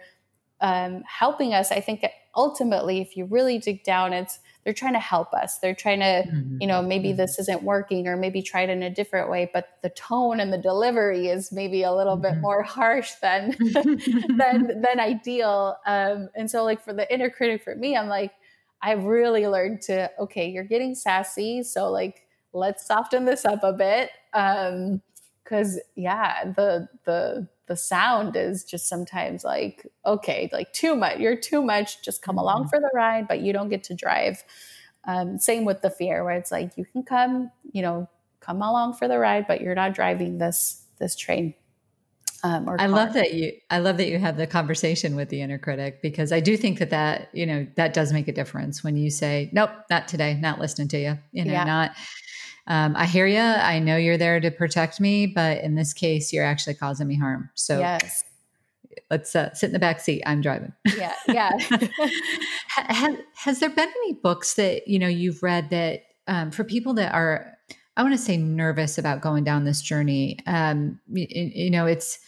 um, 0.60 1.02
helping 1.06 1.54
us. 1.54 1.70
I 1.70 1.80
think 1.80 2.04
ultimately, 2.34 3.00
if 3.00 3.16
you 3.16 3.26
really 3.26 3.58
dig 3.58 3.84
down, 3.84 4.12
it's 4.12 4.40
they're 4.64 4.72
trying 4.72 4.94
to 4.94 5.00
help 5.00 5.32
us. 5.34 5.58
They're 5.58 5.74
trying 5.74 6.00
to, 6.00 6.24
mm-hmm. 6.26 6.56
you 6.60 6.66
know, 6.66 6.80
maybe 6.80 7.08
mm-hmm. 7.08 7.18
this 7.18 7.38
isn't 7.38 7.62
working 7.62 8.08
or 8.08 8.16
maybe 8.16 8.40
try 8.40 8.62
it 8.62 8.70
in 8.70 8.82
a 8.82 8.90
different 8.90 9.30
way, 9.30 9.50
but 9.52 9.78
the 9.82 9.90
tone 9.90 10.40
and 10.40 10.52
the 10.52 10.58
delivery 10.58 11.28
is 11.28 11.52
maybe 11.52 11.82
a 11.82 11.92
little 11.92 12.16
mm-hmm. 12.16 12.34
bit 12.34 12.40
more 12.40 12.62
harsh 12.64 13.12
than 13.20 13.54
than 14.38 14.80
than 14.80 15.00
ideal. 15.00 15.76
Um, 15.86 16.30
and 16.34 16.50
so 16.50 16.64
like 16.64 16.82
for 16.82 16.94
the 16.94 17.12
inner 17.12 17.28
critic 17.28 17.62
for 17.62 17.76
me, 17.76 17.96
I'm 17.96 18.08
like, 18.08 18.32
I've 18.80 19.04
really 19.04 19.46
learned 19.46 19.82
to, 19.82 20.10
okay, 20.18 20.48
you're 20.48 20.64
getting 20.64 20.94
sassy. 20.94 21.62
So 21.62 21.90
like 21.90 22.22
let's 22.52 22.86
soften 22.86 23.26
this 23.26 23.44
up 23.44 23.62
a 23.62 23.72
bit. 23.72 24.10
Um, 24.32 25.02
cause 25.44 25.78
yeah, 25.94 26.52
the 26.52 26.88
the 27.04 27.48
the 27.66 27.76
sound 27.76 28.36
is 28.36 28.64
just 28.64 28.88
sometimes 28.88 29.44
like 29.44 29.86
okay 30.04 30.48
like 30.52 30.72
too 30.72 30.94
much 30.94 31.18
you're 31.18 31.36
too 31.36 31.62
much 31.62 32.02
just 32.02 32.22
come 32.22 32.38
along 32.38 32.62
mm-hmm. 32.62 32.68
for 32.68 32.80
the 32.80 32.90
ride 32.94 33.26
but 33.28 33.40
you 33.40 33.52
don't 33.52 33.68
get 33.68 33.84
to 33.84 33.94
drive 33.94 34.42
um, 35.06 35.38
same 35.38 35.64
with 35.64 35.82
the 35.82 35.90
fear 35.90 36.24
where 36.24 36.36
it's 36.36 36.50
like 36.50 36.76
you 36.76 36.84
can 36.84 37.02
come 37.02 37.50
you 37.72 37.82
know 37.82 38.08
come 38.40 38.62
along 38.62 38.94
for 38.94 39.08
the 39.08 39.18
ride 39.18 39.46
but 39.46 39.60
you're 39.60 39.74
not 39.74 39.94
driving 39.94 40.38
this 40.38 40.84
this 40.98 41.16
train 41.16 41.54
um, 42.42 42.68
I 42.78 42.88
love 42.88 43.14
that 43.14 43.32
you 43.32 43.52
I 43.70 43.78
love 43.78 43.96
that 43.96 44.08
you 44.08 44.18
have 44.18 44.36
the 44.36 44.46
conversation 44.46 45.16
with 45.16 45.30
the 45.30 45.40
inner 45.40 45.56
critic 45.56 46.02
because 46.02 46.30
I 46.30 46.40
do 46.40 46.58
think 46.58 46.78
that 46.78 46.90
that 46.90 47.30
you 47.32 47.46
know 47.46 47.66
that 47.76 47.94
does 47.94 48.12
make 48.12 48.28
a 48.28 48.32
difference 48.32 48.84
when 48.84 48.98
you 48.98 49.08
say 49.08 49.48
nope 49.54 49.70
not 49.88 50.08
today 50.08 50.34
not 50.34 50.60
listening 50.60 50.88
to 50.88 50.98
you 50.98 51.18
you 51.32 51.46
know 51.46 51.52
yeah. 51.52 51.64
not 51.64 51.92
um, 52.66 52.96
I 52.96 53.06
hear 53.06 53.26
you. 53.26 53.40
I 53.40 53.78
know 53.78 53.96
you're 53.96 54.16
there 54.16 54.40
to 54.40 54.50
protect 54.50 55.00
me, 55.00 55.26
but 55.26 55.62
in 55.62 55.74
this 55.74 55.92
case, 55.92 56.32
you're 56.32 56.44
actually 56.44 56.74
causing 56.74 57.06
me 57.06 57.16
harm. 57.16 57.50
So 57.54 57.78
yes. 57.78 58.24
let's 59.10 59.36
uh, 59.36 59.52
sit 59.52 59.66
in 59.66 59.72
the 59.72 59.78
back 59.78 60.00
seat. 60.00 60.22
I'm 60.24 60.40
driving. 60.40 60.72
Yeah, 60.96 61.12
yeah. 61.28 61.50
has, 62.68 63.16
has, 63.36 63.60
there 63.60 63.68
been 63.68 63.88
any 63.88 64.14
books 64.14 64.54
that 64.54 64.88
you 64.88 64.98
know 64.98 65.08
you've 65.08 65.42
read 65.42 65.70
that 65.70 66.04
um, 66.26 66.50
for 66.50 66.64
people 66.64 66.94
that 66.94 67.12
are, 67.12 67.52
I 67.98 68.02
want 68.02 68.14
to 68.14 68.18
say, 68.18 68.38
nervous 68.38 68.96
about 68.96 69.20
going 69.20 69.44
down 69.44 69.64
this 69.64 69.82
journey? 69.82 70.38
Um, 70.46 71.00
you, 71.12 71.26
you 71.30 71.70
know, 71.70 71.84
it's 71.84 72.18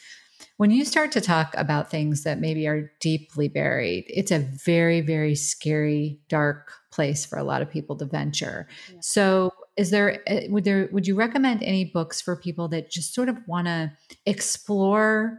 when 0.58 0.70
you 0.70 0.84
start 0.84 1.12
to 1.12 1.20
talk 1.22 1.54
about 1.56 1.90
things 1.90 2.24
that 2.24 2.40
maybe 2.40 2.66
are 2.66 2.92
deeply 3.00 3.48
buried, 3.48 4.04
it's 4.08 4.30
a 4.30 4.38
very, 4.38 5.00
very 5.00 5.34
scary, 5.34 6.18
dark 6.28 6.72
place 6.90 7.24
for 7.24 7.38
a 7.38 7.44
lot 7.44 7.62
of 7.62 7.70
people 7.70 7.96
to 7.96 8.04
venture. 8.04 8.66
Yeah. 8.92 8.98
So 9.00 9.52
is 9.76 9.90
there 9.90 10.22
eh, 10.26 10.46
would 10.48 10.64
there 10.64 10.88
would 10.92 11.06
you 11.06 11.14
recommend 11.14 11.62
any 11.62 11.84
books 11.84 12.20
for 12.20 12.36
people 12.36 12.68
that 12.68 12.90
just 12.90 13.14
sort 13.14 13.28
of 13.28 13.36
want 13.46 13.66
to 13.66 13.92
explore 14.24 15.38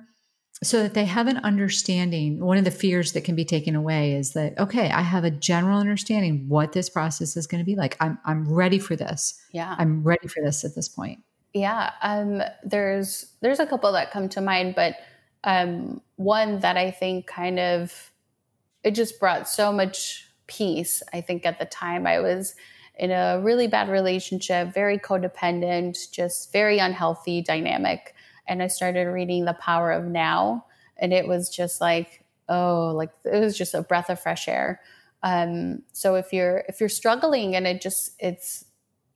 so 0.64 0.82
that 0.82 0.94
they 0.94 1.06
have 1.06 1.28
an 1.28 1.38
understanding? 1.38 2.40
One 2.40 2.58
of 2.58 2.64
the 2.64 2.72
fears 2.72 3.14
that 3.14 3.24
can 3.24 3.36
be 3.36 3.46
taken 3.46 3.76
away 3.76 4.14
is 4.14 4.34
that 4.34 4.58
okay 4.60 4.92
i 4.92 5.02
have 5.02 5.24
a 5.24 5.32
general 5.32 5.80
understanding 5.80 6.48
what 6.48 6.72
this 6.72 6.90
process 6.90 7.36
is 7.36 7.48
going 7.48 7.60
to 7.60 7.66
be 7.66 7.76
like. 7.76 7.98
I'm 8.00 8.20
i'm 8.26 8.52
ready 8.52 8.80
for 8.80 8.96
this. 8.96 9.40
Yeah. 9.52 9.76
I'm 9.78 10.04
ready 10.04 10.28
for 10.28 10.42
this 10.44 10.64
at 10.64 10.76
this 10.76 10.88
point. 10.88 11.20
Yeah 11.54 11.92
um 12.02 12.44
there's 12.64 13.34
there's 13.42 13.60
a 13.60 13.66
couple 13.66 13.92
that 13.92 14.12
come 14.12 14.30
to 14.30 14.42
mind 14.42 14.76
but 14.76 14.96
um 15.44 16.02
one 16.18 16.60
that 16.60 16.78
i 16.78 16.92
think 16.92 17.26
kind 17.26 17.60
of 17.60 18.12
it 18.84 18.92
just 18.92 19.20
brought 19.20 19.48
so 19.48 19.72
much 19.72 20.28
peace 20.46 21.02
i 21.14 21.22
think 21.22 21.46
at 21.46 21.58
the 21.58 21.66
time 21.66 22.06
i 22.06 22.20
was 22.20 22.56
in 22.98 23.12
a 23.12 23.40
really 23.42 23.68
bad 23.68 23.90
relationship, 23.90 24.74
very 24.74 24.98
codependent, 24.98 26.12
just 26.12 26.52
very 26.52 26.80
unhealthy 26.80 27.42
dynamic. 27.42 28.16
And 28.48 28.64
I 28.64 28.68
started 28.68 29.08
reading 29.08 29.46
The 29.46 29.54
Power 29.54 29.92
of 29.92 30.06
Now, 30.06 30.66
and 30.98 31.14
it 31.14 31.28
was 31.28 31.50
just 31.50 31.80
like, 31.80 32.24
oh, 32.50 32.94
like 32.96 33.12
it 33.26 33.40
was 33.40 33.58
just 33.58 33.74
a 33.74 33.82
breath 33.82 34.10
of 34.10 34.20
fresh 34.20 34.48
air. 34.48 34.82
Um, 35.24 35.84
so 35.94 36.16
if 36.16 36.32
you're 36.32 36.64
if 36.70 36.80
you're 36.80 36.90
struggling 36.90 37.56
and 37.56 37.68
it 37.68 37.82
just 37.82 38.14
it's 38.20 38.66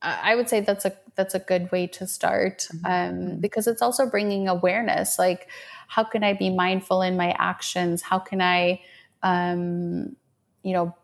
I 0.03 0.35
would 0.35 0.49
say 0.49 0.61
that's 0.61 0.85
a 0.85 0.93
that's 1.15 1.35
a 1.35 1.39
good 1.39 1.71
way 1.71 1.85
to 1.87 2.07
start 2.07 2.67
mm-hmm. 2.73 2.85
um, 3.33 3.39
because 3.39 3.67
it's 3.67 3.81
also 3.81 4.09
bringing 4.09 4.47
awareness. 4.47 5.19
Like, 5.19 5.47
how 5.87 6.03
can 6.03 6.23
I 6.23 6.33
be 6.33 6.49
mindful 6.49 7.01
in 7.01 7.17
my 7.17 7.35
actions? 7.37 8.01
How 8.01 8.17
can 8.17 8.41
I, 8.41 8.81
um, 9.21 10.15
you 10.63 10.73
know, 10.73 10.95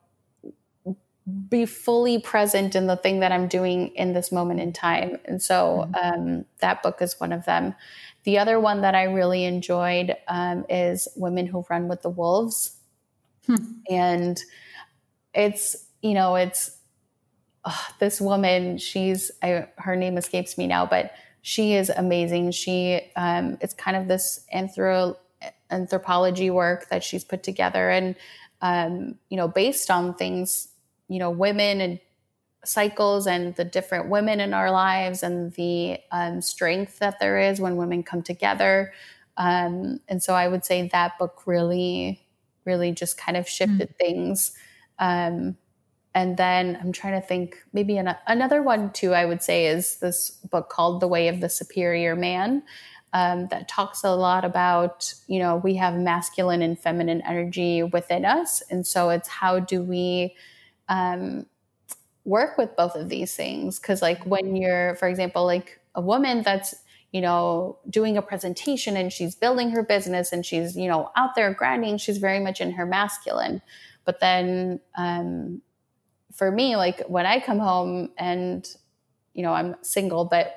be 1.49 1.65
fully 1.65 2.19
present 2.19 2.75
in 2.75 2.87
the 2.87 2.95
thing 2.95 3.19
that 3.19 3.31
I'm 3.31 3.47
doing 3.47 3.89
in 3.95 4.13
this 4.13 4.31
moment 4.31 4.61
in 4.61 4.71
time. 4.71 5.17
And 5.25 5.41
so 5.41 5.89
mm-hmm. 5.93 6.21
um, 6.21 6.45
that 6.59 6.81
book 6.81 7.01
is 7.01 7.19
one 7.19 7.33
of 7.33 7.45
them. 7.45 7.75
The 8.23 8.37
other 8.37 8.59
one 8.59 8.81
that 8.81 8.95
I 8.95 9.03
really 9.03 9.43
enjoyed 9.43 10.15
um, 10.27 10.65
is 10.69 11.07
Women 11.15 11.47
Who 11.47 11.65
Run 11.69 11.87
with 11.87 12.01
the 12.01 12.09
Wolves. 12.09 12.77
Hmm. 13.45 13.55
And 13.89 14.41
it's, 15.33 15.75
you 16.01 16.13
know, 16.13 16.35
it's 16.35 16.77
this 17.99 18.21
woman, 18.21 18.77
she's, 18.77 19.31
I, 19.41 19.67
her 19.77 19.95
name 19.95 20.17
escapes 20.17 20.57
me 20.57 20.67
now, 20.67 20.85
but 20.85 21.11
she 21.41 21.73
is 21.73 21.89
amazing. 21.89 22.51
She, 22.51 23.01
um, 23.15 23.57
it's 23.61 23.73
kind 23.73 23.97
of 23.97 24.07
this 24.07 24.45
anthro, 24.53 25.17
anthropology 25.69 26.49
work 26.49 26.89
that 26.89 27.03
she's 27.03 27.23
put 27.23 27.43
together 27.43 27.89
and, 27.89 28.15
um, 28.61 29.15
you 29.29 29.37
know, 29.37 29.47
based 29.47 29.91
on 29.91 30.13
things 30.13 30.69
you 31.07 31.19
know 31.19 31.29
women 31.29 31.81
and 31.81 31.99
cycles 32.65 33.27
and 33.27 33.55
the 33.55 33.63
different 33.63 34.09
women 34.09 34.39
in 34.39 34.53
our 34.53 34.71
lives 34.71 35.23
and 35.23 35.53
the 35.53 35.97
um, 36.11 36.41
strength 36.41 36.99
that 36.99 37.19
there 37.19 37.39
is 37.39 37.61
when 37.61 37.77
women 37.77 38.03
come 38.03 38.21
together. 38.21 38.91
Um, 39.37 39.99
and 40.07 40.21
so 40.21 40.33
i 40.33 40.47
would 40.47 40.65
say 40.65 40.87
that 40.87 41.17
book 41.19 41.43
really 41.45 42.25
really 42.65 42.91
just 42.91 43.17
kind 43.17 43.37
of 43.37 43.47
shifted 43.47 43.89
mm. 43.89 43.97
things. 43.97 44.53
Um, 44.99 45.57
and 46.15 46.37
then 46.37 46.77
i'm 46.81 46.91
trying 46.91 47.21
to 47.21 47.25
think 47.25 47.57
maybe 47.71 47.97
an, 47.97 48.15
another 48.25 48.63
one 48.63 48.91
too 48.91 49.13
i 49.13 49.25
would 49.25 49.43
say 49.43 49.67
is 49.67 49.97
this 49.97 50.31
book 50.49 50.69
called 50.69 50.99
the 50.99 51.07
way 51.07 51.27
of 51.27 51.39
the 51.39 51.49
superior 51.49 52.15
man 52.15 52.63
um, 53.13 53.47
that 53.47 53.67
talks 53.67 54.03
a 54.03 54.15
lot 54.15 54.43
about 54.45 55.13
you 55.27 55.39
know 55.39 55.57
we 55.57 55.75
have 55.75 55.95
masculine 55.95 56.61
and 56.61 56.77
feminine 56.79 57.21
energy 57.21 57.83
within 57.83 58.25
us. 58.25 58.61
And 58.69 58.85
so 58.85 59.09
it's 59.09 59.27
how 59.27 59.59
do 59.59 59.81
we 59.81 60.35
um, 60.89 61.45
work 62.25 62.57
with 62.57 62.75
both 62.75 62.95
of 62.95 63.09
these 63.09 63.35
things. 63.35 63.79
Because 63.79 64.01
like 64.01 64.25
when 64.25 64.55
you're 64.55 64.95
for 64.95 65.07
example 65.07 65.45
like 65.45 65.79
a 65.95 66.01
woman 66.01 66.43
that's 66.43 66.75
you 67.11 67.21
know 67.21 67.77
doing 67.89 68.17
a 68.17 68.21
presentation 68.21 68.97
and 68.97 69.11
she's 69.13 69.35
building 69.35 69.71
her 69.71 69.83
business 69.83 70.31
and 70.31 70.45
she's 70.45 70.75
you 70.75 70.87
know 70.87 71.09
out 71.15 71.35
there 71.35 71.53
grinding 71.53 71.97
she's 71.97 72.17
very 72.17 72.39
much 72.39 72.61
in 72.61 72.71
her 72.71 72.85
masculine. 72.85 73.61
But 74.05 74.19
then 74.19 74.79
um, 74.95 75.61
for 76.33 76.51
me 76.51 76.75
like 76.75 77.01
when 77.07 77.25
i 77.25 77.39
come 77.39 77.59
home 77.59 78.09
and 78.17 78.67
you 79.33 79.43
know 79.43 79.53
i'm 79.53 79.75
single 79.81 80.25
but 80.25 80.56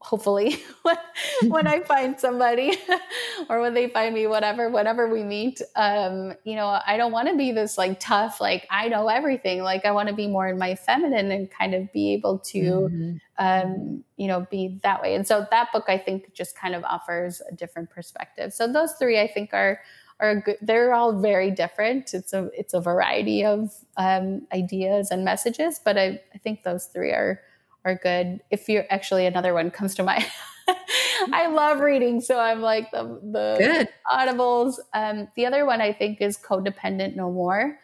hopefully 0.00 0.62
when, 1.42 1.66
I 1.66 1.80
find 1.86 2.18
somebody 2.18 2.76
or 3.48 3.60
when 3.60 3.74
they 3.74 3.88
find 3.88 4.14
me, 4.14 4.26
whatever, 4.26 4.70
whenever 4.70 5.08
we 5.08 5.22
meet, 5.22 5.60
um, 5.76 6.34
you 6.44 6.56
know, 6.56 6.80
I 6.86 6.96
don't 6.96 7.12
want 7.12 7.28
to 7.28 7.36
be 7.36 7.52
this 7.52 7.76
like 7.76 8.00
tough, 8.00 8.40
like 8.40 8.66
I 8.70 8.88
know 8.88 9.08
everything. 9.08 9.62
Like 9.62 9.84
I 9.84 9.92
want 9.92 10.08
to 10.08 10.14
be 10.14 10.26
more 10.26 10.48
in 10.48 10.58
my 10.58 10.74
feminine 10.74 11.30
and 11.30 11.50
kind 11.50 11.74
of 11.74 11.92
be 11.92 12.12
able 12.12 12.38
to, 12.38 12.60
mm-hmm. 12.60 13.16
um, 13.38 14.04
you 14.16 14.28
know, 14.28 14.46
be 14.50 14.78
that 14.82 15.02
way. 15.02 15.14
And 15.14 15.26
so 15.26 15.46
that 15.50 15.72
book, 15.72 15.84
I 15.88 15.98
think, 15.98 16.32
just 16.34 16.56
kind 16.56 16.74
of 16.74 16.84
offers 16.84 17.42
a 17.50 17.54
different 17.54 17.90
perspective. 17.90 18.52
So 18.52 18.70
those 18.72 18.92
three, 18.94 19.20
I 19.20 19.26
think, 19.26 19.50
are 19.52 19.80
are 20.20 20.40
good. 20.40 20.56
They're 20.60 20.94
all 20.94 21.20
very 21.20 21.50
different. 21.50 22.12
It's 22.14 22.32
a 22.32 22.50
it's 22.56 22.74
a 22.74 22.80
variety 22.80 23.44
of 23.44 23.72
um, 23.96 24.46
ideas 24.52 25.10
and 25.10 25.24
messages, 25.24 25.80
but 25.84 25.96
I, 25.96 26.20
I 26.34 26.38
think 26.38 26.62
those 26.62 26.86
three 26.86 27.10
are 27.10 27.40
are 27.88 27.94
good. 27.96 28.40
If 28.50 28.68
you're 28.68 28.84
actually 28.90 29.26
another 29.26 29.54
one 29.54 29.70
comes 29.70 29.94
to 29.96 30.02
mind. 30.02 30.26
I 31.32 31.46
love 31.48 31.80
reading, 31.80 32.20
so 32.20 32.38
I'm 32.38 32.60
like 32.60 32.90
the 32.90 33.02
the 33.22 33.56
good. 33.58 33.88
audibles. 34.12 34.74
Um, 34.94 35.28
the 35.34 35.46
other 35.46 35.64
one 35.64 35.80
I 35.80 35.92
think 35.92 36.20
is 36.20 36.36
Codependent 36.38 37.16
No 37.16 37.32
More. 37.32 37.78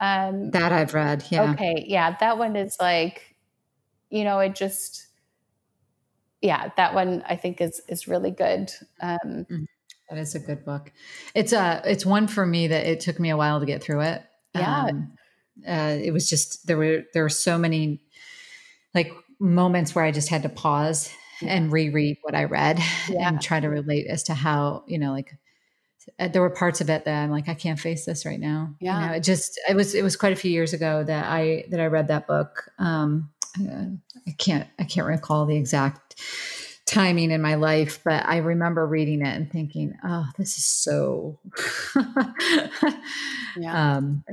Um, 0.00 0.50
that 0.50 0.72
I've 0.72 0.94
read. 0.94 1.24
Yeah. 1.30 1.52
Okay. 1.52 1.84
Yeah, 1.88 2.16
that 2.20 2.38
one 2.38 2.56
is 2.56 2.76
like, 2.80 3.34
you 4.10 4.24
know, 4.24 4.38
it 4.40 4.54
just 4.54 5.06
yeah, 6.42 6.70
that 6.76 6.94
one 6.94 7.24
I 7.28 7.36
think 7.36 7.60
is 7.60 7.80
is 7.88 8.06
really 8.06 8.30
good. 8.30 8.70
Um, 9.00 9.18
mm-hmm. 9.24 9.64
that 10.10 10.18
is 10.18 10.34
a 10.34 10.38
good 10.38 10.64
book. 10.64 10.92
It's 11.34 11.52
a 11.52 11.60
uh, 11.60 11.80
it's 11.84 12.04
one 12.04 12.28
for 12.28 12.44
me 12.44 12.68
that 12.68 12.86
it 12.86 13.00
took 13.00 13.18
me 13.18 13.30
a 13.30 13.36
while 13.36 13.60
to 13.60 13.66
get 13.66 13.82
through 13.82 14.02
it. 14.02 14.22
Yeah, 14.54 14.84
um, 14.84 15.12
uh, 15.66 15.96
it 16.00 16.12
was 16.12 16.28
just 16.28 16.66
there 16.66 16.76
were 16.76 17.04
there 17.14 17.22
were 17.22 17.28
so 17.28 17.58
many 17.58 18.02
like 18.94 19.12
moments 19.38 19.94
where 19.94 20.04
I 20.04 20.12
just 20.12 20.28
had 20.28 20.42
to 20.42 20.48
pause 20.48 21.10
yeah. 21.40 21.54
and 21.54 21.72
reread 21.72 22.18
what 22.22 22.34
I 22.34 22.44
read 22.44 22.80
yeah. 23.08 23.28
and 23.28 23.40
try 23.40 23.60
to 23.60 23.68
relate 23.68 24.06
as 24.06 24.22
to 24.24 24.34
how 24.34 24.84
you 24.86 24.98
know 24.98 25.12
like 25.12 25.34
uh, 26.18 26.28
there 26.28 26.42
were 26.42 26.50
parts 26.50 26.80
of 26.80 26.88
it 26.88 27.04
that 27.04 27.22
I'm 27.22 27.30
like 27.30 27.48
I 27.48 27.54
can't 27.54 27.78
face 27.78 28.04
this 28.04 28.24
right 28.24 28.40
now. 28.40 28.74
Yeah, 28.80 29.00
you 29.00 29.06
know, 29.08 29.12
it 29.14 29.22
just 29.22 29.60
it 29.68 29.74
was 29.74 29.94
it 29.94 30.02
was 30.02 30.16
quite 30.16 30.32
a 30.32 30.36
few 30.36 30.50
years 30.50 30.72
ago 30.72 31.02
that 31.04 31.26
I 31.26 31.64
that 31.70 31.80
I 31.80 31.86
read 31.86 32.08
that 32.08 32.26
book. 32.26 32.70
Um, 32.78 33.30
I 33.58 34.32
can't 34.38 34.68
I 34.78 34.84
can't 34.84 35.06
recall 35.06 35.46
the 35.46 35.56
exact 35.56 36.20
timing 36.86 37.30
in 37.30 37.42
my 37.42 37.56
life, 37.56 38.00
but 38.04 38.24
I 38.26 38.38
remember 38.38 38.86
reading 38.86 39.20
it 39.20 39.34
and 39.34 39.50
thinking, 39.50 39.94
"Oh, 40.04 40.26
this 40.38 40.56
is 40.56 40.64
so." 40.64 41.38
yeah. 43.56 43.96
Um, 43.96 44.24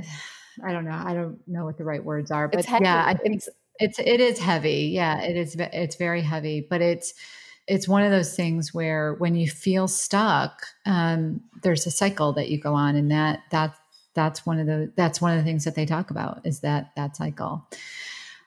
I 0.64 0.72
don't 0.72 0.86
know. 0.86 0.92
I 0.92 1.14
don't 1.14 1.40
know 1.48 1.66
what 1.66 1.78
the 1.78 1.84
right 1.84 2.04
words 2.04 2.30
are, 2.30 2.48
but 2.48 2.70
yeah, 2.70 3.04
I 3.06 3.16
think 3.16 3.38
it's, 3.38 3.50
it's 3.84 4.00
it 4.00 4.22
is 4.22 4.40
heavy. 4.40 4.92
Yeah, 4.94 5.22
it 5.22 5.36
is. 5.36 5.56
It's 5.60 5.96
very 5.96 6.22
heavy, 6.22 6.66
but 6.68 6.82
it's 6.82 7.14
it's 7.68 7.88
one 7.88 8.02
of 8.02 8.12
those 8.12 8.36
things 8.36 8.74
where 8.74 9.16
when 9.16 9.36
you 9.36 9.50
feel 9.50 9.88
stuck, 9.88 10.66
um, 10.86 11.42
there's 11.62 11.86
a 11.86 11.92
cycle 11.92 12.34
that 12.34 12.50
you 12.50 12.60
go 12.60 12.74
on, 12.74 12.96
and 12.96 13.12
that 13.12 13.42
that 13.52 13.76
that's 14.14 14.46
one 14.46 14.60
of 14.60 14.68
the 14.68 14.92
that's 14.96 15.20
one 15.20 15.34
of 15.34 15.38
the 15.38 15.44
things 15.44 15.66
that 15.66 15.76
they 15.76 15.86
talk 15.86 16.12
about 16.12 16.46
is 16.46 16.62
that 16.62 16.92
that 16.96 17.18
cycle. 17.18 17.68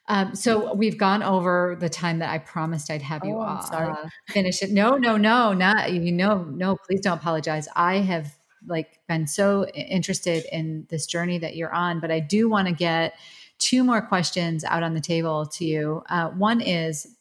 Um, 0.09 0.34
so 0.37 0.72
we've 0.72 0.97
gone 0.97 1.22
over 1.22 1.76
the 1.80 1.89
time 1.89 2.20
that 2.20 2.30
I 2.30 2.39
promised 2.39 2.91
I'd 2.91 3.03
have 3.03 3.24
you 3.24 3.37
oh, 3.37 3.41
uh, 3.41 4.09
finish 4.28 4.62
it. 4.62 4.70
No, 4.70 4.97
no, 4.97 5.16
no, 5.16 5.53
not 5.53 5.93
you 5.93 6.12
know, 6.12 6.45
no, 6.45 6.76
please 6.76 7.01
don't 7.01 7.18
apologize. 7.18 7.68
I 7.76 7.97
have 7.97 8.39
like 8.66 9.01
been 9.07 9.26
so 9.26 9.66
interested 9.66 10.45
in 10.51 10.87
this 10.89 11.07
journey 11.07 11.39
that 11.39 11.57
you're 11.57 11.74
on, 11.74 12.01
but 12.01 12.11
I 12.11 12.20
do 12.20 12.49
want 12.49 12.68
to 12.68 12.74
get 12.74 13.14
two 13.59 13.85
more 13.85 14.03
questions 14.03 14.65
out 14.65 14.83
on 14.83 14.95
the 14.95 15.01
table 15.01 15.47
to 15.47 15.65
you. 15.65 16.03
Uh, 16.09 16.29
one 16.31 16.61
is 16.61 17.17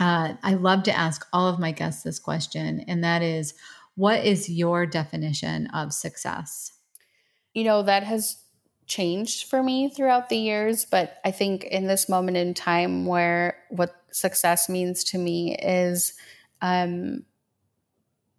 uh, 0.00 0.34
I 0.42 0.54
love 0.54 0.84
to 0.84 0.96
ask 0.96 1.26
all 1.32 1.48
of 1.48 1.58
my 1.58 1.72
guests 1.72 2.02
this 2.02 2.18
question, 2.18 2.84
and 2.86 3.02
that 3.02 3.22
is, 3.22 3.54
what 3.96 4.24
is 4.24 4.48
your 4.48 4.86
definition 4.86 5.66
of 5.68 5.92
success? 5.92 6.72
You 7.52 7.64
know, 7.64 7.82
that 7.82 8.04
has 8.04 8.40
changed 8.86 9.48
for 9.48 9.62
me 9.62 9.88
throughout 9.88 10.28
the 10.28 10.36
years, 10.36 10.84
but 10.84 11.18
I 11.24 11.32
think 11.32 11.64
in 11.64 11.88
this 11.88 12.08
moment 12.08 12.36
in 12.36 12.54
time 12.54 13.06
where 13.06 13.58
what 13.70 13.94
success 14.12 14.68
means 14.68 15.02
to 15.04 15.18
me 15.18 15.56
is 15.56 16.14
um, 16.62 17.24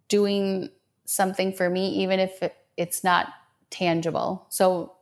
doing 0.08 0.70
something 1.04 1.52
for 1.52 1.68
me, 1.68 1.90
even 2.02 2.20
if 2.20 2.42
it, 2.42 2.54
it's 2.76 3.04
not 3.04 3.28
tangible. 3.68 4.46
So, 4.48 4.94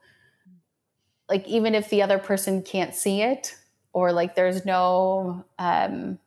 like, 1.28 1.46
even 1.46 1.74
if 1.74 1.90
the 1.90 2.02
other 2.02 2.18
person 2.18 2.62
can't 2.62 2.94
see 2.94 3.22
it, 3.22 3.56
or 3.92 4.12
like 4.12 4.34
there's 4.34 4.64
no 4.64 5.44
um, 5.58 6.18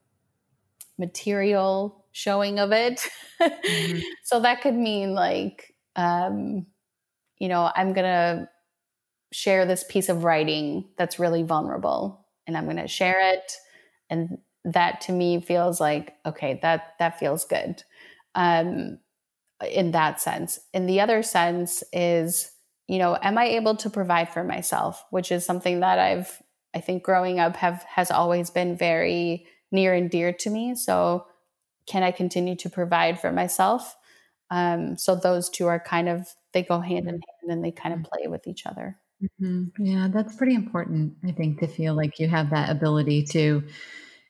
material 0.97 2.05
showing 2.11 2.59
of 2.59 2.71
it. 2.71 3.01
mm-hmm. 3.41 3.99
So, 4.23 4.39
that 4.39 4.61
could 4.61 4.75
mean 4.75 5.13
like, 5.13 5.73
um, 5.95 6.65
you 7.37 7.49
know, 7.49 7.71
I'm 7.75 7.93
going 7.93 8.05
to 8.05 8.49
share 9.31 9.65
this 9.65 9.83
piece 9.89 10.09
of 10.09 10.23
writing 10.23 10.85
that's 10.97 11.19
really 11.19 11.43
vulnerable 11.43 12.25
and 12.47 12.57
I'm 12.57 12.65
going 12.65 12.77
to 12.77 12.87
share 12.87 13.33
it 13.33 13.53
and 14.09 14.37
that 14.65 15.01
to 15.01 15.11
me 15.11 15.39
feels 15.39 15.79
like 15.79 16.15
okay 16.25 16.59
that 16.61 16.93
that 16.99 17.17
feels 17.17 17.45
good 17.45 17.83
um 18.35 18.99
in 19.71 19.91
that 19.91 20.21
sense 20.21 20.59
in 20.73 20.85
the 20.85 20.99
other 20.99 21.23
sense 21.23 21.83
is 21.93 22.51
you 22.91 22.99
know 22.99 23.17
am 23.21 23.37
i 23.37 23.45
able 23.45 23.75
to 23.75 23.89
provide 23.89 24.29
for 24.29 24.43
myself 24.43 25.03
which 25.09 25.31
is 25.31 25.45
something 25.45 25.79
that 25.79 25.97
i've 25.97 26.41
i 26.75 26.79
think 26.79 27.03
growing 27.03 27.39
up 27.39 27.55
have 27.55 27.83
has 27.83 28.11
always 28.11 28.49
been 28.49 28.75
very 28.75 29.45
near 29.71 29.93
and 29.93 30.11
dear 30.11 30.33
to 30.33 30.49
me 30.49 30.75
so 30.75 31.25
can 31.87 32.03
i 32.03 32.11
continue 32.11 32.55
to 32.55 32.69
provide 32.69 33.19
for 33.19 33.31
myself 33.31 33.95
um 34.49 34.97
so 34.97 35.15
those 35.15 35.49
two 35.49 35.67
are 35.67 35.79
kind 35.79 36.09
of 36.09 36.27
they 36.53 36.63
go 36.63 36.81
hand 36.81 37.07
in 37.07 37.15
hand 37.15 37.49
and 37.49 37.63
they 37.63 37.71
kind 37.71 37.95
of 37.95 38.03
play 38.03 38.27
with 38.27 38.45
each 38.45 38.65
other 38.65 38.97
Mm-hmm. 39.21 39.85
Yeah, 39.85 40.07
that's 40.11 40.35
pretty 40.35 40.55
important, 40.55 41.13
I 41.23 41.31
think, 41.31 41.59
to 41.59 41.67
feel 41.67 41.95
like 41.95 42.19
you 42.19 42.27
have 42.27 42.49
that 42.49 42.69
ability 42.69 43.23
to. 43.31 43.63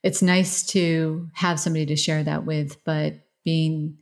It's 0.04 0.22
nice 0.22 0.64
to 0.68 1.30
have 1.34 1.60
somebody 1.60 1.86
to 1.86 1.96
share 1.96 2.24
that 2.24 2.46
with, 2.46 2.84
but 2.84 3.14
being 3.46 3.98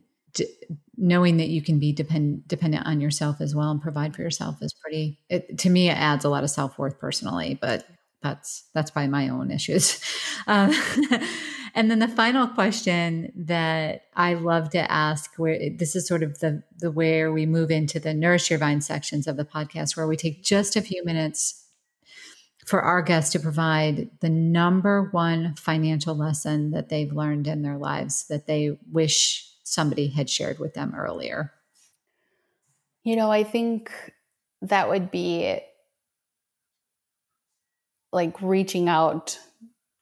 knowing 0.96 1.38
that 1.38 1.48
you 1.48 1.62
can 1.62 1.78
be 1.78 1.92
depend, 1.92 2.46
dependent 2.46 2.86
on 2.86 3.00
yourself 3.00 3.40
as 3.40 3.54
well 3.54 3.70
and 3.70 3.80
provide 3.80 4.14
for 4.14 4.22
yourself 4.22 4.60
is 4.60 4.74
pretty 4.74 5.18
it, 5.28 5.58
to 5.58 5.70
me 5.70 5.88
it 5.88 5.96
adds 5.96 6.24
a 6.24 6.28
lot 6.28 6.44
of 6.44 6.50
self-worth 6.50 6.98
personally 6.98 7.58
but 7.60 7.86
that's 8.22 8.64
that's 8.74 8.90
by 8.90 9.06
my 9.06 9.28
own 9.28 9.50
issues. 9.50 10.00
Um, 10.46 10.72
and 11.74 11.90
then 11.90 11.98
the 11.98 12.08
final 12.08 12.46
question 12.46 13.32
that 13.34 14.02
I 14.14 14.34
love 14.34 14.70
to 14.70 14.90
ask, 14.90 15.32
where 15.36 15.58
this 15.70 15.96
is 15.96 16.06
sort 16.06 16.22
of 16.22 16.38
the 16.40 16.62
the 16.78 16.90
where 16.90 17.32
we 17.32 17.46
move 17.46 17.70
into 17.70 17.98
the 17.98 18.14
nourish 18.14 18.50
your 18.50 18.58
vine 18.58 18.80
sections 18.80 19.26
of 19.26 19.36
the 19.36 19.44
podcast, 19.44 19.96
where 19.96 20.06
we 20.06 20.16
take 20.16 20.42
just 20.42 20.76
a 20.76 20.82
few 20.82 21.04
minutes 21.04 21.66
for 22.66 22.82
our 22.82 23.02
guests 23.02 23.32
to 23.32 23.40
provide 23.40 24.10
the 24.20 24.28
number 24.28 25.08
one 25.10 25.54
financial 25.56 26.14
lesson 26.14 26.70
that 26.70 26.88
they've 26.88 27.12
learned 27.12 27.48
in 27.48 27.62
their 27.62 27.78
lives 27.78 28.26
that 28.28 28.46
they 28.46 28.78
wish 28.92 29.49
somebody 29.70 30.08
had 30.08 30.28
shared 30.28 30.58
with 30.58 30.74
them 30.74 30.94
earlier. 30.96 31.52
You 33.04 33.14
know, 33.14 33.30
I 33.30 33.44
think 33.44 33.90
that 34.62 34.88
would 34.88 35.10
be 35.10 35.60
like 38.12 38.42
reaching 38.42 38.88
out 38.88 39.38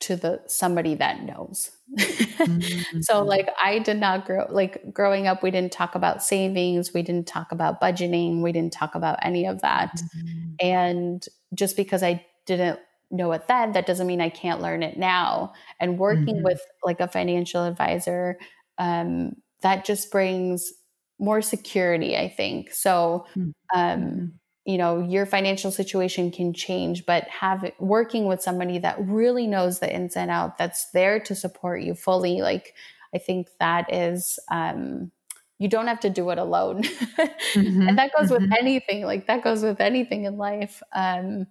to 0.01 0.17
the 0.17 0.41
somebody 0.47 0.95
that 0.95 1.23
knows. 1.23 1.71
mm-hmm. 1.99 3.01
So 3.03 3.23
like 3.23 3.51
I 3.63 3.79
did 3.79 3.99
not 3.99 4.25
grow 4.25 4.47
like 4.49 4.93
growing 4.93 5.27
up 5.27 5.43
we 5.43 5.51
didn't 5.51 5.73
talk 5.73 5.95
about 5.95 6.23
savings, 6.23 6.95
we 6.95 7.03
didn't 7.03 7.27
talk 7.27 7.53
about 7.53 7.81
budgeting, 7.81 8.43
we 8.43 8.53
didn't 8.53 8.73
talk 8.73 8.95
about 8.95 9.19
any 9.23 9.47
of 9.47 9.61
that. 9.61 9.93
Mm-hmm. 10.17 10.67
And 10.67 11.27
just 11.55 11.77
because 11.77 12.03
I 12.03 12.25
didn't 12.47 12.79
know 13.11 13.33
it 13.33 13.49
then 13.49 13.73
that 13.73 13.87
doesn't 13.87 14.07
mean 14.07 14.21
I 14.21 14.31
can't 14.31 14.63
learn 14.63 14.83
it 14.83 14.97
now. 14.97 15.53
And 15.79 15.99
working 15.99 16.37
mm-hmm. 16.37 16.45
with 16.45 16.61
like 16.83 17.01
a 17.01 17.09
financial 17.09 17.65
advisor 17.65 18.39
um 18.79 19.35
that 19.63 19.85
just 19.85 20.11
brings 20.11 20.73
more 21.19 21.43
security, 21.43 22.17
I 22.17 22.29
think. 22.29 22.73
So 22.73 23.27
mm-hmm. 23.37 23.51
um 23.79 24.33
you 24.69 24.77
know 24.77 25.01
your 25.01 25.25
financial 25.25 25.71
situation 25.71 26.31
can 26.31 26.53
change 26.53 27.07
but 27.07 27.27
have 27.29 27.73
working 27.79 28.27
with 28.27 28.43
somebody 28.43 28.79
that 28.79 28.97
really 29.01 29.47
knows 29.47 29.79
the 29.79 29.93
ins 29.93 30.15
and 30.15 30.31
out 30.31 30.59
that's 30.59 30.91
there 30.91 31.19
to 31.19 31.35
support 31.35 31.81
you 31.81 31.95
fully 31.95 32.43
like 32.43 32.75
i 33.15 33.19
think 33.19 33.49
that 33.59 33.91
is 33.93 34.39
um 34.51 35.11
you 35.59 35.69
don't 35.69 35.87
have 35.87 36.01
to 36.01 36.11
do 36.11 36.29
it 36.29 36.37
alone 36.37 36.83
mm-hmm, 37.55 37.89
and 37.89 37.97
that 37.97 38.13
goes 38.15 38.31
mm-hmm. 38.31 38.43
with 38.43 38.53
anything 38.59 39.05
like 39.05 39.27
that 39.27 39.43
goes 39.43 39.63
with 39.63 39.81
anything 39.81 40.25
in 40.25 40.37
life 40.37 40.83
um 40.93 41.47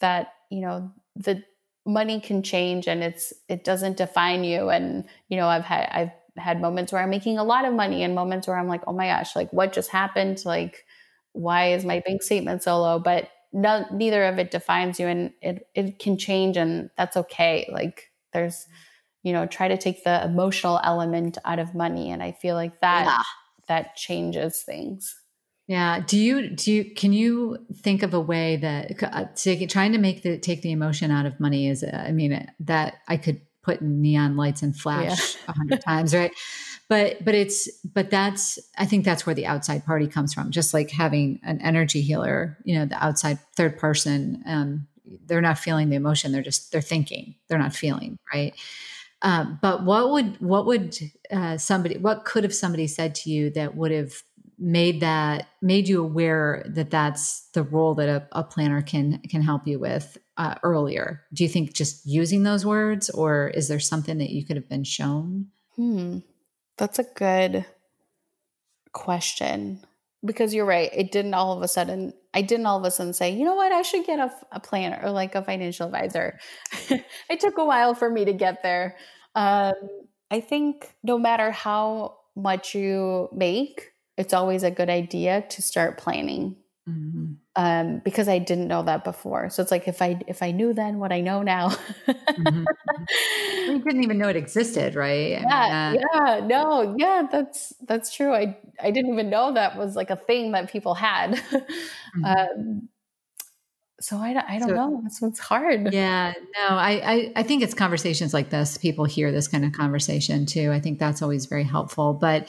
that 0.00 0.32
you 0.50 0.62
know 0.62 0.90
the 1.16 1.42
money 1.84 2.18
can 2.18 2.42
change 2.42 2.88
and 2.88 3.02
it's 3.02 3.34
it 3.46 3.62
doesn't 3.62 3.98
define 3.98 4.42
you 4.42 4.70
and 4.70 5.04
you 5.28 5.36
know 5.36 5.48
i've 5.48 5.64
had 5.64 5.86
i've 5.92 6.12
had 6.36 6.60
moments 6.60 6.92
where 6.92 7.02
i'm 7.02 7.10
making 7.10 7.38
a 7.38 7.44
lot 7.44 7.64
of 7.64 7.72
money 7.72 8.02
and 8.02 8.14
moments 8.14 8.46
where 8.46 8.58
i'm 8.58 8.68
like 8.68 8.82
oh 8.86 8.92
my 8.92 9.06
gosh 9.06 9.36
like 9.36 9.52
what 9.52 9.72
just 9.72 9.90
happened 9.90 10.42
like 10.44 10.84
why 11.34 11.72
is 11.72 11.84
my 11.84 12.00
bank 12.00 12.22
statement 12.22 12.62
so 12.62 12.80
low? 12.80 12.98
But 12.98 13.28
no, 13.52 13.84
neither 13.92 14.24
of 14.24 14.38
it 14.38 14.50
defines 14.50 14.98
you, 14.98 15.06
and 15.06 15.32
it 15.42 15.68
it 15.74 15.98
can 15.98 16.16
change, 16.16 16.56
and 16.56 16.90
that's 16.96 17.16
okay. 17.16 17.68
Like 17.70 18.10
there's, 18.32 18.66
you 19.22 19.32
know, 19.32 19.46
try 19.46 19.68
to 19.68 19.76
take 19.76 20.02
the 20.04 20.24
emotional 20.24 20.80
element 20.82 21.36
out 21.44 21.58
of 21.58 21.74
money, 21.74 22.10
and 22.10 22.22
I 22.22 22.32
feel 22.32 22.54
like 22.54 22.80
that 22.80 23.04
yeah. 23.04 23.22
that 23.68 23.96
changes 23.96 24.62
things. 24.62 25.14
Yeah. 25.66 26.00
Do 26.06 26.18
you 26.18 26.50
do 26.50 26.72
you 26.72 26.94
can 26.94 27.12
you 27.12 27.58
think 27.74 28.02
of 28.02 28.14
a 28.14 28.20
way 28.20 28.56
that 28.56 29.02
uh, 29.02 29.26
take, 29.34 29.68
trying 29.68 29.92
to 29.92 29.98
make 29.98 30.22
the 30.22 30.38
take 30.38 30.62
the 30.62 30.72
emotion 30.72 31.10
out 31.10 31.26
of 31.26 31.38
money 31.40 31.68
is 31.68 31.84
I 31.84 32.12
mean 32.12 32.48
that 32.60 32.96
I 33.08 33.16
could 33.16 33.40
put 33.64 33.82
neon 33.82 34.36
lights 34.36 34.62
and 34.62 34.76
flash 34.76 35.34
a 35.34 35.38
yeah. 35.46 35.54
hundred 35.54 35.80
times, 35.84 36.14
right? 36.14 36.32
but 36.88 37.24
but 37.24 37.34
it's 37.34 37.68
but 37.84 38.10
that's 38.10 38.58
i 38.78 38.84
think 38.84 39.04
that's 39.04 39.26
where 39.26 39.34
the 39.34 39.46
outside 39.46 39.84
party 39.84 40.06
comes 40.06 40.34
from 40.34 40.50
just 40.50 40.74
like 40.74 40.90
having 40.90 41.40
an 41.42 41.60
energy 41.60 42.00
healer 42.00 42.58
you 42.64 42.74
know 42.76 42.84
the 42.84 43.04
outside 43.04 43.38
third 43.56 43.78
person 43.78 44.42
um, 44.46 44.86
they're 45.26 45.40
not 45.40 45.58
feeling 45.58 45.88
the 45.88 45.96
emotion 45.96 46.32
they're 46.32 46.42
just 46.42 46.72
they're 46.72 46.80
thinking 46.80 47.34
they're 47.48 47.58
not 47.58 47.74
feeling 47.74 48.18
right 48.32 48.54
um, 49.22 49.58
but 49.62 49.84
what 49.84 50.10
would 50.10 50.40
what 50.40 50.66
would 50.66 50.98
uh, 51.30 51.56
somebody 51.56 51.96
what 51.98 52.24
could 52.24 52.44
have 52.44 52.54
somebody 52.54 52.86
said 52.86 53.14
to 53.14 53.30
you 53.30 53.50
that 53.50 53.74
would 53.74 53.90
have 53.90 54.22
made 54.58 55.00
that 55.00 55.48
made 55.62 55.88
you 55.88 56.02
aware 56.02 56.64
that 56.68 56.90
that's 56.90 57.48
the 57.54 57.62
role 57.62 57.94
that 57.94 58.08
a, 58.08 58.28
a 58.32 58.44
planner 58.44 58.82
can 58.82 59.18
can 59.30 59.42
help 59.42 59.66
you 59.66 59.78
with 59.78 60.18
uh, 60.36 60.54
earlier 60.62 61.22
do 61.32 61.44
you 61.44 61.48
think 61.48 61.72
just 61.72 62.04
using 62.04 62.42
those 62.42 62.66
words 62.66 63.08
or 63.10 63.48
is 63.48 63.68
there 63.68 63.78
something 63.78 64.18
that 64.18 64.30
you 64.30 64.44
could 64.44 64.56
have 64.56 64.68
been 64.68 64.84
shown 64.84 65.46
Hmm. 65.76 66.18
That's 66.76 66.98
a 66.98 67.04
good 67.04 67.64
question 68.92 69.80
because 70.24 70.54
you're 70.54 70.64
right. 70.64 70.90
It 70.92 71.12
didn't 71.12 71.34
all 71.34 71.56
of 71.56 71.62
a 71.62 71.68
sudden, 71.68 72.14
I 72.32 72.42
didn't 72.42 72.66
all 72.66 72.78
of 72.78 72.84
a 72.84 72.90
sudden 72.90 73.12
say, 73.12 73.32
you 73.32 73.44
know 73.44 73.54
what, 73.54 73.72
I 73.72 73.82
should 73.82 74.06
get 74.06 74.18
a, 74.18 74.32
a 74.52 74.60
planner 74.60 75.00
or 75.02 75.10
like 75.10 75.34
a 75.34 75.42
financial 75.42 75.86
advisor. 75.86 76.38
it 76.90 77.40
took 77.40 77.58
a 77.58 77.64
while 77.64 77.94
for 77.94 78.08
me 78.08 78.24
to 78.24 78.32
get 78.32 78.62
there. 78.62 78.96
Um, 79.34 79.74
I 80.30 80.40
think 80.40 80.94
no 81.02 81.18
matter 81.18 81.50
how 81.50 82.18
much 82.36 82.74
you 82.74 83.28
make, 83.32 83.92
it's 84.16 84.32
always 84.32 84.62
a 84.62 84.70
good 84.70 84.90
idea 84.90 85.44
to 85.50 85.62
start 85.62 85.98
planning. 85.98 86.56
Mm-hmm. 86.88 87.34
Um, 87.56 88.00
because 88.04 88.28
I 88.28 88.40
didn't 88.40 88.66
know 88.66 88.82
that 88.82 89.04
before. 89.04 89.48
So 89.48 89.62
it's 89.62 89.70
like 89.70 89.86
if 89.86 90.02
I 90.02 90.18
if 90.26 90.42
I 90.42 90.50
knew 90.50 90.72
then 90.72 90.98
what 90.98 91.12
I 91.12 91.20
know 91.20 91.42
now. 91.42 91.68
mm-hmm. 92.06 92.64
You 93.66 93.78
didn't 93.78 94.02
even 94.04 94.18
know 94.18 94.28
it 94.28 94.36
existed, 94.36 94.94
right? 94.94 95.30
Yeah, 95.30 95.40
mean, 95.92 96.04
uh, 96.04 96.06
yeah, 96.14 96.46
no, 96.46 96.94
yeah, 96.98 97.26
that's 97.30 97.72
that's 97.86 98.14
true. 98.14 98.34
I 98.34 98.58
I 98.80 98.90
didn't 98.90 99.12
even 99.12 99.30
know 99.30 99.54
that 99.54 99.76
was 99.76 99.96
like 99.96 100.10
a 100.10 100.16
thing 100.16 100.52
that 100.52 100.70
people 100.70 100.94
had. 100.94 101.40
Mm-hmm. 102.16 102.24
Um, 102.24 102.88
so 104.00 104.18
I, 104.18 104.40
I 104.46 104.58
don't 104.58 104.68
so, 104.68 104.74
know. 104.74 105.00
That's 105.02 105.22
what's 105.22 105.38
hard. 105.38 105.92
Yeah, 105.92 106.34
no, 106.58 106.76
I, 106.76 106.90
I 106.90 107.32
I 107.36 107.42
think 107.42 107.62
it's 107.62 107.74
conversations 107.74 108.34
like 108.34 108.50
this. 108.50 108.76
People 108.76 109.04
hear 109.04 109.32
this 109.32 109.48
kind 109.48 109.64
of 109.64 109.72
conversation 109.72 110.46
too. 110.46 110.70
I 110.70 110.78
think 110.78 110.98
that's 110.98 111.22
always 111.22 111.46
very 111.46 111.64
helpful. 111.64 112.12
But 112.12 112.48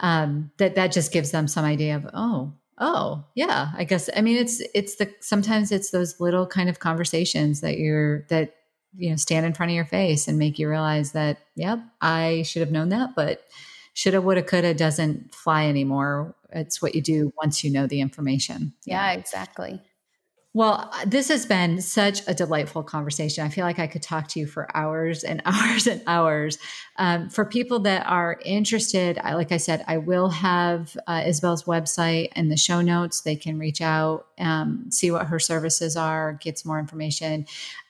um, 0.00 0.50
that 0.56 0.74
that 0.74 0.92
just 0.92 1.12
gives 1.12 1.30
them 1.30 1.46
some 1.46 1.64
idea 1.64 1.96
of 1.96 2.08
oh 2.12 2.54
oh 2.80 3.24
yeah 3.34 3.70
i 3.76 3.84
guess 3.84 4.10
i 4.16 4.20
mean 4.20 4.36
it's 4.36 4.60
it's 4.74 4.96
the 4.96 5.12
sometimes 5.20 5.70
it's 5.70 5.90
those 5.90 6.18
little 6.18 6.46
kind 6.46 6.68
of 6.68 6.78
conversations 6.78 7.60
that 7.60 7.78
you're 7.78 8.22
that 8.28 8.54
you 8.96 9.10
know 9.10 9.16
stand 9.16 9.46
in 9.46 9.52
front 9.52 9.70
of 9.70 9.76
your 9.76 9.84
face 9.84 10.26
and 10.26 10.38
make 10.38 10.58
you 10.58 10.68
realize 10.68 11.12
that 11.12 11.38
yep 11.54 11.78
i 12.00 12.42
should 12.42 12.60
have 12.60 12.72
known 12.72 12.88
that 12.88 13.14
but 13.14 13.44
shoulda 13.94 14.20
woulda 14.20 14.42
coulda 14.42 14.74
doesn't 14.74 15.34
fly 15.34 15.66
anymore. 15.66 16.34
It's 16.52 16.82
what 16.82 16.94
you 16.96 17.02
do 17.02 17.32
once 17.36 17.62
you 17.62 17.70
know 17.70 17.86
the 17.86 18.00
information. 18.00 18.74
Yeah, 18.84 19.12
yeah 19.12 19.18
exactly 19.18 19.80
well, 20.52 20.90
uh, 20.92 21.04
this 21.06 21.28
has 21.28 21.46
been 21.46 21.80
such 21.80 22.26
a 22.26 22.34
delightful 22.34 22.82
conversation. 22.82 23.46
I 23.46 23.50
feel 23.50 23.64
like 23.64 23.78
I 23.78 23.86
could 23.86 24.02
talk 24.02 24.26
to 24.28 24.40
you 24.40 24.48
for 24.48 24.68
hours 24.76 25.22
and 25.22 25.40
hours 25.46 25.86
and 25.86 26.02
hours. 26.08 26.58
Um, 26.96 27.30
for 27.30 27.44
people 27.44 27.78
that 27.80 28.04
are 28.06 28.40
interested, 28.44 29.18
I, 29.22 29.34
like 29.34 29.52
I 29.52 29.58
said, 29.58 29.84
I 29.86 29.98
will 29.98 30.28
have 30.28 30.96
uh, 31.06 31.22
Isabel's 31.24 31.64
website 31.64 32.30
in 32.34 32.48
the 32.48 32.56
show 32.56 32.80
notes. 32.80 33.20
They 33.20 33.36
can 33.36 33.60
reach 33.60 33.80
out, 33.80 34.26
um, 34.38 34.86
see 34.90 35.12
what 35.12 35.26
her 35.26 35.38
services 35.38 35.96
are, 35.96 36.32
get 36.42 36.58
some 36.58 36.70
more 36.70 36.80
information. 36.80 37.46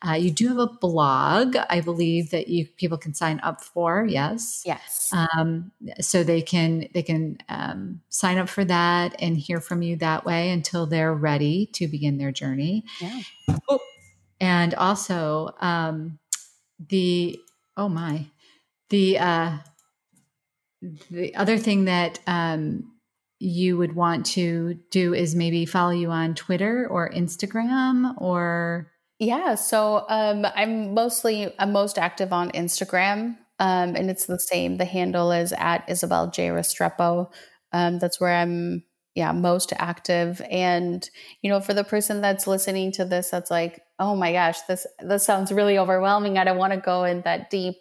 Uh, 0.06 0.12
you 0.12 0.30
do 0.30 0.48
have 0.48 0.58
a 0.58 0.66
blog, 0.66 1.56
I 1.68 1.80
believe 1.80 2.30
that 2.30 2.48
you 2.48 2.66
people 2.66 2.98
can 2.98 3.14
sign 3.14 3.40
up 3.42 3.62
for. 3.62 4.04
Yes, 4.06 4.62
yes. 4.66 5.12
Um, 5.12 5.72
so 6.00 6.22
they 6.22 6.42
can 6.42 6.88
they 6.92 7.02
can 7.02 7.38
um, 7.48 8.00
sign 8.11 8.38
up 8.38 8.48
for 8.48 8.64
that 8.64 9.14
and 9.20 9.36
hear 9.36 9.61
from 9.61 9.82
you 9.82 9.96
that 9.96 10.24
way 10.24 10.50
until 10.50 10.84
they're 10.86 11.14
ready 11.14 11.66
to 11.72 11.88
begin 11.88 12.18
their 12.18 12.32
journey. 12.32 12.84
Yeah. 13.00 13.22
Oh, 13.68 13.80
and 14.40 14.74
also 14.74 15.54
um, 15.61 16.18
the 16.88 17.38
oh 17.76 17.88
my 17.88 18.26
the 18.90 19.18
uh, 19.18 19.58
the 21.11 21.34
other 21.34 21.56
thing 21.56 21.86
that 21.86 22.18
um, 22.26 22.92
you 23.38 23.78
would 23.78 23.94
want 23.94 24.26
to 24.26 24.78
do 24.90 25.14
is 25.14 25.34
maybe 25.34 25.64
follow 25.64 25.92
you 25.92 26.11
on 26.11 26.34
Twitter 26.34 26.86
or 26.88 27.11
Instagram 27.11 28.20
or 28.20 28.90
yeah, 29.20 29.54
so 29.54 30.06
um, 30.08 30.46
I'm 30.56 30.94
mostly 30.94 31.52
I'm 31.58 31.72
most 31.72 31.98
active 31.98 32.32
on 32.32 32.50
Instagram, 32.52 33.36
um, 33.58 33.94
and 33.94 34.08
it's 34.08 34.24
the 34.24 34.38
same. 34.38 34.78
The 34.78 34.86
handle 34.86 35.30
is 35.30 35.52
at 35.52 35.84
Isabel 35.88 36.30
J 36.30 36.48
Restrepo. 36.48 37.30
Um, 37.72 37.98
that's 37.98 38.20
where 38.20 38.34
I'm 38.34 38.84
yeah 39.14 39.32
most 39.32 39.72
active. 39.76 40.40
And 40.50 41.08
you 41.42 41.50
know, 41.50 41.60
for 41.60 41.74
the 41.74 41.84
person 41.84 42.20
that's 42.20 42.46
listening 42.46 42.92
to 42.92 43.04
this, 43.04 43.30
that's 43.30 43.50
like, 43.50 43.82
oh 43.98 44.14
my 44.14 44.32
gosh, 44.32 44.60
this 44.62 44.86
this 45.00 45.24
sounds 45.24 45.52
really 45.52 45.78
overwhelming. 45.78 46.38
I 46.38 46.44
don't 46.44 46.58
want 46.58 46.72
to 46.72 46.80
go 46.80 47.04
in 47.04 47.22
that 47.22 47.50
deep. 47.50 47.76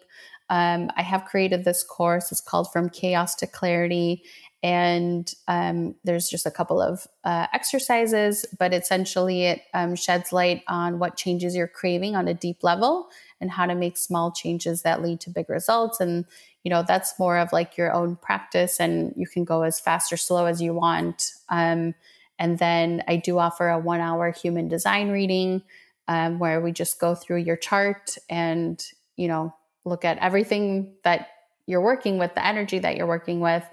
Um, 0.48 0.90
I 0.96 1.02
have 1.02 1.26
created 1.26 1.64
this 1.64 1.84
course. 1.84 2.32
It's 2.32 2.40
called 2.40 2.72
From 2.72 2.90
Chaos 2.90 3.36
to 3.36 3.46
Clarity, 3.46 4.24
and 4.62 5.32
um, 5.48 5.94
there's 6.04 6.28
just 6.28 6.44
a 6.44 6.50
couple 6.50 6.82
of 6.82 7.06
uh, 7.24 7.46
exercises, 7.52 8.44
but 8.58 8.74
essentially 8.74 9.44
it 9.44 9.62
um, 9.72 9.94
sheds 9.94 10.32
light 10.32 10.62
on 10.68 10.98
what 10.98 11.16
changes 11.16 11.56
you're 11.56 11.68
craving 11.68 12.14
on 12.14 12.28
a 12.28 12.34
deep 12.34 12.62
level 12.62 13.08
and 13.40 13.50
how 13.50 13.66
to 13.66 13.74
make 13.74 13.96
small 13.96 14.30
changes 14.30 14.82
that 14.82 15.02
lead 15.02 15.20
to 15.20 15.30
big 15.30 15.48
results. 15.48 16.00
And, 16.00 16.24
you 16.62 16.70
know, 16.70 16.84
that's 16.86 17.18
more 17.18 17.38
of 17.38 17.52
like 17.52 17.76
your 17.76 17.92
own 17.92 18.16
practice, 18.16 18.80
and 18.80 19.12
you 19.16 19.26
can 19.26 19.44
go 19.44 19.62
as 19.62 19.80
fast 19.80 20.12
or 20.12 20.16
slow 20.16 20.46
as 20.46 20.60
you 20.60 20.74
want. 20.74 21.32
Um, 21.48 21.94
and 22.38 22.58
then 22.58 23.02
I 23.08 23.16
do 23.16 23.38
offer 23.38 23.68
a 23.68 23.78
one 23.78 24.00
hour 24.00 24.30
human 24.30 24.68
design 24.68 25.10
reading 25.10 25.62
um, 26.08 26.38
where 26.38 26.60
we 26.60 26.72
just 26.72 26.98
go 26.98 27.14
through 27.14 27.38
your 27.38 27.56
chart 27.56 28.16
and, 28.28 28.82
you 29.16 29.28
know, 29.28 29.54
look 29.84 30.04
at 30.04 30.18
everything 30.18 30.94
that 31.04 31.28
you're 31.66 31.80
working 31.80 32.18
with, 32.18 32.34
the 32.34 32.44
energy 32.44 32.78
that 32.78 32.96
you're 32.96 33.06
working 33.06 33.40
with 33.40 33.64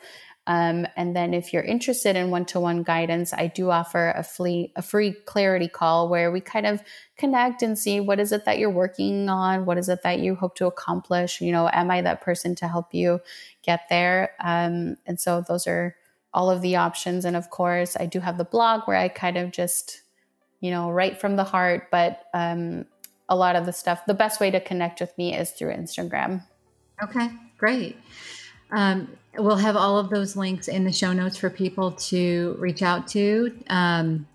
um, 0.47 0.87
and 0.95 1.13
then 1.13 1.33
if 1.33 1.51
you're 1.51 1.61
interested 1.61 2.15
in 2.15 2.29
one-to-one 2.29 2.83
guidance, 2.83 3.33
I 3.33 3.47
do 3.47 3.69
offer 3.69 4.13
a 4.15 4.23
free, 4.23 4.71
a 4.77 4.81
free 4.81 5.11
clarity 5.11 5.67
call 5.67 6.07
where 6.07 6.31
we 6.31 6.39
kind 6.39 6.65
of 6.65 6.81
connect 7.17 7.61
and 7.61 7.77
see 7.77 7.99
what 7.99 8.17
is 8.17 8.31
it 8.31 8.45
that 8.45 8.57
you're 8.57 8.69
working 8.69 9.27
on? 9.27 9.65
What 9.65 9.77
is 9.77 9.89
it 9.89 10.03
that 10.03 10.19
you 10.19 10.35
hope 10.35 10.55
to 10.55 10.65
accomplish? 10.65 11.41
You 11.41 11.51
know, 11.51 11.69
am 11.73 11.91
I 11.91 12.01
that 12.01 12.21
person 12.21 12.55
to 12.55 12.67
help 12.69 12.93
you 12.93 13.19
get 13.61 13.81
there? 13.89 14.31
Um, 14.39 14.95
and 15.05 15.19
so 15.19 15.43
those 15.45 15.67
are 15.67 15.97
all 16.33 16.49
of 16.49 16.61
the 16.61 16.77
options. 16.77 17.25
And 17.25 17.35
of 17.35 17.49
course, 17.49 17.97
I 17.99 18.05
do 18.05 18.21
have 18.21 18.37
the 18.37 18.45
blog 18.45 18.83
where 18.85 18.97
I 18.97 19.09
kind 19.09 19.35
of 19.37 19.51
just, 19.51 20.01
you 20.61 20.71
know, 20.71 20.89
write 20.89 21.19
from 21.19 21.35
the 21.35 21.43
heart, 21.43 21.89
but 21.91 22.23
um, 22.33 22.85
a 23.27 23.35
lot 23.35 23.57
of 23.57 23.65
the 23.65 23.73
stuff, 23.73 24.05
the 24.07 24.13
best 24.13 24.39
way 24.39 24.49
to 24.51 24.61
connect 24.61 25.01
with 25.01 25.17
me 25.17 25.35
is 25.35 25.51
through 25.51 25.73
Instagram. 25.73 26.43
Okay, 27.03 27.29
great. 27.57 27.97
Um, 28.71 29.09
we'll 29.37 29.57
have 29.57 29.75
all 29.75 29.97
of 29.97 30.09
those 30.09 30.35
links 30.35 30.67
in 30.67 30.83
the 30.83 30.91
show 30.91 31.13
notes 31.13 31.37
for 31.37 31.49
people 31.49 31.91
to 31.91 32.55
reach 32.59 32.81
out 32.81 33.07
to. 33.09 33.55
Um, 33.69 34.27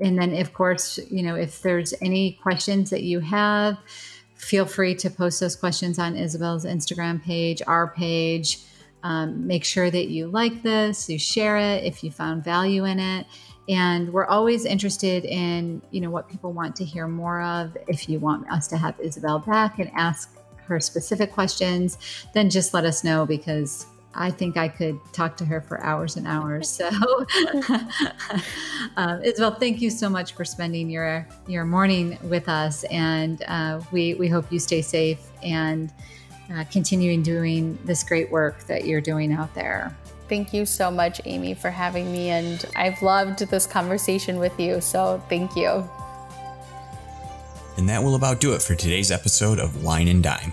and 0.00 0.18
then, 0.18 0.34
of 0.36 0.52
course, 0.52 0.98
you 1.10 1.22
know, 1.22 1.36
if 1.36 1.62
there's 1.62 1.94
any 2.00 2.32
questions 2.42 2.90
that 2.90 3.02
you 3.02 3.20
have, 3.20 3.78
feel 4.34 4.66
free 4.66 4.94
to 4.96 5.10
post 5.10 5.38
those 5.38 5.54
questions 5.54 5.98
on 5.98 6.16
Isabel's 6.16 6.64
Instagram 6.64 7.22
page, 7.22 7.62
our 7.66 7.88
page. 7.88 8.60
Um, 9.04 9.46
make 9.46 9.64
sure 9.64 9.90
that 9.90 10.08
you 10.08 10.28
like 10.28 10.62
this, 10.62 11.08
you 11.08 11.18
share 11.18 11.56
it 11.56 11.84
if 11.84 12.04
you 12.04 12.10
found 12.10 12.44
value 12.44 12.84
in 12.84 13.00
it. 13.00 13.26
And 13.68 14.12
we're 14.12 14.26
always 14.26 14.64
interested 14.64 15.24
in, 15.24 15.82
you 15.90 16.00
know, 16.00 16.10
what 16.10 16.28
people 16.28 16.52
want 16.52 16.74
to 16.76 16.84
hear 16.84 17.06
more 17.06 17.42
of. 17.42 17.76
If 17.88 18.08
you 18.08 18.18
want 18.18 18.50
us 18.50 18.66
to 18.68 18.76
have 18.76 18.98
Isabel 19.00 19.38
back 19.38 19.78
and 19.78 19.90
ask 19.94 20.36
her 20.72 20.80
specific 20.80 21.32
questions, 21.32 21.98
then 22.34 22.50
just 22.50 22.74
let 22.74 22.84
us 22.84 23.04
know 23.04 23.24
because 23.26 23.86
I 24.14 24.30
think 24.30 24.56
I 24.56 24.68
could 24.68 25.00
talk 25.12 25.36
to 25.38 25.44
her 25.44 25.60
for 25.60 25.82
hours 25.82 26.16
and 26.16 26.26
hours. 26.26 26.68
So, 26.68 26.88
uh, 28.96 29.18
Isabel, 29.24 29.54
thank 29.54 29.80
you 29.80 29.90
so 29.90 30.08
much 30.10 30.34
for 30.34 30.44
spending 30.44 30.90
your 30.90 31.26
your 31.46 31.64
morning 31.64 32.18
with 32.22 32.48
us, 32.48 32.84
and 32.84 33.42
uh, 33.48 33.80
we 33.90 34.14
we 34.14 34.28
hope 34.28 34.50
you 34.52 34.58
stay 34.58 34.82
safe 34.82 35.20
and 35.42 35.92
uh, 36.52 36.64
continuing 36.70 37.22
doing 37.22 37.78
this 37.84 38.02
great 38.02 38.30
work 38.30 38.64
that 38.64 38.84
you're 38.84 39.00
doing 39.00 39.32
out 39.32 39.54
there. 39.54 39.96
Thank 40.28 40.52
you 40.52 40.66
so 40.66 40.90
much, 40.90 41.20
Amy, 41.24 41.54
for 41.54 41.70
having 41.70 42.12
me, 42.12 42.30
and 42.30 42.64
I've 42.76 43.00
loved 43.02 43.38
this 43.40 43.66
conversation 43.66 44.38
with 44.38 44.58
you. 44.60 44.80
So, 44.80 45.22
thank 45.28 45.56
you. 45.56 45.88
And 47.78 47.88
that 47.88 48.02
will 48.02 48.14
about 48.14 48.40
do 48.40 48.52
it 48.52 48.60
for 48.60 48.74
today's 48.74 49.10
episode 49.10 49.58
of 49.58 49.82
Wine 49.82 50.08
and 50.08 50.22
Dime. 50.22 50.52